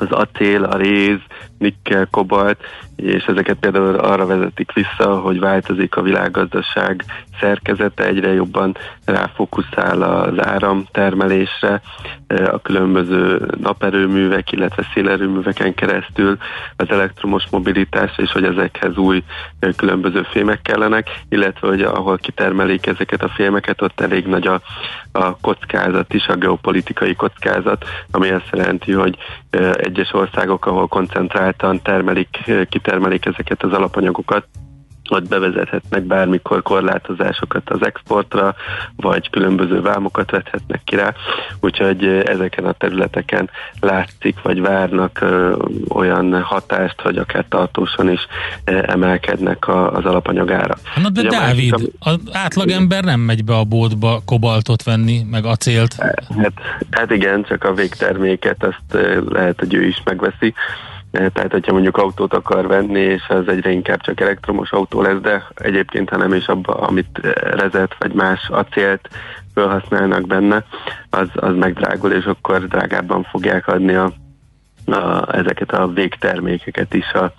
az 0.00 0.10
acél, 0.10 0.64
a 0.64 0.76
réz, 0.76 1.18
nikkel, 1.58 2.08
kobalt, 2.10 2.58
és 2.96 3.24
ezeket 3.24 3.56
például 3.56 3.94
arra 3.94 4.26
vezetik 4.26 4.72
vissza, 4.72 5.20
hogy 5.20 5.38
változik 5.38 5.96
a 5.96 6.02
világgazdaság 6.02 7.04
szerkezete, 7.40 8.04
egyre 8.04 8.32
jobban 8.32 8.76
ráfókuszál 9.04 10.02
az 10.02 10.46
áramtermelésre, 10.46 11.80
a 12.28 12.60
különböző 12.62 13.50
naperőművek, 13.60 14.52
illetve 14.52 14.86
szélerőműveken 14.94 15.74
keresztül 15.74 16.36
az 16.76 16.90
elektromos 16.90 17.44
mobilitás, 17.50 18.12
és 18.16 18.32
hogy 18.32 18.44
ezekhez 18.44 18.96
új 18.96 19.22
különböző 19.76 20.22
fémek 20.30 20.62
kellenek, 20.62 21.20
illetve 21.28 21.68
hogy 21.68 21.82
ahol 21.82 22.16
kitermelik 22.16 22.86
ezeket 22.86 23.22
a 23.22 23.28
fémeket, 23.28 23.82
ott 23.82 24.00
elég 24.00 24.26
nagy 24.26 24.46
a, 24.46 24.60
a 25.12 25.36
kockázat 25.36 26.14
is, 26.14 26.26
a 26.26 26.36
geopolitikai 26.36 27.14
kockázat, 27.14 27.84
ami 28.10 28.28
azt 28.30 28.48
jelenti, 28.52 28.92
hogy 28.92 29.16
egyes 29.72 30.12
országok, 30.12 30.66
ahol 30.66 30.88
koncentráltan 31.48 31.82
termelik, 31.82 32.50
kitermelik 32.68 33.26
ezeket 33.26 33.62
az 33.62 33.72
alapanyagokat, 33.72 34.44
ott 35.10 35.28
bevezethetnek 35.28 36.02
bármikor 36.02 36.62
korlátozásokat 36.62 37.70
az 37.70 37.82
exportra, 37.82 38.54
vagy 38.96 39.30
különböző 39.30 39.80
vámokat 39.80 40.30
vethetnek 40.30 40.80
ki 40.84 40.96
rá, 40.96 41.14
úgyhogy 41.60 42.04
ezeken 42.04 42.64
a 42.64 42.72
területeken 42.72 43.50
látszik, 43.80 44.42
vagy 44.42 44.60
várnak 44.60 45.20
ö, 45.20 45.56
olyan 45.88 46.42
hatást, 46.42 47.00
hogy 47.00 47.16
akár 47.16 47.44
tartósan 47.48 48.10
is 48.10 48.20
ö, 48.64 48.82
emelkednek 48.86 49.68
a, 49.68 49.92
az 49.92 50.04
alapanyagára. 50.04 50.76
Na 51.02 51.08
de 51.08 51.20
Ugye 51.20 51.30
Dávid, 51.30 51.70
másik, 51.70 51.92
az 51.98 52.18
átlagember 52.32 53.04
nem 53.04 53.20
megy 53.20 53.44
be 53.44 53.54
a 53.54 53.64
boltba 53.64 54.20
kobaltot 54.24 54.82
venni, 54.82 55.22
meg 55.30 55.44
acélt. 55.44 55.94
Hát, 56.38 56.52
hát 56.90 57.10
igen, 57.10 57.42
csak 57.42 57.64
a 57.64 57.74
végterméket 57.74 58.64
azt 58.64 59.00
lehet, 59.28 59.58
hogy 59.58 59.74
ő 59.74 59.86
is 59.86 60.02
megveszi, 60.04 60.54
tehát 61.10 61.52
hogyha 61.52 61.72
mondjuk 61.72 61.96
autót 61.96 62.34
akar 62.34 62.66
venni, 62.66 63.00
és 63.00 63.22
az 63.28 63.48
egyre 63.48 63.70
inkább 63.70 64.00
csak 64.00 64.20
elektromos 64.20 64.70
autó 64.70 65.02
lesz, 65.02 65.20
de 65.20 65.46
egyébként, 65.54 66.08
ha 66.08 66.16
nem 66.16 66.34
is 66.34 66.46
abba, 66.46 66.74
amit 66.74 67.18
rezet 67.42 67.96
vagy 67.98 68.12
más 68.12 68.48
acélt 68.48 69.08
felhasználnak 69.54 70.26
benne, 70.26 70.64
az, 71.10 71.28
az 71.34 71.54
megdrágul, 71.56 72.12
és 72.12 72.24
akkor 72.24 72.66
drágábban 72.66 73.22
fogják 73.22 73.66
adni 73.66 73.94
a 73.94 74.12
a, 74.92 75.36
ezeket 75.36 75.72
a 75.72 75.88
végtermékeket 75.88 76.94
is 76.94 77.12
a, 77.12 77.32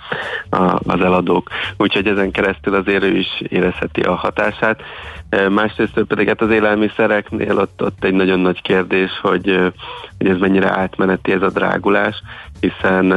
a, 0.56 0.80
az 0.86 1.02
eladók. 1.02 1.50
Úgyhogy 1.78 2.08
ezen 2.08 2.32
keresztül 2.32 2.76
azért 2.76 3.04
ő 3.04 3.18
is 3.18 3.42
érezheti 3.48 4.02
a 4.02 4.16
hatását. 4.16 4.82
E, 5.30 5.50
másrészt 5.50 6.04
pedig 6.08 6.28
hát 6.28 6.42
az 6.42 6.52
élelmiszereknél 6.52 7.58
ott, 7.58 7.84
ott 7.84 8.04
egy 8.04 8.14
nagyon 8.14 8.40
nagy 8.40 8.62
kérdés, 8.62 9.12
hogy, 9.22 9.72
hogy 10.18 10.28
ez 10.28 10.38
mennyire 10.38 10.78
átmeneti 10.78 11.32
ez 11.32 11.42
a 11.42 11.50
drágulás, 11.50 12.22
hiszen 12.60 13.14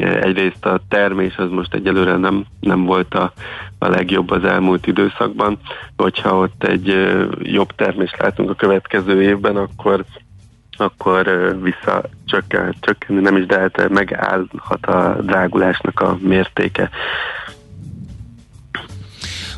egyrészt 0.00 0.64
a 0.64 0.80
termés 0.88 1.36
az 1.36 1.50
most 1.50 1.74
egyelőre 1.74 2.16
nem, 2.16 2.44
nem 2.60 2.84
volt 2.84 3.14
a, 3.14 3.32
a 3.78 3.88
legjobb 3.88 4.30
az 4.30 4.44
elmúlt 4.44 4.86
időszakban. 4.86 5.58
Hogyha 5.96 6.36
ott 6.36 6.64
egy 6.64 7.16
jobb 7.42 7.74
termést 7.74 8.16
látunk 8.18 8.50
a 8.50 8.54
következő 8.54 9.22
évben, 9.22 9.56
akkor 9.56 10.04
akkor 10.80 11.56
visszacsökken, 11.62 12.74
csökkenni 12.80 13.20
nem 13.20 13.36
is, 13.36 13.46
de 13.46 13.70
megállhat 13.88 14.86
a 14.86 15.16
drágulásnak 15.20 16.00
a 16.00 16.18
mértéke. 16.20 16.90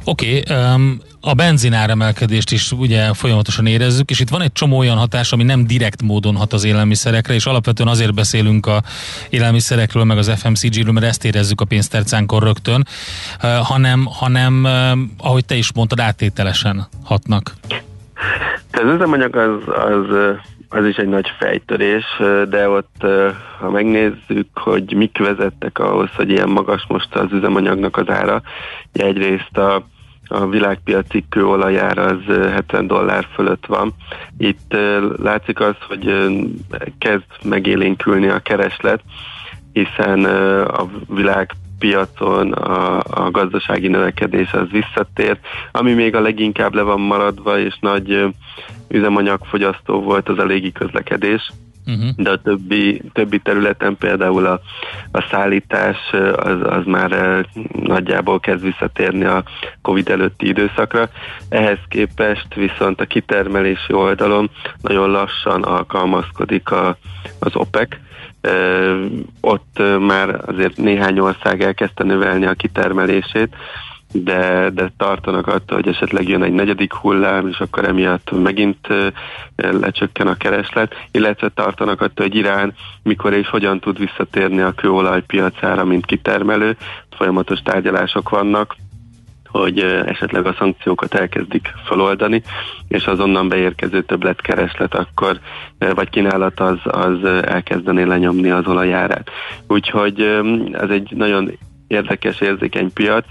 Oké, 0.04 0.42
okay, 0.46 0.56
um, 0.74 0.98
a 1.20 1.34
benzináremelkedést 1.34 2.52
is 2.52 2.72
ugye 2.72 3.12
folyamatosan 3.14 3.66
érezzük, 3.66 4.10
és 4.10 4.20
itt 4.20 4.28
van 4.28 4.42
egy 4.42 4.52
csomó 4.52 4.78
olyan 4.78 4.96
hatás, 4.96 5.32
ami 5.32 5.42
nem 5.42 5.66
direkt 5.66 6.02
módon 6.02 6.36
hat 6.36 6.52
az 6.52 6.64
élelmiszerekre, 6.64 7.34
és 7.34 7.46
alapvetően 7.46 7.88
azért 7.88 8.14
beszélünk 8.14 8.66
a 8.66 8.82
élelmiszerekről, 9.30 10.04
meg 10.04 10.18
az 10.18 10.32
FMCG-ről, 10.36 10.92
mert 10.92 11.06
ezt 11.06 11.24
érezzük 11.24 11.60
a 11.60 11.64
pénztercánkon 11.64 12.40
rögtön, 12.40 12.84
uh, 13.42 13.50
hanem, 13.50 14.04
hanem 14.04 14.64
uh, 14.64 15.28
ahogy 15.28 15.44
te 15.44 15.54
is 15.54 15.72
mondtad, 15.72 16.00
áttételesen 16.00 16.86
hatnak. 17.04 17.52
Az 18.72 18.94
üzemanyag 18.94 19.36
az, 19.36 19.62
az 19.66 20.36
az 20.74 20.86
is 20.86 20.96
egy 20.96 21.08
nagy 21.08 21.32
fejtörés, 21.38 22.04
de 22.48 22.68
ott, 22.68 23.06
ha 23.58 23.70
megnézzük, 23.70 24.46
hogy 24.54 24.94
mik 24.94 25.18
vezettek 25.18 25.78
ahhoz, 25.78 26.10
hogy 26.16 26.30
ilyen 26.30 26.48
magas 26.48 26.84
most 26.88 27.14
az 27.14 27.32
üzemanyagnak 27.32 27.96
az 27.96 28.08
ára, 28.08 28.42
egyrészt 28.92 29.56
a, 29.56 29.86
a 30.32 30.46
világpiaci 30.46 31.24
kőolajár 31.28 31.98
az 31.98 32.20
70 32.26 32.86
dollár 32.86 33.26
fölött 33.34 33.66
van. 33.66 33.94
Itt 34.38 34.76
látszik 35.16 35.60
az, 35.60 35.74
hogy 35.88 36.28
kezd 36.98 37.24
megélénkülni 37.44 38.28
a 38.28 38.38
kereslet, 38.38 39.00
hiszen 39.72 40.24
a 40.64 40.86
világ 41.08 41.50
piacon 41.78 42.52
a, 42.52 42.98
a 42.98 43.30
gazdasági 43.30 43.88
növekedés 43.88 44.52
az 44.52 44.70
visszatért. 44.70 45.46
Ami 45.72 45.92
még 45.92 46.14
a 46.14 46.20
leginkább 46.20 46.74
le 46.74 46.82
van 46.82 47.00
maradva, 47.00 47.58
és 47.58 47.76
nagy 47.80 48.24
üzemanyagfogyasztó 48.88 50.00
volt 50.00 50.28
az 50.28 50.38
a 50.38 50.44
légi 50.44 50.72
közlekedés. 50.72 51.52
Uh-huh. 51.86 52.08
De 52.16 52.30
a 52.30 52.40
többi, 52.40 53.02
többi 53.12 53.38
területen 53.38 53.96
például 53.96 54.46
a, 54.46 54.60
a 55.12 55.26
szállítás 55.30 55.96
az, 56.36 56.56
az 56.62 56.84
már 56.84 57.46
nagyjából 57.82 58.40
kezd 58.40 58.62
visszatérni 58.62 59.24
a 59.24 59.42
Covid 59.82 60.08
előtti 60.08 60.48
időszakra. 60.48 61.08
Ehhez 61.48 61.78
képest 61.88 62.54
viszont 62.54 63.00
a 63.00 63.06
kitermelési 63.06 63.92
oldalon 63.92 64.50
nagyon 64.80 65.10
lassan 65.10 65.62
alkalmazkodik 65.62 66.70
a, 66.70 66.96
az 67.38 67.56
OPEC, 67.56 67.96
ott 69.40 69.82
már 69.98 70.40
azért 70.46 70.76
néhány 70.76 71.18
ország 71.18 71.62
elkezdte 71.62 72.04
növelni 72.04 72.46
a 72.46 72.54
kitermelését, 72.54 73.56
de, 74.12 74.70
de 74.70 74.92
tartanak 74.96 75.46
attól, 75.46 75.76
hogy 75.76 75.88
esetleg 75.88 76.28
jön 76.28 76.42
egy 76.42 76.52
negyedik 76.52 76.92
hullám, 76.92 77.48
és 77.48 77.58
akkor 77.58 77.84
emiatt 77.84 78.30
megint 78.42 78.86
lecsökken 79.56 80.26
a 80.26 80.36
kereslet, 80.36 80.94
illetve 81.10 81.48
tartanak 81.48 82.00
attól, 82.00 82.26
hogy 82.26 82.34
Irán 82.34 82.74
mikor 83.02 83.32
és 83.32 83.48
hogyan 83.48 83.80
tud 83.80 83.98
visszatérni 83.98 84.60
a 84.60 84.72
kőolaj 84.72 85.22
piacára, 85.26 85.84
mint 85.84 86.06
kitermelő. 86.06 86.76
Folyamatos 87.16 87.58
tárgyalások 87.58 88.28
vannak, 88.28 88.76
hogy 89.48 89.78
esetleg 90.06 90.46
a 90.46 90.54
szankciókat 90.58 91.14
elkezdik 91.14 91.72
feloldani, 91.84 92.42
és 92.88 93.06
azonnan 93.06 93.48
beérkező 93.48 94.02
többletkereslet 94.02 94.94
akkor, 94.94 95.40
vagy 95.78 96.10
kínálat 96.10 96.60
az, 96.60 96.78
az 96.84 97.24
elkezdené 97.24 98.02
lenyomni 98.02 98.50
az 98.50 98.66
olajárát. 98.66 99.30
Úgyhogy 99.66 100.20
ez 100.72 100.88
egy 100.88 101.12
nagyon 101.16 101.50
érdekes, 101.92 102.40
érzékeny 102.40 102.92
piac. 102.92 103.24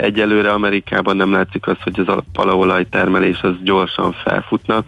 Egyelőre 0.00 0.50
Amerikában 0.50 1.16
nem 1.16 1.32
látszik 1.32 1.66
az, 1.66 1.76
hogy 1.82 2.02
az 2.06 2.22
palaolaj 2.32 2.88
termelés 2.88 3.40
az 3.40 3.54
gyorsan 3.62 4.12
felfutna, 4.12 4.82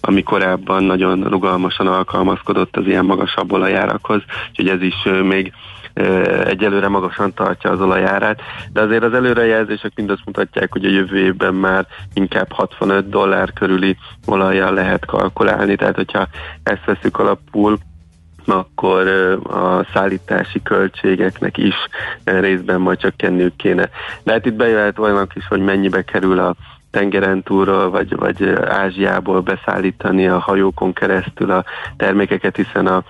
ami 0.00 0.22
korábban 0.22 0.84
nagyon 0.84 1.22
rugalmasan 1.22 1.86
alkalmazkodott 1.86 2.76
az 2.76 2.86
ilyen 2.86 3.04
magasabb 3.04 3.52
olajárakhoz, 3.52 4.22
úgyhogy 4.50 4.68
ez 4.68 4.82
is 4.82 4.94
még 5.22 5.52
egyelőre 6.44 6.88
magasan 6.88 7.34
tartja 7.34 7.70
az 7.70 7.80
olajárát, 7.80 8.40
de 8.72 8.80
azért 8.80 9.02
az 9.02 9.14
előrejelzések 9.14 9.92
mind 9.94 10.10
azt 10.10 10.24
mutatják, 10.24 10.72
hogy 10.72 10.84
a 10.84 10.90
jövő 10.90 11.18
évben 11.18 11.54
már 11.54 11.86
inkább 12.14 12.52
65 12.52 13.08
dollár 13.08 13.52
körüli 13.52 13.96
olajjal 14.26 14.74
lehet 14.74 15.04
kalkulálni, 15.04 15.76
tehát 15.76 15.94
hogyha 15.94 16.28
ezt 16.62 16.84
veszük 16.84 17.18
alapul, 17.18 17.78
akkor 18.46 19.08
a 19.42 19.86
szállítási 19.92 20.62
költségeknek 20.62 21.56
is 21.58 21.74
részben 22.24 22.80
majd 22.80 22.98
csökkenniük 22.98 23.56
kéne. 23.56 23.88
De 24.22 24.32
hát 24.32 24.46
itt 24.46 24.54
bejöhet 24.54 24.98
olyanok 24.98 25.34
is, 25.34 25.46
hogy 25.46 25.60
mennyibe 25.60 26.04
kerül 26.04 26.38
a 26.38 26.54
tengeren 26.96 27.42
túlról, 27.42 27.90
vagy, 27.90 28.16
vagy 28.16 28.52
Ázsiából 28.64 29.40
beszállítani 29.40 30.26
a 30.26 30.38
hajókon 30.38 30.92
keresztül 30.92 31.50
a 31.50 31.64
termékeket, 31.96 32.56
hiszen 32.56 32.86
a, 32.86 33.04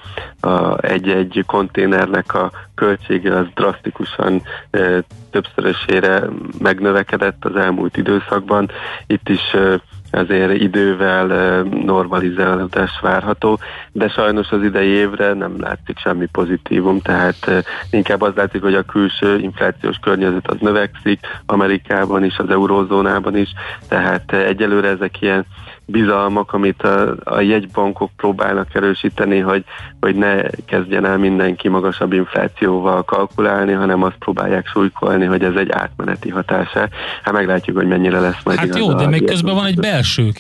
a 0.49 0.85
egy-egy 0.85 1.43
konténernek 1.47 2.35
a 2.35 2.51
költsége 2.75 3.37
az 3.37 3.47
drasztikusan 3.55 4.43
e, 4.71 5.03
többszörösére 5.31 6.23
megnövekedett 6.59 7.45
az 7.45 7.57
elmúlt 7.57 7.97
időszakban. 7.97 8.71
Itt 9.07 9.29
is 9.29 9.53
e, 9.53 9.81
azért 10.17 10.53
idővel 10.53 11.63
normalizálódás 11.63 12.99
várható, 13.01 13.59
de 13.93 14.09
sajnos 14.09 14.51
az 14.51 14.63
idei 14.63 14.89
évre 14.89 15.33
nem 15.33 15.61
látszik 15.61 15.99
semmi 15.99 16.27
pozitívum, 16.27 17.01
tehát 17.01 17.65
inkább 17.91 18.21
az 18.21 18.33
látszik, 18.35 18.63
hogy 18.63 18.75
a 18.75 18.83
külső 18.83 19.39
inflációs 19.39 19.97
környezet 19.99 20.51
az 20.51 20.57
növekszik, 20.61 21.21
Amerikában 21.47 22.25
is, 22.25 22.39
az 22.39 22.51
eurózónában 22.51 23.37
is, 23.37 23.49
tehát 23.89 24.33
egyelőre 24.33 24.89
ezek 24.89 25.21
ilyen 25.21 25.47
bizalmak, 25.87 26.53
amit 26.53 26.83
a, 26.83 27.17
a 27.25 27.41
jegybankok 27.41 28.11
próbálnak 28.17 28.75
erősíteni, 28.75 29.39
hogy, 29.39 29.65
hogy 30.01 30.15
ne 30.15 30.43
kezdjen 30.65 31.05
el 31.05 31.19
mindenki 31.19 31.69
magasabb 31.69 32.13
inflációval 32.13 33.05
kalkulálni, 33.05 33.73
hanem 33.73 34.03
azt 34.03 34.17
próbálják 34.19 34.67
súlykolni, 34.67 35.25
hogy 35.25 35.43
ez 35.43 35.55
egy 35.55 35.71
átmeneti 35.71 36.29
hatása. 36.29 36.89
Hát 37.23 37.35
meglátjuk, 37.35 37.77
hogy 37.77 37.87
mennyire 37.87 38.21
lesz 38.21 38.43
majd 38.45 38.59
Hát 38.59 38.79
jó, 38.79 38.93
de 38.93 39.07
még 39.07 39.25
közben 39.25 39.55
van 39.55 39.67
egy 39.67 39.79
belső, 39.79 40.33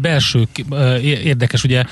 belső 0.00 0.42
érdekes, 1.02 1.64
ugye 1.64 1.84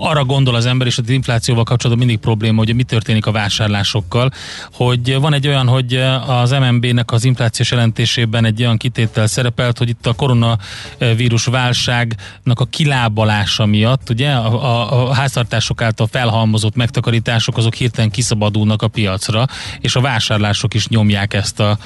arra 0.00 0.24
gondol 0.24 0.54
az 0.54 0.66
ember, 0.66 0.86
és 0.86 0.98
az 0.98 1.08
inflációval 1.08 1.64
kapcsolatban 1.64 2.06
mindig 2.06 2.24
probléma, 2.24 2.58
hogy 2.58 2.74
mi 2.74 2.82
történik 2.82 3.26
a 3.26 3.32
vásárlásokkal, 3.32 4.30
hogy 4.72 5.18
van 5.20 5.34
egy 5.34 5.46
olyan, 5.48 5.68
hogy 5.68 5.94
az 6.26 6.50
MNB-nek 6.50 7.12
az 7.12 7.24
inflációs 7.24 7.70
jelentésében 7.70 8.44
egy 8.44 8.60
olyan 8.60 8.76
kitétel 8.76 9.26
szerepelt, 9.26 9.78
hogy 9.78 9.88
itt 9.88 10.06
a 10.06 10.12
koronavírus 10.12 11.44
válságnak 11.44 12.60
a 12.60 12.64
kilábalása 12.64 13.66
miatt, 13.66 14.10
ugye 14.10 14.30
a, 14.30 14.64
a, 14.64 15.08
a 15.08 15.14
háztartások 15.14 15.82
által 15.82 16.06
felhalmozott 16.06 16.76
megtakarítások 16.76 17.56
azok 17.56 17.74
hirtelen 17.74 18.10
kiszabadulnak 18.10 18.82
a 18.82 18.88
piacra, 18.88 19.46
és 19.80 19.96
a 19.96 20.00
vásárlások 20.00 20.74
is 20.74 20.88
nyomják 20.88 21.34
ezt, 21.34 21.60
a, 21.60 21.78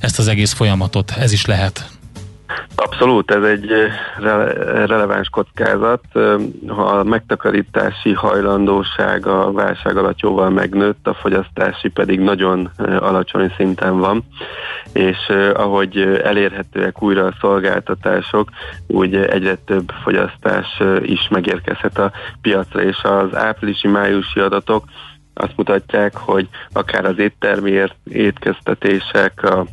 ezt 0.00 0.18
az 0.18 0.28
egész 0.28 0.52
folyamatot. 0.52 1.10
Ez 1.10 1.32
is 1.32 1.44
lehet. 1.44 1.99
Abszolút, 2.74 3.30
ez 3.30 3.42
egy 3.42 3.72
eh, 3.72 3.92
re- 4.18 4.86
releváns 4.86 5.28
kockázat. 5.28 6.04
Ha 6.66 6.82
a 6.82 7.04
megtakarítási 7.04 8.12
hajlandóság 8.12 9.26
a 9.26 9.52
válság 9.52 9.96
alatt 9.96 10.20
jóval 10.20 10.50
megnőtt, 10.50 11.06
a 11.06 11.14
fogyasztási 11.14 11.88
pedig 11.88 12.20
nagyon 12.20 12.70
alacsony 12.78 13.52
szinten 13.56 13.98
van, 13.98 14.24
és 14.92 15.32
ahogy 15.54 16.20
elérhetőek 16.24 17.02
újra 17.02 17.26
a 17.26 17.34
szolgáltatások, 17.40 18.48
úgy 18.86 19.14
egyre 19.14 19.54
több 19.54 19.92
fogyasztás 20.02 20.82
is 21.02 21.28
megérkezhet 21.30 21.98
a 21.98 22.12
piacra, 22.40 22.82
és 22.82 23.02
az 23.02 23.34
áprilisi-májusi 23.34 24.40
adatok 24.40 24.84
azt 25.34 25.56
mutatják, 25.56 26.16
hogy 26.16 26.48
akár 26.72 27.04
az 27.04 27.18
éttermi 27.18 27.82
étkeztetések, 28.04 29.42
a 29.42 29.66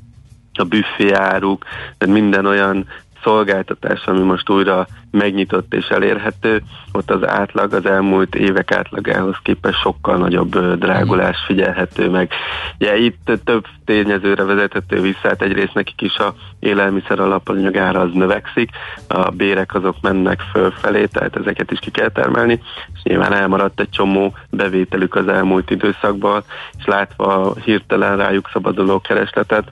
a 0.59 0.63
büféáruk, 0.63 1.63
tehát 1.97 2.15
minden 2.15 2.45
olyan 2.45 2.85
szolgáltatás, 3.23 4.05
ami 4.05 4.19
most 4.19 4.49
újra 4.49 4.87
megnyitott 5.11 5.73
és 5.73 5.87
elérhető, 5.87 6.61
ott 6.91 7.11
az 7.11 7.27
átlag 7.27 7.73
az 7.73 7.85
elmúlt 7.85 8.35
évek 8.35 8.71
átlagához 8.71 9.35
képest 9.43 9.79
sokkal 9.79 10.17
nagyobb 10.17 10.75
drágulás 10.75 11.37
figyelhető 11.45 12.09
meg. 12.09 12.31
Ugye 12.79 12.97
itt 12.97 13.31
több 13.43 13.65
tényezőre 13.85 14.43
vezethető 14.43 15.01
vissza, 15.01 15.27
hát 15.27 15.41
egyrészt 15.41 15.73
nekik 15.73 16.01
is 16.01 16.15
a 16.15 16.33
élelmiszer 16.59 17.19
alapanyagára 17.19 17.99
az 17.99 18.09
növekszik, 18.13 18.69
a 19.07 19.29
bérek 19.29 19.73
azok 19.73 19.95
mennek 20.01 20.41
fölfelé, 20.51 21.05
tehát 21.05 21.35
ezeket 21.35 21.71
is 21.71 21.79
ki 21.79 21.91
kell 21.91 22.09
termelni, 22.09 22.61
és 22.93 22.99
nyilván 23.03 23.33
elmaradt 23.33 23.79
egy 23.79 23.89
csomó 23.89 24.33
bevételük 24.49 25.15
az 25.15 25.27
elmúlt 25.27 25.69
időszakban, 25.69 26.43
és 26.77 26.85
látva 26.85 27.25
a 27.25 27.53
hirtelen 27.63 28.17
rájuk 28.17 28.49
szabaduló 28.53 29.01
keresletet, 29.01 29.71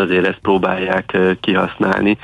azért 0.00 0.26
ezt 0.26 0.38
próbálják 0.38 1.16
kihasználni. 1.40 2.18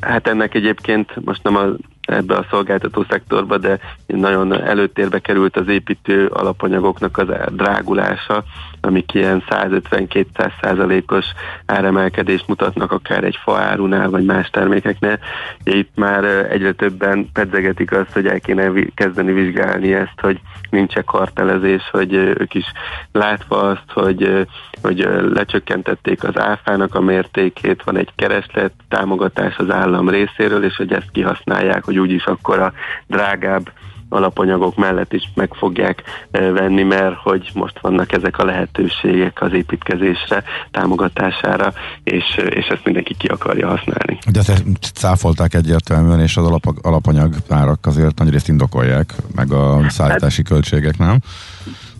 Hát 0.00 0.26
ennek 0.26 0.54
egyébként 0.54 1.24
most 1.24 1.42
nem 1.42 1.56
a 1.56 1.64
ebbe 2.06 2.34
a 2.34 2.46
szolgáltató 2.50 3.04
szektorba, 3.08 3.58
de 3.58 3.78
nagyon 4.06 4.52
előtérbe 4.52 5.18
került 5.18 5.56
az 5.56 5.68
építő 5.68 6.26
alapanyagoknak 6.26 7.18
az 7.18 7.26
drágulása, 7.50 8.44
amik 8.84 9.14
ilyen 9.14 9.42
150-200 9.48 10.50
százalékos 10.60 11.24
áremelkedést 11.66 12.48
mutatnak 12.48 12.92
akár 12.92 13.24
egy 13.24 13.38
faárunál, 13.42 14.10
vagy 14.10 14.24
más 14.24 14.50
termékeknél. 14.50 15.18
Itt 15.64 15.90
már 15.94 16.24
egyre 16.24 16.72
többen 16.72 17.28
pedzegetik 17.32 17.92
azt, 17.92 18.12
hogy 18.12 18.26
el 18.26 18.40
kéne 18.40 18.70
kezdeni 18.94 19.32
vizsgálni 19.32 19.94
ezt, 19.94 20.20
hogy 20.20 20.40
nincs-e 20.70 21.02
kartelezés, 21.02 21.88
hogy 21.90 22.12
ők 22.12 22.54
is 22.54 22.66
látva 23.12 23.60
azt, 23.60 23.90
hogy, 23.92 24.46
hogy 24.82 25.08
lecsökkentették 25.34 26.24
az 26.24 26.38
áfának 26.38 26.94
a 26.94 27.00
mértékét, 27.00 27.82
van 27.82 27.96
egy 27.96 28.10
kereslet 28.16 28.72
támogatás 28.88 29.56
az 29.56 29.70
állam 29.70 30.08
részéről, 30.08 30.64
és 30.64 30.76
hogy 30.76 30.92
ezt 30.92 31.10
kihasználják, 31.12 31.84
hogy 31.84 31.98
úgyis 31.98 32.24
akkor 32.24 32.58
a 32.58 32.72
drágább 33.06 33.70
alapanyagok 34.08 34.76
mellett 34.76 35.12
is 35.12 35.30
meg 35.34 35.54
fogják 35.54 36.02
venni, 36.30 36.82
mert 36.82 37.16
hogy 37.16 37.50
most 37.54 37.78
vannak 37.80 38.12
ezek 38.12 38.38
a 38.38 38.44
lehetőségek 38.44 39.42
az 39.42 39.52
építkezésre, 39.52 40.44
támogatására, 40.70 41.72
és, 42.02 42.36
és 42.36 42.66
ezt 42.66 42.84
mindenki 42.84 43.14
ki 43.14 43.26
akarja 43.26 43.68
használni. 43.68 44.18
De 44.30 44.38
ezt 44.38 44.64
cáfolták 44.94 45.54
egyértelműen, 45.54 46.20
és 46.20 46.36
az 46.36 46.46
alap, 46.46 46.64
alapanyag 46.82 47.34
árak 47.48 47.86
azért 47.86 48.18
nagyrészt 48.18 48.48
indokolják, 48.48 49.14
meg 49.34 49.52
a 49.52 49.80
szállítási 49.88 50.42
hát, 50.42 50.52
költségek, 50.52 50.98
nem? 50.98 51.18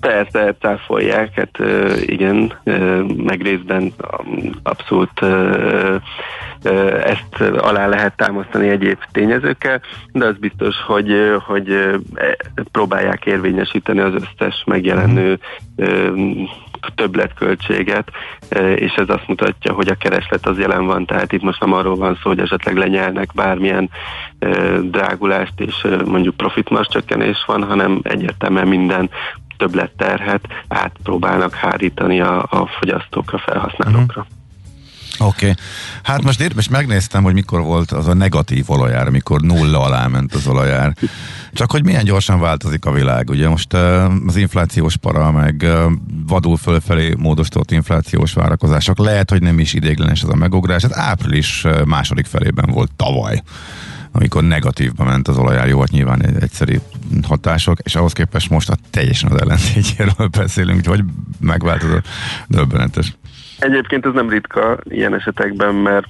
Persze, 0.04 0.54
cáfolják, 0.60 1.34
hát 1.34 1.58
igen, 2.06 2.52
meg 3.16 3.42
részben 3.42 3.92
abszolút 4.62 5.22
ezt 7.04 7.40
alá 7.56 7.86
lehet 7.86 8.16
támasztani 8.16 8.68
egyéb 8.68 8.98
tényezőkkel, 9.12 9.80
de 10.12 10.26
az 10.26 10.38
biztos, 10.38 10.76
hogy, 10.86 11.12
hogy 11.46 11.70
e, 11.70 12.36
próbálják 12.72 13.26
érvényesíteni 13.26 14.00
az 14.00 14.12
összes 14.14 14.62
megjelenő 14.66 15.38
többletköltséget, 16.94 18.10
és 18.74 18.92
ez 18.92 19.08
azt 19.08 19.28
mutatja, 19.28 19.72
hogy 19.72 19.88
a 19.88 19.94
kereslet 19.94 20.46
az 20.46 20.58
jelen 20.58 20.86
van, 20.86 21.06
tehát 21.06 21.32
itt 21.32 21.42
most 21.42 21.60
nem 21.60 21.72
arról 21.72 21.96
van 21.96 22.18
szó, 22.22 22.28
hogy 22.28 22.38
esetleg 22.38 22.76
lenyelnek 22.76 23.30
bármilyen 23.34 23.90
drágulást 24.82 25.60
és 25.60 25.86
mondjuk 26.04 26.36
profitmars 26.36 26.88
csökkenés 26.88 27.44
van, 27.46 27.64
hanem 27.64 28.00
egyértelműen 28.02 28.68
minden 28.68 29.10
többletterhet 29.56 30.44
átpróbálnak 30.68 31.54
hárítani 31.54 32.20
a, 32.20 32.42
a 32.50 32.66
fogyasztókra, 32.78 33.38
felhasználókra. 33.38 34.26
Mm. 34.30 34.42
Oké. 35.18 35.50
Okay. 35.50 35.64
Hát 36.02 36.22
most, 36.22 36.40
ér, 36.40 36.54
most 36.54 36.70
megnéztem, 36.70 37.22
hogy 37.22 37.34
mikor 37.34 37.60
volt 37.60 37.90
az 37.90 38.08
a 38.08 38.14
negatív 38.14 38.70
olajár, 38.70 39.06
amikor 39.06 39.40
nulla 39.40 39.80
alá 39.80 40.06
ment 40.06 40.34
az 40.34 40.46
olajár. 40.46 40.94
Csak 41.52 41.70
hogy 41.70 41.84
milyen 41.84 42.04
gyorsan 42.04 42.40
változik 42.40 42.84
a 42.84 42.92
világ. 42.92 43.30
Ugye 43.30 43.48
most 43.48 43.72
az 44.26 44.36
inflációs 44.36 44.96
para, 44.96 45.30
meg 45.30 45.66
vadul 46.26 46.56
fölfelé 46.56 47.14
módosított 47.18 47.70
inflációs 47.70 48.32
várakozások. 48.32 48.98
Lehet, 48.98 49.30
hogy 49.30 49.42
nem 49.42 49.58
is 49.58 49.72
idéglenes 49.72 50.22
ez 50.22 50.28
a 50.28 50.34
megugrás. 50.34 50.82
Ez 50.82 50.96
április 50.98 51.66
második 51.84 52.26
felében 52.26 52.70
volt 52.70 52.90
tavaly 52.96 53.42
amikor 54.16 54.42
negatívba 54.42 55.04
ment 55.04 55.28
az 55.28 55.38
olajár, 55.38 55.68
jó, 55.68 55.80
hát 55.80 55.90
nyilván 55.90 56.24
egy 56.24 56.42
egyszerű 56.42 56.76
hatások, 57.28 57.78
és 57.78 57.94
ahhoz 57.94 58.12
képest 58.12 58.50
most 58.50 58.70
a 58.70 58.76
teljesen 58.90 59.30
az 59.30 59.40
ellentétjéről 59.40 60.28
beszélünk, 60.38 60.86
hogy 60.86 61.00
megváltozott, 61.40 62.06
döbbenetes. 62.48 63.16
Egyébként 63.58 64.06
ez 64.06 64.12
nem 64.12 64.28
ritka 64.28 64.78
ilyen 64.88 65.14
esetekben, 65.14 65.74
mert 65.74 66.06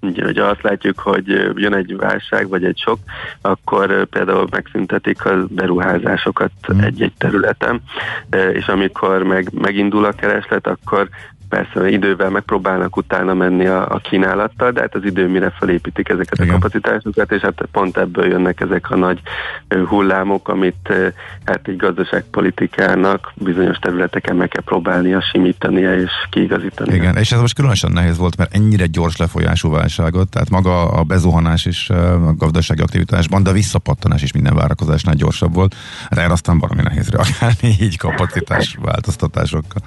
Ugye, 0.00 0.24
hogy 0.24 0.38
azt 0.38 0.62
látjuk, 0.62 0.98
hogy 0.98 1.26
jön 1.54 1.74
egy 1.74 1.96
válság 1.96 2.48
vagy 2.48 2.64
egy 2.64 2.78
sok, 2.78 2.98
akkor 3.40 4.06
például 4.06 4.46
megszüntetik 4.50 5.24
a 5.24 5.46
beruházásokat 5.48 6.50
mm. 6.74 6.80
egy-egy 6.80 7.12
területen, 7.18 7.82
és 8.52 8.66
amikor 8.66 9.22
meg, 9.22 9.50
megindul 9.52 10.04
a 10.04 10.12
kereslet, 10.12 10.66
akkor 10.66 11.08
persze 11.48 11.88
idővel 11.88 12.30
megpróbálnak 12.30 12.96
utána 12.96 13.34
menni 13.34 13.66
a, 13.66 13.88
a 13.88 13.98
kínálattal, 13.98 14.70
de 14.70 14.80
hát 14.80 14.94
az 14.94 15.04
idő 15.04 15.28
mire 15.28 15.52
felépítik 15.58 16.08
ezeket 16.08 16.38
Igen. 16.38 16.48
a 16.48 16.52
kapacitásokat, 16.52 17.32
és 17.32 17.40
hát 17.40 17.68
pont 17.72 17.96
ebből 17.96 18.26
jönnek 18.26 18.60
ezek 18.60 18.90
a 18.90 18.96
nagy 18.96 19.20
hullámok, 19.86 20.48
amit 20.48 20.92
hát 21.44 21.68
egy 21.68 21.76
gazdaságpolitikának 21.76 23.32
bizonyos 23.34 23.76
területeken 23.76 24.36
meg 24.36 24.48
kell 24.48 24.62
próbálnia 24.62 25.20
simítania 25.20 25.94
és 25.94 26.10
kiigazítani. 26.30 26.94
Igen, 26.94 27.16
és 27.16 27.32
ez 27.32 27.40
most 27.40 27.54
különösen 27.54 27.92
nehéz 27.92 28.18
volt, 28.18 28.36
mert 28.36 28.54
ennyire 28.54 28.86
gyors 28.86 29.16
lefolyású 29.16 29.70
válságot, 29.70 30.28
tehát 30.28 30.50
maga 30.50 30.90
a 30.90 31.02
bezuhanás 31.02 31.66
is 31.66 31.90
a 31.90 32.34
gazdasági 32.34 32.82
aktivitásban, 32.82 33.42
de 33.42 33.50
a 33.50 33.52
visszapattanás 33.52 34.22
is 34.22 34.32
minden 34.32 34.54
várakozásnál 34.54 35.14
gyorsabb 35.14 35.54
volt. 35.54 35.74
Erre 36.08 36.32
aztán 36.32 36.58
valami 36.58 36.82
nehéz 36.82 37.08
reagálni 37.08 37.76
így 37.80 37.96
kapacitás 37.96 38.76
változtatásokkal. 38.80 39.82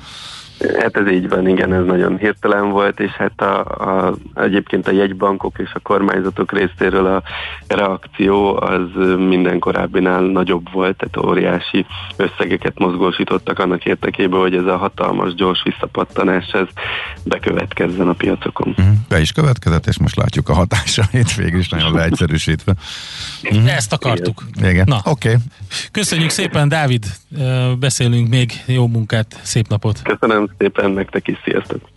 Hát 0.80 0.98
ez 0.98 1.12
így 1.12 1.30
van, 1.30 1.48
igen, 1.48 1.74
ez 1.74 1.86
nagyon 1.86 2.18
hirtelen 2.18 2.70
volt, 2.70 3.00
és 3.00 3.12
hát 3.12 3.42
a, 3.42 3.60
a, 3.60 4.16
egyébként 4.36 4.88
a 4.88 4.92
jegybankok 4.92 5.60
és 5.60 5.70
a 5.74 5.80
kormányzatok 5.80 6.52
részéről 6.52 7.06
a 7.06 7.24
reakció 7.68 8.56
az 8.62 8.82
minden 9.18 9.60
korábbinál 9.60 10.22
nagyobb 10.22 10.72
volt, 10.72 10.98
tehát 10.98 11.30
óriási 11.30 11.86
összegeket 12.16 12.80
mozgósítottak 12.80 13.60
annak 13.60 13.86
érdekében, 13.86 14.40
hogy 14.40 14.56
ez 14.56 14.66
a 14.66 14.78
hatalmas, 14.78 15.34
gyors 15.34 15.64
visszapattanás 15.64 16.48
ez 16.52 16.68
bekövetkezzen 17.24 18.08
a 18.08 18.14
piacokon. 18.14 18.74
Mhm. 18.78 18.88
Be 19.10 19.20
is 19.20 19.32
következett, 19.32 19.88
és 19.88 20.00
most 20.00 20.16
látjuk 20.16 20.50
a 20.50 20.54
hatásait 20.54 21.36
végül 21.42 21.60
is 21.60 21.70
nagyon 21.70 21.94
leegyszerűsítve. 21.94 22.74
Mhm. 23.42 23.68
Ezt 23.68 23.94
akartuk. 23.94 24.44
Igen. 24.62 24.86
Na, 24.88 25.02
oké. 25.04 25.28
Okay. 25.28 25.42
Köszönjük 25.92 26.30
szépen, 26.30 26.68
Dávid, 26.68 27.06
beszélünk 27.80 28.30
még, 28.30 28.52
jó 28.66 28.88
munkát, 28.88 29.40
szép 29.42 29.68
napot. 29.68 30.02
Köszönöm 30.02 30.50
szépen 30.58 30.92
nektek 30.92 31.28
is, 31.28 31.38
sziasztok! 31.44 31.90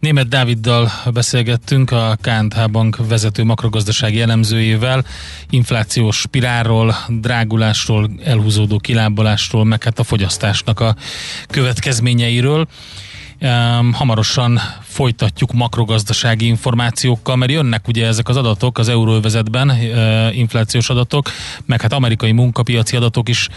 Német 0.00 0.28
Dáviddal 0.28 0.88
beszélgettünk 1.12 1.90
a 1.90 2.16
KNH 2.20 2.70
Bank 2.70 2.96
vezető 3.08 3.44
makrogazdasági 3.44 4.20
elemzőjével, 4.20 5.04
inflációs 5.50 6.16
spirálról, 6.16 6.94
drágulásról, 7.08 8.10
elhúzódó 8.24 8.78
kilábalásról, 8.78 9.64
meg 9.64 9.82
hát 9.82 9.98
a 9.98 10.04
fogyasztásnak 10.04 10.80
a 10.80 10.96
következményeiről. 11.48 12.66
Um, 13.40 13.92
hamarosan 13.92 14.60
folytatjuk 14.82 15.52
makrogazdasági 15.52 16.46
információkkal, 16.46 17.36
mert 17.36 17.50
jönnek 17.50 17.88
ugye 17.88 18.06
ezek 18.06 18.28
az 18.28 18.36
adatok 18.36 18.78
az 18.78 18.88
euróövezetben, 18.88 19.68
uh, 19.68 20.36
inflációs 20.36 20.90
adatok, 20.90 21.30
meg 21.64 21.80
hát 21.80 21.92
amerikai 21.92 22.32
munkapiaci 22.32 22.96
adatok 22.96 23.28
is 23.28 23.48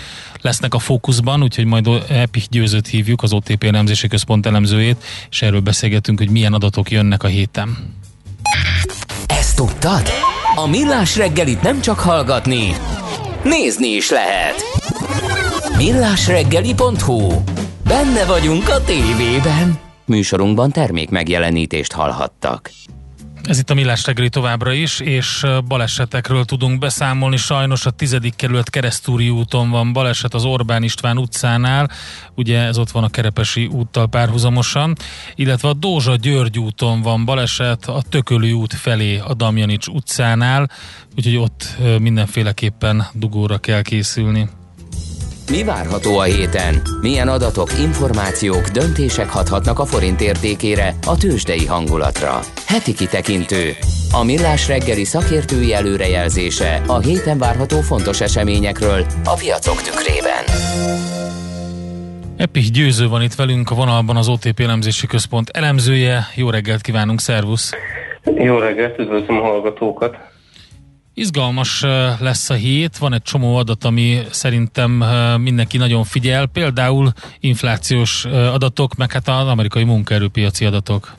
lesznek 0.41 0.73
a 0.73 0.80
fókuszban, 0.80 1.43
úgyhogy 1.43 1.65
majd 1.65 1.88
Epich 2.09 2.47
Győzőt 2.49 2.88
hívjuk, 2.88 3.23
az 3.23 3.34
OTP 3.34 3.63
elemzési 3.63 4.07
központ 4.07 4.45
elemzőjét, 4.45 5.03
és 5.30 5.41
erről 5.41 5.59
beszélgetünk, 5.59 6.17
hogy 6.19 6.30
milyen 6.30 6.53
adatok 6.53 6.91
jönnek 6.91 7.23
a 7.23 7.27
héten. 7.27 7.93
Ezt 9.25 9.55
tudtad? 9.55 10.09
A 10.55 10.67
Millás 10.67 11.15
reggelit 11.15 11.61
nem 11.61 11.82
csak 11.82 11.99
hallgatni, 11.99 12.75
nézni 13.43 13.88
is 13.88 14.09
lehet. 14.09 14.55
Millásreggeli.hu 15.77 17.41
Benne 17.89 18.25
vagyunk 18.25 18.69
a 18.69 18.83
tévében. 18.83 19.79
Műsorunkban 20.05 20.71
termék 20.71 21.09
megjelenítést 21.09 21.91
hallhattak. 21.91 22.71
Ez 23.43 23.59
itt 23.59 23.69
a 23.69 23.73
Millás 23.73 24.05
reggeli 24.05 24.29
továbbra 24.29 24.71
is, 24.73 24.99
és 24.99 25.45
balesetekről 25.67 26.45
tudunk 26.45 26.79
beszámolni. 26.79 27.37
Sajnos 27.37 27.85
a 27.85 27.89
tizedik 27.89 28.35
kerület 28.35 28.69
keresztúri 28.69 29.29
úton 29.29 29.69
van 29.69 29.93
baleset 29.93 30.33
az 30.33 30.45
Orbán 30.45 30.83
István 30.83 31.17
utcánál, 31.17 31.89
ugye 32.35 32.59
ez 32.59 32.77
ott 32.77 32.91
van 32.91 33.03
a 33.03 33.09
Kerepesi 33.09 33.65
úttal 33.65 34.07
párhuzamosan, 34.07 34.95
illetve 35.35 35.67
a 35.67 35.73
Dózsa 35.73 36.15
György 36.15 36.59
úton 36.59 37.01
van 37.01 37.25
baleset 37.25 37.85
a 37.85 38.01
Tököli 38.09 38.51
út 38.51 38.73
felé 38.73 39.17
a 39.17 39.33
Damjanics 39.33 39.87
utcánál, 39.87 40.69
úgyhogy 41.17 41.37
ott 41.37 41.77
mindenféleképpen 41.99 43.07
dugóra 43.13 43.57
kell 43.57 43.81
készülni. 43.81 44.49
Mi 45.50 45.64
várható 45.64 46.18
a 46.18 46.24
héten? 46.24 46.82
Milyen 47.02 47.28
adatok, 47.28 47.70
információk, 47.80 48.68
döntések 48.68 49.30
hathatnak 49.30 49.80
a 49.80 49.86
forint 49.86 50.22
értékére, 50.22 50.93
a 51.08 51.18
tőzsdei 51.18 51.66
hangulatra? 51.66 52.39
Heti 52.68 52.93
kitekintő. 52.93 53.72
A 54.12 54.24
millás 54.24 54.68
reggeli 54.68 55.04
szakértői 55.04 55.74
előrejelzése 55.74 56.82
a 56.88 57.00
héten 57.00 57.38
várható 57.38 57.82
fontos 57.82 58.22
eseményekről 58.22 59.06
a 59.24 59.34
piacok 59.34 59.82
tükrében. 59.82 60.43
Epich 62.38 62.72
Győző 62.72 63.08
van 63.08 63.22
itt 63.22 63.36
velünk 63.36 63.72
a 63.72 63.76
vonalban 63.76 64.16
az 64.16 64.28
OTP 64.28 64.60
elemzési 64.60 65.08
központ 65.08 65.50
elemzője. 65.50 66.28
Jó 66.36 66.50
reggelt 66.50 66.82
kívánunk, 66.82 67.20
szervusz! 67.20 67.74
Jó 68.36 68.58
reggelt, 68.58 69.00
üdvözlöm 69.00 69.38
a 69.38 69.41
hallgatókat! 69.41 70.28
Izgalmas 71.20 71.86
lesz 72.20 72.49
a 72.49 72.53
hét, 72.53 72.97
van 72.97 73.13
egy 73.13 73.22
csomó 73.22 73.55
adat, 73.55 73.84
ami 73.84 74.20
szerintem 74.30 74.91
mindenki 75.41 75.78
nagyon 75.78 76.03
figyel, 76.03 76.45
például 76.45 77.07
inflációs 77.39 78.26
adatok, 78.26 78.95
meg 78.95 79.11
hát 79.11 79.28
az 79.28 79.47
amerikai 79.47 79.84
munkaerőpiaci 79.84 80.65
adatok. 80.65 81.15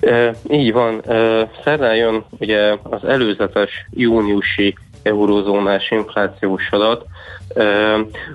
E, 0.00 0.34
így 0.50 0.72
van. 0.72 1.02
E, 1.08 1.48
szerdán 1.64 1.96
jön 1.96 2.24
ugye 2.38 2.76
az 2.82 3.04
előzetes 3.04 3.70
júniusi 3.90 4.76
eurózónás 5.02 5.90
inflációs 5.90 6.70
adat. 6.70 7.04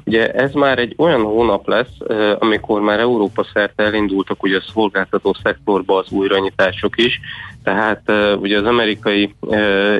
Ugye 0.05 0.31
ez 0.31 0.51
már 0.51 0.79
egy 0.79 0.93
olyan 0.97 1.21
hónap 1.21 1.67
lesz, 1.67 1.97
amikor 2.39 2.81
már 2.81 2.99
Európa 2.99 3.45
szerte 3.53 3.83
elindultak 3.83 4.43
ugye 4.43 4.57
a 4.57 4.71
szolgáltató 4.73 5.35
szektorba 5.43 5.97
az 5.97 6.11
újranyitások 6.11 6.97
is, 6.97 7.19
tehát 7.63 8.11
ugye 8.39 8.57
az 8.57 8.65
amerikai 8.65 9.35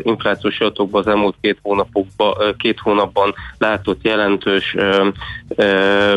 inflációs 0.02 0.60
adatokban 0.60 1.02
az 1.02 1.08
elmúlt 1.08 1.36
két, 1.42 1.60
hónapokban, 1.62 2.56
két 2.58 2.80
hónapban 2.80 3.34
látott 3.58 4.04
jelentős 4.04 4.76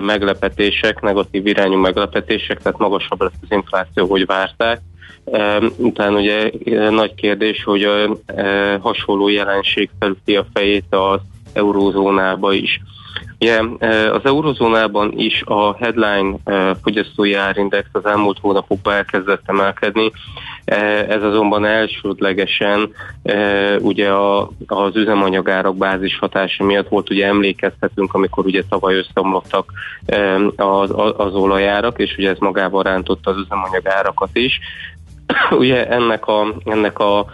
meglepetések, 0.01 1.01
negatív 1.01 1.47
irányú 1.47 1.77
meglepetések, 1.77 2.63
tehát 2.63 2.79
magasabb 2.79 3.21
lesz 3.21 3.33
az 3.43 3.49
infláció, 3.51 4.07
hogy 4.07 4.27
várták. 4.27 4.81
Utána 5.77 6.19
ugye 6.19 6.51
uh, 6.65 6.91
nagy 6.91 7.15
kérdés, 7.15 7.65
hogy 7.65 7.83
a 7.83 8.07
uh, 8.07 8.81
hasonló 8.81 9.29
jelenség 9.29 9.91
felüti 9.99 10.37
a 10.37 10.47
fejét 10.53 10.95
az 10.95 11.21
eurózónába 11.53 12.53
is. 12.53 12.81
Ugye 13.39 13.61
az 14.13 14.21
eurozónában 14.25 15.13
is 15.17 15.43
a 15.45 15.77
headline 15.77 16.37
fogyasztói 16.83 17.35
árindex 17.35 17.89
az 17.93 18.07
elmúlt 18.07 18.39
hónapokban 18.39 18.95
elkezdett 18.95 19.43
emelkedni, 19.47 20.13
ez 21.09 21.23
azonban 21.23 21.65
elsődlegesen 21.65 22.93
ugye 23.79 24.11
az 24.67 24.97
üzemanyagárak 24.97 25.77
bázis 25.77 26.19
hatása 26.19 26.65
miatt 26.65 26.89
volt, 26.89 27.11
ugye 27.11 27.27
emlékeztetünk, 27.27 28.15
amikor 28.15 28.45
ugye 28.45 28.63
tavaly 28.69 28.95
összeomlottak 28.95 29.73
az, 30.57 30.93
az 31.17 31.35
olajárak, 31.35 31.99
és 31.99 32.15
ugye 32.19 32.31
ez 32.31 32.39
magában 32.39 32.83
rántotta 32.83 33.31
az 33.31 33.37
üzemanyagárakat 33.37 34.31
is. 34.33 34.61
Ugye 35.51 35.89
ennek 35.89 36.27
a, 36.27 36.55
ennek 36.65 36.99
a 36.99 37.27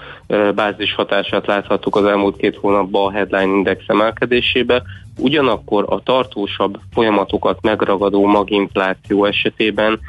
bázis 0.55 0.95
hatását 0.95 1.47
láthattuk 1.47 1.97
az 1.97 2.05
elmúlt 2.05 2.37
két 2.37 2.57
hónapban 2.57 3.07
a 3.07 3.17
headline 3.17 3.55
index 3.55 3.85
emelkedésébe, 3.87 4.83
ugyanakkor 5.19 5.85
a 5.89 6.03
tartósabb 6.03 6.79
folyamatokat 6.93 7.59
megragadó 7.63 8.27
maginfláció 8.27 9.25
esetében 9.25 10.01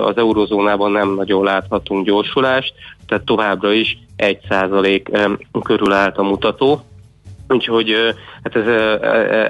az 0.00 0.16
eurozónában 0.16 0.92
nem 0.92 1.14
nagyon 1.14 1.44
láthatunk 1.44 2.04
gyorsulást, 2.04 2.74
tehát 3.06 3.24
továbbra 3.24 3.72
is 3.72 3.98
1% 4.16 5.38
körül 5.62 5.92
állt 5.92 6.18
a 6.18 6.22
mutató, 6.22 6.82
Úgyhogy 7.48 7.94
hát 8.42 8.56
ez, 8.56 8.66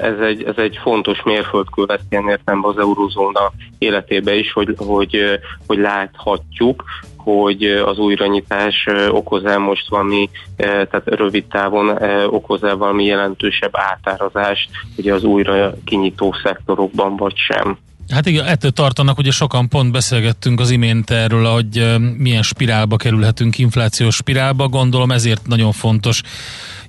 ez, 0.03 0.19
egy, 0.19 0.43
ez 0.43 0.57
egy 0.57 0.79
fontos 0.83 1.23
mérföldkő 1.23 1.85
lesz 1.87 2.05
ilyen 2.09 2.29
értelemben 2.29 2.71
az 2.71 2.79
eurozóna 2.79 3.53
életébe 3.79 4.35
is, 4.35 4.53
hogy, 4.53 4.75
hogy, 4.77 5.41
hogy 5.67 5.79
láthatjuk, 5.79 6.85
hogy 7.25 7.65
az 7.65 7.99
újranyitás 7.99 8.87
okoz-e 9.09 9.59
most 9.59 9.89
valami, 9.89 10.31
tehát 10.57 11.03
rövid 11.05 11.45
távon 11.45 11.89
okoz-e 12.27 12.73
valami 12.73 13.05
jelentősebb 13.05 13.73
átárazást 13.73 14.69
ugye 14.97 15.15
az 15.15 15.25
újra 15.25 15.75
kinyitó 15.85 16.35
szektorokban, 16.43 17.17
vagy 17.17 17.37
sem. 17.37 17.79
Hát 18.09 18.27
igen, 18.27 18.45
ettől 18.45 18.71
tartanak, 18.71 19.19
ugye 19.19 19.31
sokan 19.31 19.69
pont 19.69 19.93
beszélgettünk 19.93 20.61
az 20.61 20.71
imént 20.71 21.11
erről, 21.11 21.45
hogy 21.45 21.99
milyen 22.17 22.43
spirálba 22.43 22.97
kerülhetünk, 22.97 23.59
inflációs 23.59 24.15
spirálba, 24.15 24.69
gondolom 24.69 25.11
ezért 25.11 25.47
nagyon 25.47 25.73
fontos 25.73 26.23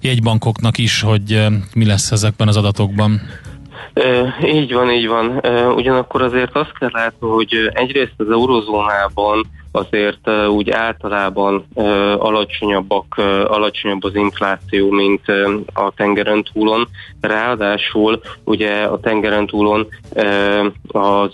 jegybankoknak 0.02 0.78
is, 0.78 1.02
hogy 1.02 1.46
mi 1.74 1.86
lesz 1.86 2.12
ezekben 2.12 2.48
az 2.48 2.58
adatokban. 2.58 3.22
E, 3.94 4.36
így 4.44 4.74
van, 4.74 4.92
így 4.92 5.08
van. 5.08 5.40
E, 5.42 5.68
ugyanakkor 5.68 6.22
azért 6.22 6.56
azt 6.56 6.78
kell 6.80 6.90
látni, 6.92 7.28
hogy 7.28 7.70
egyrészt 7.74 8.14
az 8.18 8.30
eurozónában 8.30 9.46
azért 9.72 10.30
úgy 10.48 10.70
általában 10.70 11.66
alacsonyabbak, 12.18 13.16
alacsonyabb 13.48 14.04
az 14.04 14.16
infláció, 14.16 14.90
mint 14.90 15.22
a 15.74 15.92
tengeren 15.96 16.44
túlon. 16.54 16.88
Ráadásul 17.22 18.22
ugye 18.44 18.84
a 18.84 19.00
tengeren 19.00 19.46
túlon 19.46 19.88
az 20.88 21.30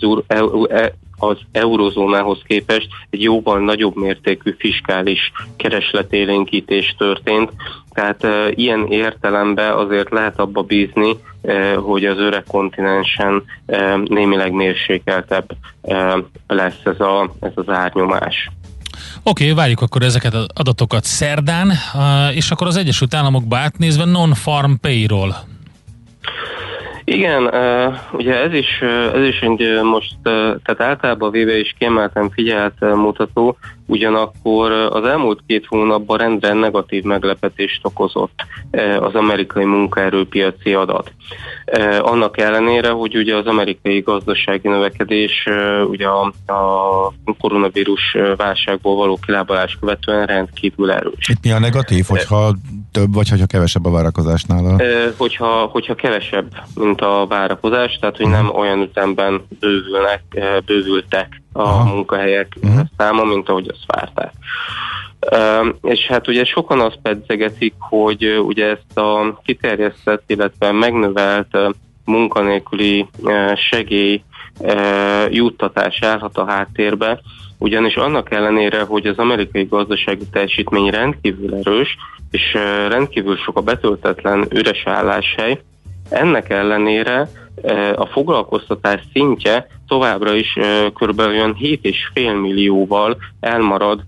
e, 0.68 0.92
az 1.22 1.38
eurozónához 1.52 2.38
képest 2.46 2.88
egy 3.10 3.22
jóval 3.22 3.58
nagyobb 3.58 3.96
mértékű 3.96 4.54
fiskális 4.58 5.32
keresletélénkítés 5.56 6.94
történt. 6.98 7.50
Tehát 7.92 8.24
e, 8.24 8.50
ilyen 8.50 8.86
értelemben 8.86 9.72
azért 9.72 10.10
lehet 10.10 10.38
abba 10.38 10.62
bízni, 10.62 11.16
e, 11.42 11.74
hogy 11.74 12.04
az 12.04 12.18
öreg 12.18 12.44
kontinensen 12.48 13.44
e, 13.66 13.96
némileg 13.96 14.52
mérsékeltebb 14.52 15.50
e, 15.82 16.16
lesz 16.46 16.80
ez, 16.84 17.00
a, 17.00 17.34
ez 17.40 17.52
az 17.54 17.68
árnyomás. 17.68 18.50
Oké, 19.22 19.42
okay, 19.42 19.54
várjuk 19.56 19.80
akkor 19.80 20.02
ezeket 20.02 20.34
az 20.34 20.46
adatokat 20.54 21.04
szerdán, 21.04 21.72
és 22.34 22.50
akkor 22.50 22.66
az 22.66 22.76
Egyesült 22.76 23.14
Államokba 23.14 23.56
átnézve 23.56 24.04
non-farm 24.04 24.72
payroll 24.80 25.32
igen, 27.04 27.42
ugye 28.12 28.34
ez 28.34 28.52
is, 28.52 28.80
ez 29.14 29.22
is 29.22 29.40
egy 29.40 29.80
most, 29.82 30.14
tehát 30.22 30.80
általában 30.80 31.30
véve 31.30 31.58
is 31.58 31.74
kiemelten 31.78 32.30
figyelt 32.30 32.80
mutató, 32.80 33.56
ugyanakkor 33.92 34.72
az 34.72 35.04
elmúlt 35.04 35.40
két 35.46 35.66
hónapban 35.66 36.18
rendre 36.18 36.52
negatív 36.52 37.02
meglepetést 37.02 37.80
okozott 37.86 38.44
az 39.00 39.14
amerikai 39.14 39.64
munkaerőpiaci 39.64 40.74
adat. 40.74 41.12
Annak 42.00 42.38
ellenére, 42.38 42.90
hogy 42.90 43.16
ugye 43.16 43.36
az 43.36 43.46
amerikai 43.46 44.00
gazdasági 44.00 44.68
növekedés 44.68 45.46
ugye 45.84 46.06
a, 46.06 46.32
a 46.52 47.34
koronavírus 47.38 48.16
válságból 48.36 48.96
való 48.96 49.18
kilábalás 49.26 49.76
követően 49.80 50.26
rendkívül 50.26 50.90
erős. 50.90 51.28
Itt 51.28 51.42
mi 51.42 51.52
a 51.52 51.58
negatív, 51.58 52.04
hogyha 52.08 52.54
több, 52.92 53.14
vagy 53.14 53.28
hogyha 53.28 53.46
kevesebb 53.46 53.84
a 53.84 53.90
várakozásnál? 53.90 54.80
Hogyha, 55.16 55.64
hogyha 55.64 55.94
kevesebb, 55.94 56.46
mint 56.74 57.00
a 57.00 57.26
várakozás, 57.28 57.98
tehát 58.00 58.16
hogy 58.16 58.28
nem 58.28 58.50
olyan 58.54 58.80
ütemben 58.80 59.46
bővülnek, 59.60 60.22
bővültek 60.64 61.41
a 61.52 61.62
Aha. 61.62 61.94
munkahelyek 61.94 62.56
uh-huh. 62.62 62.80
száma, 62.96 63.24
mint 63.24 63.48
ahogy 63.48 63.68
azt 63.68 63.84
várták. 63.86 64.32
És 65.82 66.06
hát 66.06 66.28
ugye 66.28 66.44
sokan 66.44 66.80
azt 66.80 66.98
pedzegetik, 67.02 67.74
hogy 67.78 68.24
ugye 68.46 68.66
ezt 68.66 68.98
a 68.98 69.40
kiterjesztett, 69.44 70.22
illetve 70.26 70.72
megnövelt 70.72 71.56
munkanélküli 72.04 73.06
segély 73.70 74.22
juttatás 75.30 76.02
állhat 76.02 76.36
a 76.38 76.46
háttérbe, 76.46 77.20
ugyanis 77.58 77.94
annak 77.94 78.32
ellenére, 78.32 78.82
hogy 78.82 79.06
az 79.06 79.18
amerikai 79.18 79.64
gazdasági 79.64 80.24
teljesítmény 80.32 80.90
rendkívül 80.90 81.54
erős, 81.54 81.96
és 82.30 82.52
rendkívül 82.88 83.36
sok 83.36 83.56
a 83.56 83.60
betöltetlen 83.60 84.46
üres 84.50 84.82
álláshely, 84.84 85.60
ennek 86.12 86.50
ellenére 86.50 87.28
a 87.94 88.06
foglalkoztatás 88.06 89.00
szintje 89.12 89.66
továbbra 89.86 90.34
is 90.34 90.58
kb. 90.94 91.20
olyan 91.20 91.56
7,5 91.60 92.40
millióval 92.40 93.16
elmarad 93.40 94.00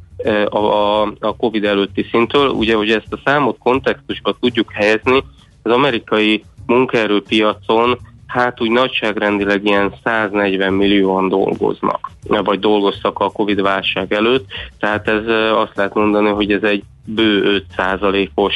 a, 0.48 0.56
a, 0.56 1.02
a 1.02 1.36
COVID 1.36 1.64
előtti 1.64 2.06
szintől. 2.10 2.48
Ugye, 2.48 2.76
hogy 2.76 2.90
ezt 2.90 3.12
a 3.12 3.20
számot 3.24 3.58
kontextusba 3.58 4.36
tudjuk 4.40 4.72
helyezni, 4.72 5.24
az 5.62 5.72
amerikai 5.72 6.44
munkaerőpiacon 6.66 7.98
hát 8.26 8.60
úgy 8.60 8.70
nagyságrendileg 8.70 9.64
ilyen 9.64 9.94
140 10.04 10.72
millióan 10.72 11.28
dolgoznak, 11.28 12.10
vagy 12.26 12.58
dolgoztak 12.58 13.18
a 13.18 13.30
Covid 13.30 13.62
válság 13.62 14.12
előtt, 14.12 14.46
tehát 14.78 15.08
ez 15.08 15.26
azt 15.50 15.76
lehet 15.76 15.94
mondani, 15.94 16.28
hogy 16.28 16.52
ez 16.52 16.62
egy 16.62 16.82
bő 17.04 17.62
5%-os 17.76 18.54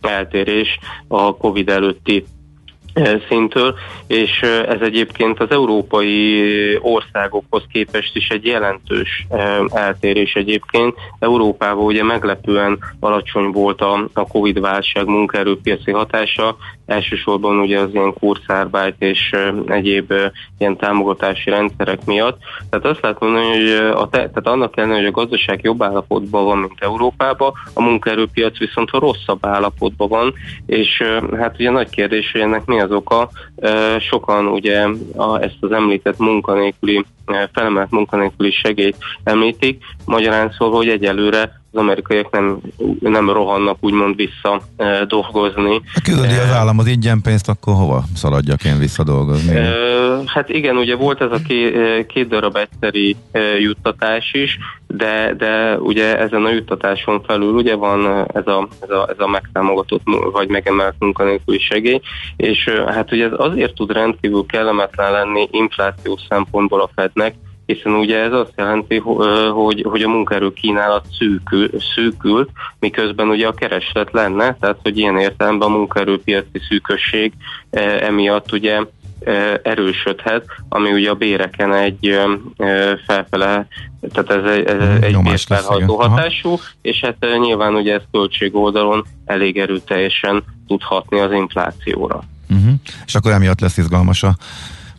eltérés 0.00 0.78
a 1.08 1.36
Covid 1.36 1.68
előtti 1.68 2.24
szintől, 3.28 3.74
és 4.06 4.40
ez 4.42 4.80
egyébként 4.80 5.40
az 5.40 5.50
európai 5.50 6.78
országokhoz 6.80 7.62
képest 7.72 8.16
is 8.16 8.28
egy 8.28 8.44
jelentős 8.46 9.26
eltérés 9.68 10.34
egyébként. 10.34 10.94
Európában 11.18 11.84
ugye 11.84 12.04
meglepően 12.04 12.78
alacsony 13.00 13.50
volt 13.50 13.80
a, 13.80 14.08
a 14.12 14.26
Covid-válság 14.26 15.06
munkaerőpiaci 15.06 15.90
hatása, 15.90 16.56
elsősorban 16.90 17.58
ugye 17.58 17.78
az 17.78 17.88
ilyen 17.92 18.12
kurszárbájt 18.12 18.94
és 18.98 19.36
egyéb 19.66 20.12
ilyen 20.58 20.76
támogatási 20.76 21.50
rendszerek 21.50 22.04
miatt. 22.04 22.38
Tehát 22.70 22.86
azt 22.86 23.00
lehet 23.02 23.20
mondani, 23.20 23.46
hogy 23.46 23.70
a 23.94 24.08
te, 24.08 24.18
tehát 24.18 24.46
annak 24.46 24.76
ellenére, 24.76 24.98
hogy 24.98 25.06
a 25.06 25.10
gazdaság 25.10 25.60
jobb 25.62 25.82
állapotban 25.82 26.44
van, 26.44 26.58
mint 26.58 26.74
Európában, 26.78 27.52
a 27.74 27.82
munkaerőpiac 27.82 28.58
viszont 28.58 28.90
a 28.90 28.98
rosszabb 28.98 29.46
állapotban 29.46 30.08
van, 30.08 30.34
és 30.66 31.02
hát 31.38 31.54
ugye 31.58 31.70
nagy 31.70 31.90
kérdés, 31.90 32.32
hogy 32.32 32.40
ennek 32.40 32.64
mi 32.64 32.80
az 32.80 32.90
oka. 32.90 33.30
Sokan 33.98 34.46
ugye 34.46 34.86
a, 35.16 35.40
ezt 35.40 35.56
az 35.60 35.72
említett 35.72 36.18
munkanélküli, 36.18 37.04
felemelt 37.52 37.90
munkanélküli 37.90 38.50
segélyt 38.50 38.96
említik, 39.24 39.84
magyarán 40.04 40.54
szól, 40.58 40.70
hogy 40.70 40.88
egyelőre 40.88 41.60
az 41.72 41.80
amerikaiak 41.80 42.30
nem, 42.30 42.60
nem 43.00 43.30
rohannak 43.30 43.76
úgymond 43.80 44.16
vissza 44.16 44.60
e, 44.76 45.04
dolgozni. 45.04 45.80
Ha 45.94 46.00
küldi 46.02 46.34
az 46.34 46.52
állam 46.52 46.78
az 46.78 46.86
ingyen 46.86 47.20
pénzt, 47.22 47.48
akkor 47.48 47.74
hova 47.74 48.04
szaladjak 48.14 48.64
én 48.64 48.78
vissza 48.78 49.04
dolgozni? 49.04 49.54
E, 49.54 49.70
hát 50.26 50.48
igen, 50.48 50.76
ugye 50.76 50.96
volt 50.96 51.20
ez 51.20 51.32
a 51.32 51.38
két, 51.46 52.06
két 52.06 52.28
darab 52.28 52.56
egyszeri 52.56 53.16
juttatás 53.60 54.32
is, 54.32 54.58
de, 54.96 55.34
de 55.34 55.78
ugye 55.78 56.18
ezen 56.18 56.44
a 56.44 56.50
juttatáson 56.50 57.22
felül 57.22 57.52
ugye 57.52 57.74
van 57.74 58.26
ez 58.32 58.46
a, 58.46 58.68
ez 58.80 58.90
a, 58.90 59.08
ez 59.10 59.18
a 59.18 59.26
megtámogatott 59.26 60.02
vagy 60.32 60.48
megemelt 60.48 60.94
munkanélküli 60.98 61.58
segély, 61.58 62.00
és 62.36 62.68
hát 62.86 63.12
ugye 63.12 63.24
ez 63.24 63.32
azért 63.36 63.74
tud 63.74 63.92
rendkívül 63.92 64.46
kellemetlen 64.46 65.12
lenni 65.12 65.48
inflációs 65.50 66.20
szempontból 66.28 66.80
a 66.80 66.90
Fednek, 66.94 67.34
hiszen 67.66 67.92
ugye 67.92 68.18
ez 68.18 68.32
azt 68.32 68.52
jelenti, 68.56 68.96
hogy, 69.52 69.84
hogy 69.88 70.02
a 70.02 70.08
munkaerő 70.08 70.52
kínálat 70.52 71.06
szűkül, 71.18 71.68
szűkül, 71.94 72.48
miközben 72.78 73.28
ugye 73.28 73.46
a 73.46 73.54
kereslet 73.54 74.12
lenne, 74.12 74.56
tehát 74.60 74.78
hogy 74.82 74.98
ilyen 74.98 75.18
értelemben 75.18 75.68
a 75.68 75.76
munkaerőpiaci 75.76 76.60
szűkösség 76.68 77.32
emiatt 78.00 78.52
ugye 78.52 78.80
erősödhet, 79.62 80.44
ami 80.68 80.92
ugye 80.92 81.10
a 81.10 81.14
béreken 81.14 81.74
egy 81.74 82.18
felfele, 83.06 83.66
tehát 84.12 84.30
ez, 84.30 84.52
egy, 84.52 84.64
ez 84.64 85.02
egy 85.02 85.16
bérfelhajtó 85.16 85.96
hatású, 85.96 86.58
és 86.82 87.00
hát 87.00 87.16
nyilván 87.40 87.74
ugye 87.74 87.94
ez 87.94 88.02
költség 88.10 88.56
oldalon 88.56 89.04
elég 89.24 89.58
erőteljesen 89.58 90.44
tudhatni 90.66 91.20
az 91.20 91.32
inflációra. 91.32 92.22
Uh-huh. 92.50 92.72
És 93.06 93.14
akkor 93.14 93.32
emiatt 93.32 93.60
lesz 93.60 93.76
izgalmas 93.76 94.22
a 94.22 94.36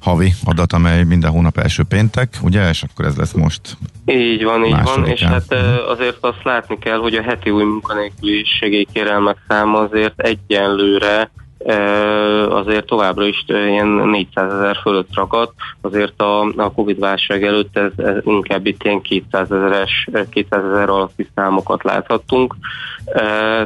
havi 0.01 0.33
adat, 0.43 0.73
amely 0.73 1.03
minden 1.03 1.31
hónap 1.31 1.57
első 1.57 1.83
péntek, 1.83 2.37
ugye? 2.41 2.69
És 2.69 2.83
akkor 2.83 3.05
ez 3.05 3.15
lesz 3.15 3.31
most. 3.31 3.77
Így 4.05 4.43
van, 4.43 4.65
így 4.65 4.83
van, 4.83 5.05
és 5.05 5.23
hát 5.23 5.43
uh-huh. 5.49 5.89
azért 5.89 6.17
azt 6.19 6.43
látni 6.43 6.77
kell, 6.77 6.97
hogy 6.97 7.15
a 7.15 7.21
heti 7.21 7.49
új 7.49 7.63
munkanélküli 7.63 8.45
segélykérelmek 8.59 9.37
száma 9.47 9.79
azért 9.79 10.21
egyenlőre 10.21 11.31
azért 12.49 12.85
továbbra 12.85 13.25
is 13.25 13.43
ilyen 13.47 13.87
400 13.87 14.53
ezer 14.53 14.77
fölött 14.81 15.15
ragadt, 15.15 15.53
azért 15.81 16.21
a, 16.21 16.41
a 16.41 16.71
Covid-válság 16.71 17.43
előtt 17.43 17.77
ez, 17.77 17.91
ez 17.97 18.15
inkább 18.25 18.65
itt 18.65 18.83
ilyen 18.83 19.01
200 19.01 19.51
ezeres, 19.51 20.09
200 20.29 20.63
ezer 20.65 20.89
alatti 20.89 21.27
számokat 21.35 21.83
láthattunk, 21.83 22.55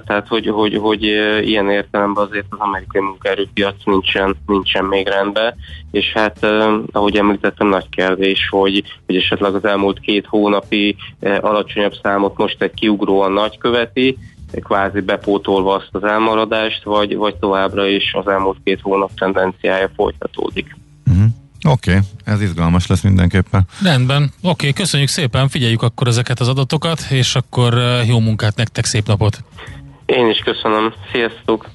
tehát 0.06 0.26
hogy, 0.28 0.48
hogy, 0.48 0.76
hogy 0.76 1.04
ilyen 1.42 1.70
értelemben 1.70 2.26
azért 2.26 2.46
az 2.50 2.60
amerikai 2.60 3.02
munkaerőpiac 3.02 3.76
nincsen, 3.86 4.36
nincsen 4.48 4.86
még 4.86 5.08
rendben, 5.08 5.56
és 5.92 6.12
hát 6.14 6.46
ahogy 6.92 7.18
említettem, 7.18 7.68
nagy 7.68 7.90
kérdés, 7.90 8.48
hogy, 8.50 8.84
hogy 9.06 9.16
esetleg 9.16 9.56
az 9.56 9.66
elmúlt 9.66 10.00
két 10.00 10.26
hónapi 10.26 10.96
alacsonyabb 11.40 11.94
számot 12.04 12.38
most 12.38 12.62
egy 12.62 12.74
kiugróan 12.74 13.32
nagy 13.32 13.58
követi, 13.58 14.18
kvázi 14.52 15.02
bepótolva 15.02 15.74
azt 15.74 15.90
az 15.92 16.04
elmaradást, 16.04 16.84
vagy, 16.84 17.16
vagy 17.16 17.36
továbbra 17.36 17.88
is 17.88 18.14
az 18.14 18.28
elmúlt 18.28 18.58
két 18.64 18.82
hónap 18.82 19.12
tendenciája 19.16 19.90
folytatódik. 19.96 20.76
Uh-huh. 21.08 21.26
Oké, 21.68 21.90
okay. 21.90 22.02
ez 22.24 22.42
izgalmas 22.42 22.88
lesz 22.88 23.02
mindenképpen. 23.02 23.64
Rendben, 23.84 24.24
oké, 24.24 24.50
okay, 24.50 24.74
köszönjük 24.74 25.10
szépen, 25.10 25.48
figyeljük 25.48 25.82
akkor 25.82 26.08
ezeket 26.08 26.40
az 26.40 26.48
adatokat, 26.48 27.00
és 27.10 27.36
akkor 27.36 27.78
eh, 27.78 28.08
jó 28.08 28.20
munkát 28.20 28.56
nektek, 28.56 28.86
szép 28.86 29.08
napot! 29.08 29.44
Én 30.06 30.30
is 30.30 30.38
köszönöm, 30.38 30.94
sziasztok! 31.12 31.70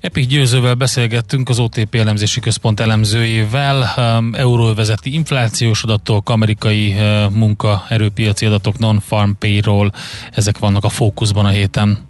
Epik 0.00 0.26
Győzővel 0.26 0.74
beszélgettünk 0.74 1.48
az 1.48 1.58
OTP 1.58 1.94
elemzési 1.94 2.40
központ 2.40 2.80
elemzőjével, 2.80 3.94
um, 3.96 4.34
euróvezeti 4.34 5.14
inflációs 5.14 5.82
adatok, 5.82 6.30
amerikai 6.30 6.92
uh, 6.92 7.30
munkaerőpiaci 7.30 8.46
adatok, 8.46 8.78
non-farm 8.78 9.30
payroll, 9.38 9.90
ezek 10.32 10.58
vannak 10.58 10.84
a 10.84 10.88
fókuszban 10.88 11.44
a 11.44 11.48
héten. 11.48 12.09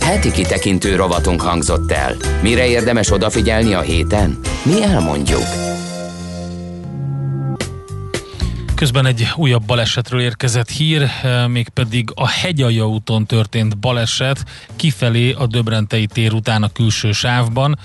Heti 0.00 0.30
kitekintő 0.30 0.96
rovatunk 0.96 1.40
hangzott 1.40 1.92
el. 1.92 2.16
Mire 2.42 2.66
érdemes 2.66 3.12
odafigyelni 3.12 3.72
a 3.72 3.80
héten? 3.80 4.38
Mi 4.62 4.82
elmondjuk. 4.82 5.68
Közben 8.74 9.06
egy 9.06 9.28
újabb 9.36 9.62
balesetről 9.62 10.20
érkezett 10.20 10.68
hír, 10.68 11.02
eh, 11.02 11.48
mégpedig 11.48 12.10
a 12.14 12.28
Hegyalja 12.28 12.88
úton 12.88 13.26
történt 13.26 13.78
baleset 13.78 14.44
kifelé 14.76 15.32
a 15.32 15.46
Döbrentei 15.46 16.06
tér 16.06 16.32
után 16.32 16.62
a 16.62 16.72
külső 16.72 17.12
sávban 17.12 17.78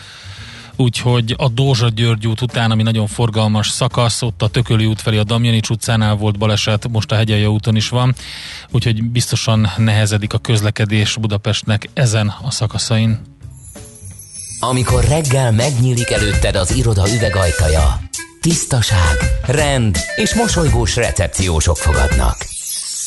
úgyhogy 0.75 1.35
a 1.37 1.47
Dózsa 1.47 1.89
György 1.89 2.27
út 2.27 2.41
után, 2.41 2.71
ami 2.71 2.83
nagyon 2.83 3.07
forgalmas 3.07 3.67
szakasz, 3.67 4.21
ott 4.21 4.41
a 4.41 4.47
Tököli 4.47 4.85
út 4.85 5.01
felé 5.01 5.17
a 5.17 5.23
Damjanics 5.23 5.69
utcánál 5.69 6.15
volt 6.15 6.37
baleset, 6.37 6.87
most 6.87 7.11
a 7.11 7.15
Hegyalja 7.15 7.51
úton 7.51 7.75
is 7.75 7.89
van, 7.89 8.15
úgyhogy 8.71 9.03
biztosan 9.03 9.71
nehezedik 9.77 10.33
a 10.33 10.37
közlekedés 10.37 11.17
Budapestnek 11.17 11.89
ezen 11.93 12.33
a 12.41 12.51
szakaszain. 12.51 13.21
Amikor 14.59 15.03
reggel 15.03 15.51
megnyílik 15.51 16.09
előtted 16.09 16.55
az 16.55 16.75
iroda 16.75 17.09
üvegajtaja, 17.15 17.99
tisztaság, 18.41 19.17
rend 19.45 19.97
és 20.15 20.33
mosolygós 20.35 20.95
recepciósok 20.95 21.77
fogadnak. 21.77 22.37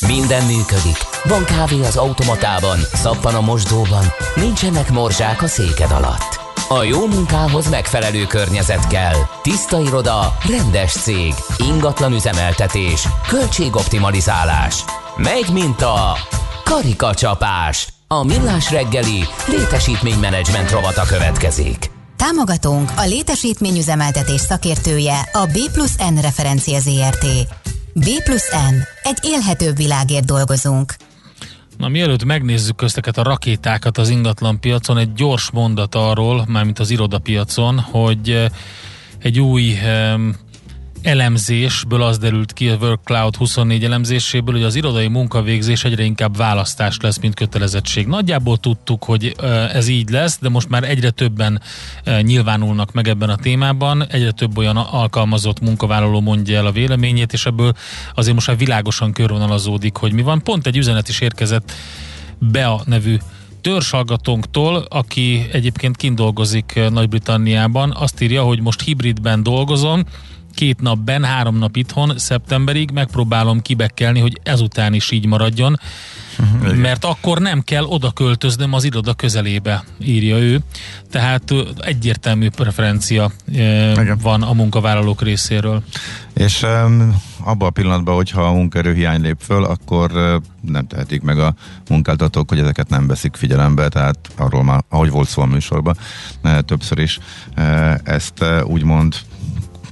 Minden 0.07 0.45
működik. 0.45 0.97
Van 1.25 1.45
kávé 1.45 1.81
az 1.81 1.97
automatában, 1.97 2.79
szappan 2.93 3.35
a 3.35 3.41
mosdóban, 3.41 4.05
nincsenek 4.35 4.91
morzsák 4.91 5.43
a 5.43 5.47
széked 5.47 5.91
alatt. 5.91 6.46
A 6.69 6.83
jó 6.83 7.07
munkához 7.07 7.71
megfelelő 7.71 8.27
környezet 8.27 8.87
kell. 8.87 9.17
Tiszta 9.43 9.81
iroda, 9.81 10.37
rendes 10.49 10.93
cég, 10.93 11.35
ingatlan 11.59 12.13
üzemeltetés, 12.13 13.09
költségoptimalizálás. 13.29 14.85
Megy, 15.17 15.51
mint 15.53 15.83
a 15.83 16.17
karikacsapás. 16.65 17.89
A 18.09 18.25
millás 18.25 18.71
reggeli 18.71 19.25
létesítménymenedzsment 19.47 20.71
rovata 20.71 21.03
következik. 21.03 21.91
Támogatónk 22.17 22.91
a 22.97 23.05
létesítményüzemeltetés 23.05 24.41
szakértője 24.41 25.29
a 25.33 25.47
B 25.47 25.73
plusz 25.73 25.97
N 25.97 26.21
referencia 26.21 26.81
ZRT. 26.81 27.27
B 27.93 28.09
plusz 28.25 28.51
N. 28.51 28.75
Egy 29.03 29.19
élhetőbb 29.23 29.77
világért 29.77 30.25
dolgozunk. 30.25 30.95
Na, 31.79 31.89
mielőtt 31.89 32.25
megnézzük 32.25 32.77
közteket 32.77 33.19
a 33.19 33.23
rakétákat 33.23 33.99
az 33.99 34.09
ingatlan 34.09 34.61
piacon, 34.61 34.99
egy 34.99 35.13
gyors 35.13 35.51
mondat 35.51 35.95
arról, 35.95 36.45
mármint 36.49 36.79
az 36.79 36.91
irodapiacon, 36.91 37.79
hogy 37.79 38.31
eh, 38.31 38.47
egy 39.19 39.41
új 39.41 39.75
elemzésből 41.03 42.03
az 42.03 42.19
derült 42.19 42.53
ki 42.53 42.69
a 42.69 42.77
WorkCloud 42.77 43.37
24 43.37 43.85
elemzéséből, 43.85 44.55
hogy 44.55 44.65
az 44.65 44.75
irodai 44.75 45.09
munkavégzés 45.09 45.85
egyre 45.85 46.03
inkább 46.03 46.37
választás 46.37 46.97
lesz, 47.01 47.19
mint 47.19 47.35
kötelezettség. 47.35 48.07
Nagyjából 48.07 48.57
tudtuk, 48.57 49.05
hogy 49.05 49.35
ez 49.73 49.89
így 49.89 50.11
lesz, 50.11 50.39
de 50.41 50.49
most 50.49 50.69
már 50.69 50.85
egyre 50.85 51.11
többen 51.11 51.61
nyilvánulnak 52.21 52.93
meg 52.93 53.09
ebben 53.09 53.29
a 53.29 53.37
témában, 53.37 54.07
egyre 54.07 54.31
több 54.31 54.59
olyan 54.59 54.77
alkalmazott 54.77 55.61
munkavállaló 55.61 56.21
mondja 56.21 56.57
el 56.57 56.67
a 56.67 56.73
véleményét, 56.73 57.33
és 57.33 57.47
ebből 57.47 57.73
azért 58.15 58.35
most 58.35 58.47
már 58.47 58.57
világosan 58.57 59.13
körvonalazódik, 59.13 59.97
hogy 59.97 60.13
mi 60.13 60.23
van. 60.23 60.43
Pont 60.43 60.67
egy 60.67 60.77
üzenet 60.77 61.09
is 61.09 61.21
érkezett 61.21 61.73
Bea 62.39 62.83
nevű 62.85 63.17
törzsalgatónktól, 63.61 64.87
aki 64.89 65.47
egyébként 65.53 65.97
kint 65.97 66.17
dolgozik 66.17 66.81
Nagy-Britanniában, 66.91 67.93
azt 67.97 68.21
írja, 68.21 68.43
hogy 68.43 68.61
most 68.61 68.83
hibridben 68.83 69.43
dolgozom, 69.43 70.05
két 70.57 70.81
nap 70.81 70.99
ben, 70.99 71.25
három 71.25 71.59
nap 71.59 71.77
itthon, 71.77 72.19
szeptemberig 72.19 72.91
megpróbálom 72.91 73.63
kibekkelni, 73.63 74.21
hogy 74.21 74.41
ezután 74.43 74.95
is 74.95 75.11
így 75.11 75.27
maradjon, 75.27 75.81
uh-huh, 76.39 76.77
mert 76.77 77.05
akkor 77.05 77.39
nem 77.39 77.61
kell 77.61 77.85
oda 77.85 78.11
költöznöm 78.11 78.73
az 78.73 78.85
iroda 78.85 79.15
közelébe, 79.15 79.85
írja 80.01 80.39
ő. 80.39 80.61
Tehát 81.11 81.55
egyértelmű 81.79 82.51
preferencia 82.51 83.31
Igen. 83.49 84.19
van 84.23 84.43
a 84.43 84.53
munkavállalók 84.53 85.23
részéről. 85.23 85.83
És 86.35 86.63
um, 86.63 87.23
abban 87.45 87.69
a 87.69 87.71
pillanatban, 87.71 88.15
hogyha 88.15 88.43
a 88.43 88.53
munkaerőhiány 88.53 89.21
lép 89.21 89.39
föl, 89.41 89.65
akkor 89.65 90.11
uh, 90.13 90.43
nem 90.61 90.87
tehetik 90.87 91.23
meg 91.23 91.39
a 91.39 91.55
munkáltatók, 91.89 92.49
hogy 92.49 92.59
ezeket 92.59 92.89
nem 92.89 93.07
veszik 93.07 93.37
figyelembe, 93.37 93.89
tehát 93.89 94.19
arról 94.37 94.65
már, 94.65 94.85
ahogy 94.89 95.11
volt 95.11 95.29
szó 95.29 95.43
a 95.43 95.47
műsorban, 95.47 95.97
uh, 96.45 96.59
többször 96.59 96.99
is 96.99 97.19
uh, 97.57 97.95
ezt 98.05 98.41
uh, 98.41 98.69
úgymond 98.71 99.17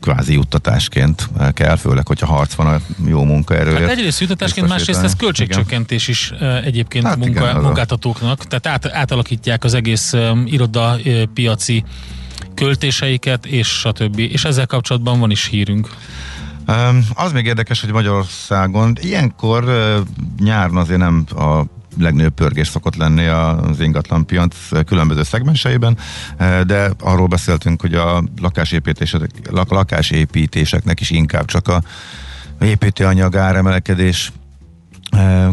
kvázi 0.04 0.32
juttatásként 0.32 1.28
kell, 1.52 1.76
főleg, 1.76 2.06
hogyha 2.06 2.26
harc 2.26 2.54
van 2.54 2.66
a 2.66 2.80
jó 3.06 3.24
munkaerőért. 3.24 3.80
Hát 3.80 3.90
egyrészt 3.90 4.20
juttatásként, 4.20 4.68
másrészt 4.68 5.02
ez 5.02 5.16
költségcsökkentés 5.16 6.08
is 6.08 6.32
egyébként 6.64 7.06
hát 7.06 7.16
munka, 7.16 7.50
igen, 7.50 7.60
munkáltatóknak, 7.60 8.46
tehát 8.46 8.66
át, 8.66 8.94
átalakítják 8.94 9.64
az 9.64 9.74
egész 9.74 10.12
um, 10.12 10.46
iroda 10.46 10.96
piaci 11.34 11.84
költéseiket, 12.54 13.46
és 13.46 13.68
stb. 13.68 14.18
És 14.18 14.44
ezzel 14.44 14.66
kapcsolatban 14.66 15.20
van 15.20 15.30
is 15.30 15.46
hírünk. 15.46 15.88
Um, 16.68 17.06
az 17.14 17.32
még 17.32 17.46
érdekes, 17.46 17.80
hogy 17.80 17.92
Magyarországon 17.92 18.96
ilyenkor 19.00 19.64
uh, 19.64 19.96
nyáron 20.38 20.76
azért 20.76 20.98
nem 20.98 21.24
a 21.36 21.62
legnagyobb 21.98 22.34
pörgés 22.34 22.68
szokott 22.68 22.96
lenni 22.96 23.26
az 23.26 23.80
ingatlan 23.80 24.26
piac 24.26 24.56
különböző 24.86 25.22
szegmenseiben, 25.22 25.96
de 26.66 26.90
arról 27.00 27.26
beszéltünk, 27.26 27.80
hogy 27.80 27.94
a 27.94 28.24
lakásépítések, 28.40 29.30
lakásépítéseknek 29.50 31.00
is 31.00 31.10
inkább 31.10 31.44
csak 31.44 31.68
a 31.68 31.82
építőanyag 32.60 33.36
áremelkedés 33.36 34.32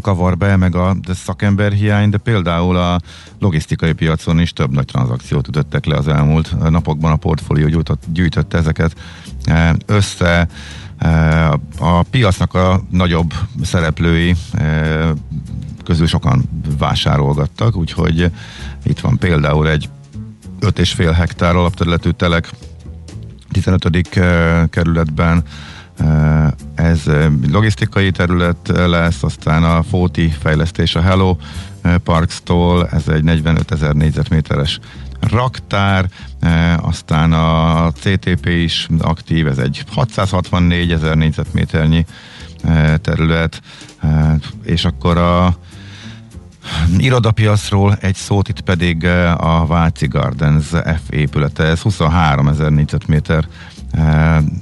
kavar 0.01 0.37
be, 0.37 0.55
meg 0.55 0.75
a 0.75 0.95
szakember 1.13 1.71
hiány, 1.71 2.09
de 2.09 2.17
például 2.17 2.77
a 2.77 2.99
logisztikai 3.39 3.93
piacon 3.93 4.39
is 4.39 4.53
több 4.53 4.71
nagy 4.71 4.85
tranzakciót 4.85 5.47
ütöttek 5.47 5.85
le 5.85 5.95
az 5.95 6.07
elmúlt 6.07 6.69
napokban, 6.69 7.11
a 7.11 7.15
portfólió 7.15 7.67
gyűjtött, 7.67 8.03
gyűjtött 8.13 8.53
ezeket 8.53 8.95
össze. 9.85 10.47
A 11.79 12.03
piacnak 12.03 12.53
a 12.53 12.81
nagyobb 12.89 13.33
szereplői 13.63 14.35
közül 15.83 16.07
sokan 16.07 16.43
vásárolgattak, 16.77 17.75
úgyhogy 17.75 18.31
itt 18.83 18.99
van 18.99 19.17
például 19.17 19.69
egy 19.69 19.89
5,5 20.61 21.13
hektár 21.15 21.55
alapterületű 21.55 22.09
telek 22.09 22.49
15. 23.51 24.09
kerületben 24.69 25.43
ez 26.75 27.01
logisztikai 27.51 28.11
terület 28.11 28.67
lesz, 28.67 29.23
aztán 29.23 29.63
a 29.63 29.83
Fóti 29.83 30.29
fejlesztés 30.29 30.95
a 30.95 31.01
Hello 31.01 31.37
Parks-tól, 32.03 32.87
ez 32.87 33.07
egy 33.07 33.23
45 33.23 33.71
ezer 33.71 33.93
négyzetméteres 33.93 34.79
raktár, 35.19 36.09
aztán 36.81 37.33
a 37.33 37.91
CTP 37.91 38.45
is 38.45 38.87
aktív, 38.99 39.47
ez 39.47 39.57
egy 39.57 39.83
664 39.93 40.91
ezer 40.91 41.15
négyzetméternyi 41.15 42.05
terület, 43.01 43.61
és 44.63 44.85
akkor 44.85 45.17
a 45.17 45.55
Irodapiaszról 46.97 47.97
egy 48.01 48.15
szót, 48.15 48.47
itt 48.47 48.61
pedig 48.61 49.05
a 49.37 49.65
Váci 49.67 50.07
Gardens 50.07 50.65
F 50.67 51.09
épülete, 51.09 51.63
ez 51.63 51.79
23 51.79 52.47
ezer 52.47 52.71
négyzetméter 52.71 53.47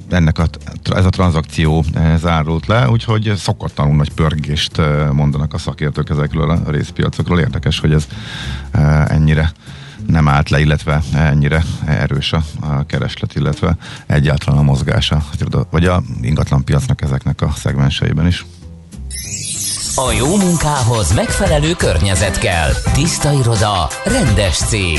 ennek 0.08 0.38
a, 0.38 0.46
ez 0.94 1.04
a 1.04 1.10
tranzakció 1.10 1.84
zárult 2.16 2.66
le, 2.66 2.90
úgyhogy 2.90 3.32
szokatlanul 3.36 3.96
nagy 3.96 4.12
pörgést 4.12 4.80
mondanak 5.12 5.54
a 5.54 5.58
szakértők 5.58 6.10
ezekről 6.10 6.50
a 6.50 6.70
részpiacokról. 6.70 7.38
Érdekes, 7.38 7.80
hogy 7.80 7.92
ez 7.92 8.06
ennyire 9.06 9.52
nem 10.06 10.28
állt 10.28 10.50
le, 10.50 10.60
illetve 10.60 11.02
ennyire 11.14 11.64
erős 11.86 12.32
a 12.60 12.86
kereslet, 12.86 13.34
illetve 13.34 13.76
egyáltalán 14.06 14.58
a 14.58 14.62
mozgása, 14.62 15.22
vagy 15.70 15.84
a 15.84 16.02
ingatlan 16.20 16.64
piacnak 16.64 17.02
ezeknek 17.02 17.40
a 17.40 17.50
szegmenseiben 17.56 18.26
is. 18.26 18.46
A 19.94 20.12
jó 20.12 20.36
munkához 20.36 21.14
megfelelő 21.14 21.72
környezet 21.72 22.38
kell. 22.38 22.70
Tiszta 22.92 23.32
iroda, 23.32 23.88
rendes 24.04 24.56
cég. 24.56 24.98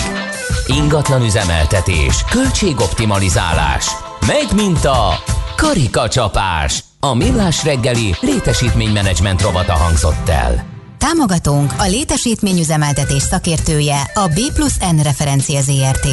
Ingatlan 0.68 1.22
üzemeltetés, 1.22 2.24
költségoptimalizálás. 2.30 3.88
Megy 4.28 4.50
mint 4.56 4.86
a 4.86 5.24
karikacsapás. 5.56 6.84
A 7.00 7.14
millás 7.14 7.64
reggeli 7.64 8.16
létesítménymenedzsment 8.22 9.42
rovata 9.42 9.74
hangzott 9.74 10.30
el. 10.30 10.66
Támogatónk 10.98 11.74
a 11.78 11.84
létesítményüzemeltetés 11.88 13.22
szakértője 13.22 14.02
a 14.14 14.28
B 14.28 14.54
plusz 14.54 14.78
N 14.78 15.00
referencia 15.04 15.62
ZRT. 15.62 16.08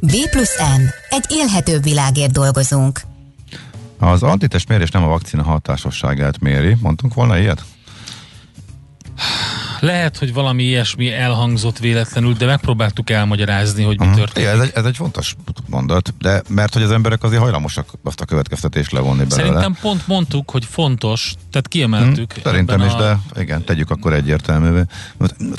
B 0.00 0.12
plusz 0.30 0.58
N. 0.58 0.82
Egy 1.08 1.24
élhetőbb 1.28 1.82
világért 1.82 2.32
dolgozunk. 2.32 3.00
Az 3.98 4.22
antitest 4.22 4.68
mérés 4.68 4.90
nem 4.90 5.02
a 5.04 5.08
vakcina 5.08 5.42
hatásosságát 5.42 6.40
méri. 6.40 6.76
Mondtunk 6.80 7.14
volna 7.14 7.38
ilyet? 7.38 7.64
Lehet, 9.80 10.16
hogy 10.16 10.32
valami 10.32 10.62
ilyesmi 10.62 11.12
elhangzott 11.12 11.78
véletlenül, 11.78 12.32
de 12.32 12.46
megpróbáltuk 12.46 13.10
elmagyarázni, 13.10 13.82
hogy 13.82 13.98
mi 13.98 14.04
uh-huh. 14.04 14.20
történt. 14.20 14.46
ez, 14.46 14.60
egy, 14.60 14.70
ez 14.74 14.84
egy 14.84 14.96
fontos 14.96 15.36
mondat, 15.68 16.14
de 16.18 16.42
mert 16.48 16.72
hogy 16.72 16.82
az 16.82 16.90
emberek 16.90 17.22
azért 17.22 17.40
hajlamosak 17.40 17.88
azt 18.02 18.20
a 18.20 18.24
következtetést 18.24 18.92
levonni 18.92 19.24
belőle. 19.24 19.42
Szerintem 19.42 19.76
pont 19.80 20.06
mondtuk, 20.06 20.50
hogy 20.50 20.64
fontos, 20.64 21.34
tehát 21.50 21.68
kiemeltük. 21.68 22.32
Hmm, 22.32 22.42
szerintem 22.42 22.80
is, 22.80 22.92
a... 22.92 22.96
de 23.32 23.40
igen, 23.40 23.64
tegyük 23.64 23.90
akkor 23.90 24.12
egyértelművé. 24.12 24.82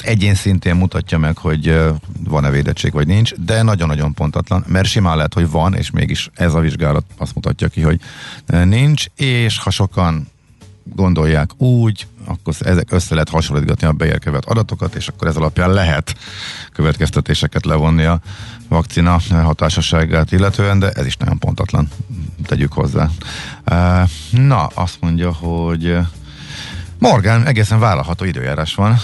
Egyén 0.01 0.35
szintén 0.35 0.75
mutatja 0.75 1.17
meg, 1.17 1.37
hogy 1.37 1.79
van-e 2.23 2.49
védettség, 2.49 2.93
vagy 2.93 3.07
nincs, 3.07 3.33
de 3.33 3.61
nagyon-nagyon 3.61 4.13
pontatlan, 4.13 4.63
mert 4.67 4.87
simán 4.87 5.15
lehet, 5.15 5.33
hogy 5.33 5.49
van, 5.49 5.73
és 5.73 5.91
mégis 5.91 6.29
ez 6.33 6.53
a 6.53 6.59
vizsgálat 6.59 7.05
azt 7.17 7.35
mutatja 7.35 7.67
ki, 7.67 7.81
hogy 7.81 7.99
nincs, 8.63 9.05
és 9.15 9.59
ha 9.59 9.69
sokan 9.69 10.27
gondolják 10.95 11.61
úgy, 11.61 12.07
akkor 12.27 12.53
ezek 12.59 12.91
össze 12.91 13.13
lehet 13.13 13.29
hasonlítgatni 13.29 13.87
a 13.87 13.91
beérkezett 13.91 14.45
adatokat, 14.45 14.95
és 14.95 15.07
akkor 15.07 15.27
ez 15.27 15.35
alapján 15.35 15.71
lehet 15.71 16.15
következtetéseket 16.71 17.65
levonni 17.65 18.03
a 18.03 18.19
vakcina 18.67 19.19
hatásosságát 19.29 20.31
illetően, 20.31 20.79
de 20.79 20.89
ez 20.89 21.05
is 21.05 21.17
nagyon 21.17 21.37
pontatlan, 21.37 21.89
tegyük 22.45 22.73
hozzá. 22.73 23.09
Na, 24.31 24.65
azt 24.65 24.97
mondja, 24.99 25.33
hogy 25.33 25.97
Morgan, 26.99 27.45
egészen 27.45 27.79
vállalható 27.79 28.25
időjárás 28.25 28.75
van. 28.75 28.97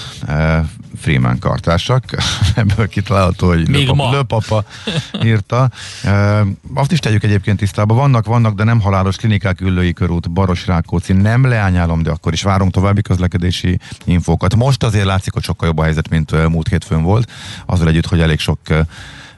Freeman 1.03 1.39
kartársak, 1.39 2.03
ebből 2.55 2.87
kitalálható, 2.87 3.47
hogy 3.47 3.69
Még 3.69 3.87
löpapa, 3.87 4.03
ma. 4.03 4.11
löpapa 4.11 4.63
írta. 5.23 5.69
E, 6.03 6.45
azt 6.73 6.91
is 6.91 6.99
tegyük 6.99 7.23
egyébként 7.23 7.57
tisztába, 7.57 7.93
vannak, 7.93 8.25
vannak, 8.25 8.55
de 8.55 8.63
nem 8.63 8.81
halálos 8.81 9.15
klinikák, 9.15 9.61
Üllői 9.61 9.93
körút, 9.93 10.31
Baros 10.31 10.67
Rákóczi, 10.67 11.13
nem 11.13 11.45
leányálom, 11.45 12.03
de 12.03 12.09
akkor 12.09 12.33
is 12.33 12.41
várunk 12.41 12.71
további 12.71 13.01
közlekedési 13.01 13.79
infókat. 14.05 14.55
Most 14.55 14.83
azért 14.83 15.05
látszik, 15.05 15.33
hogy 15.33 15.43
sokkal 15.43 15.67
jobb 15.67 15.77
a 15.77 15.83
helyzet, 15.83 16.09
mint 16.09 16.47
múlt 16.49 16.67
hétfőn 16.67 17.03
volt, 17.03 17.31
azzal 17.65 17.87
együtt, 17.87 18.05
hogy 18.07 18.21
elég 18.21 18.39
sok 18.39 18.59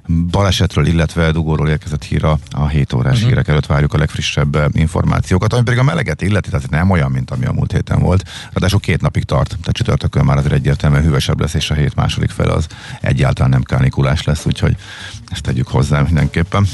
balesetről, 0.07 0.85
illetve 0.85 1.31
dugóról 1.31 1.69
érkezett 1.69 2.03
hír 2.03 2.23
a, 2.23 2.37
a 2.51 2.67
7 2.67 2.93
órás 2.93 3.13
uh-huh. 3.13 3.29
hírek 3.29 3.47
előtt 3.47 3.65
várjuk 3.65 3.93
a 3.93 3.97
legfrissebb 3.97 4.55
eh, 4.55 4.65
információkat, 4.71 5.53
ami 5.53 5.63
pedig 5.63 5.79
a 5.79 5.83
meleget 5.83 6.21
illeti, 6.21 6.49
tehát 6.49 6.69
nem 6.69 6.89
olyan, 6.89 7.11
mint 7.11 7.31
ami 7.31 7.45
a 7.45 7.51
múlt 7.51 7.71
héten 7.71 7.99
volt. 7.99 8.29
Ráadásul 8.51 8.79
két 8.79 9.01
napig 9.01 9.23
tart, 9.23 9.47
tehát 9.47 9.71
csütörtökön 9.71 10.25
már 10.25 10.37
azért 10.37 10.53
egyértelműen 10.53 11.03
hűvösebb 11.03 11.39
lesz, 11.39 11.53
és 11.53 11.69
a 11.69 11.73
hét 11.73 11.95
második 11.95 12.29
fel 12.29 12.49
az 12.49 12.67
egyáltalán 13.01 13.49
nem 13.49 13.63
kánikulás 13.63 14.23
lesz, 14.23 14.45
úgyhogy 14.45 14.75
ezt 15.31 15.41
tegyük 15.41 15.67
hozzá 15.67 16.01
mindenképpen. 16.01 16.67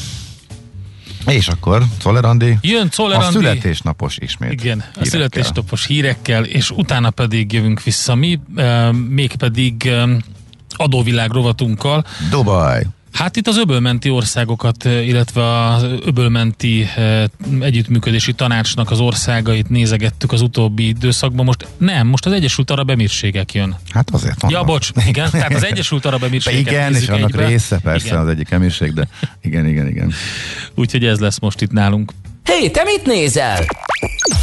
És 1.25 1.47
akkor 1.47 1.83
Czoller 1.97 2.57
Jön 2.61 2.89
Czoller 2.89 3.17
A 3.17 3.31
születésnapos 3.31 4.17
ismét. 4.17 4.51
Igen, 4.51 4.77
hírekkel. 4.77 5.01
a 5.01 5.05
születésnapos 5.05 5.85
hírekkel, 5.85 6.43
és 6.43 6.71
utána 6.71 7.09
pedig 7.09 7.53
jövünk 7.53 7.83
vissza 7.83 8.15
mi, 8.15 8.39
e, 8.55 8.91
mégpedig 8.91 9.85
e, 9.85 10.07
adóvilág 10.75 11.31
rovatunkkal. 11.31 12.05
Dubaj. 12.29 12.85
Hát 13.13 13.35
itt 13.35 13.47
az 13.47 13.57
öbölmenti 13.57 14.09
országokat, 14.09 14.83
illetve 14.83 15.65
az 15.65 15.85
öbölmenti 16.05 16.87
együttműködési 17.59 18.33
tanácsnak 18.33 18.91
az 18.91 18.99
országait 18.99 19.69
nézegettük 19.69 20.31
az 20.31 20.41
utóbbi 20.41 20.87
időszakban. 20.87 21.45
Most 21.45 21.67
nem, 21.77 22.07
most 22.07 22.25
az 22.25 22.31
Egyesült 22.31 22.71
Arab 22.71 22.89
Emírségek 22.89 23.53
jön. 23.53 23.75
Hát 23.89 24.09
azért 24.09 24.41
van. 24.41 24.51
Ja, 24.51 24.63
bocs, 24.63 24.89
igen, 25.07 25.29
tehát 25.29 25.53
az 25.53 25.63
Egyesült 25.63 26.05
Arab 26.05 26.23
Emírségek. 26.29 26.59
Igen, 26.59 26.95
és 26.95 27.07
annak 27.07 27.29
egybe. 27.29 27.45
része 27.45 27.79
persze 27.79 28.05
igen. 28.05 28.19
az 28.19 28.27
egyik 28.27 28.51
emírség, 28.51 28.93
de 28.93 29.07
igen, 29.41 29.67
igen, 29.67 29.87
igen. 29.87 30.11
Úgyhogy 30.75 31.05
ez 31.05 31.19
lesz 31.19 31.39
most 31.39 31.61
itt 31.61 31.71
nálunk. 31.71 32.11
Hé, 32.43 32.53
hey, 32.53 32.71
te 32.71 32.83
mit 32.83 33.05
nézel? 33.05 33.65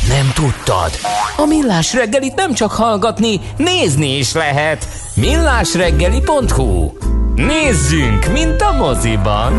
Nem 0.09 0.31
tudtad? 0.35 0.91
A 1.37 1.45
Millás 1.47 1.93
reggelit 1.93 2.35
nem 2.35 2.55
csak 2.55 2.71
hallgatni, 2.71 3.41
nézni 3.57 4.17
is 4.19 4.33
lehet. 4.33 4.89
millásreggeli.hu 5.15 6.91
Nézzünk, 7.47 8.33
mint 8.33 8.61
a 8.61 8.73
moziban! 8.73 9.53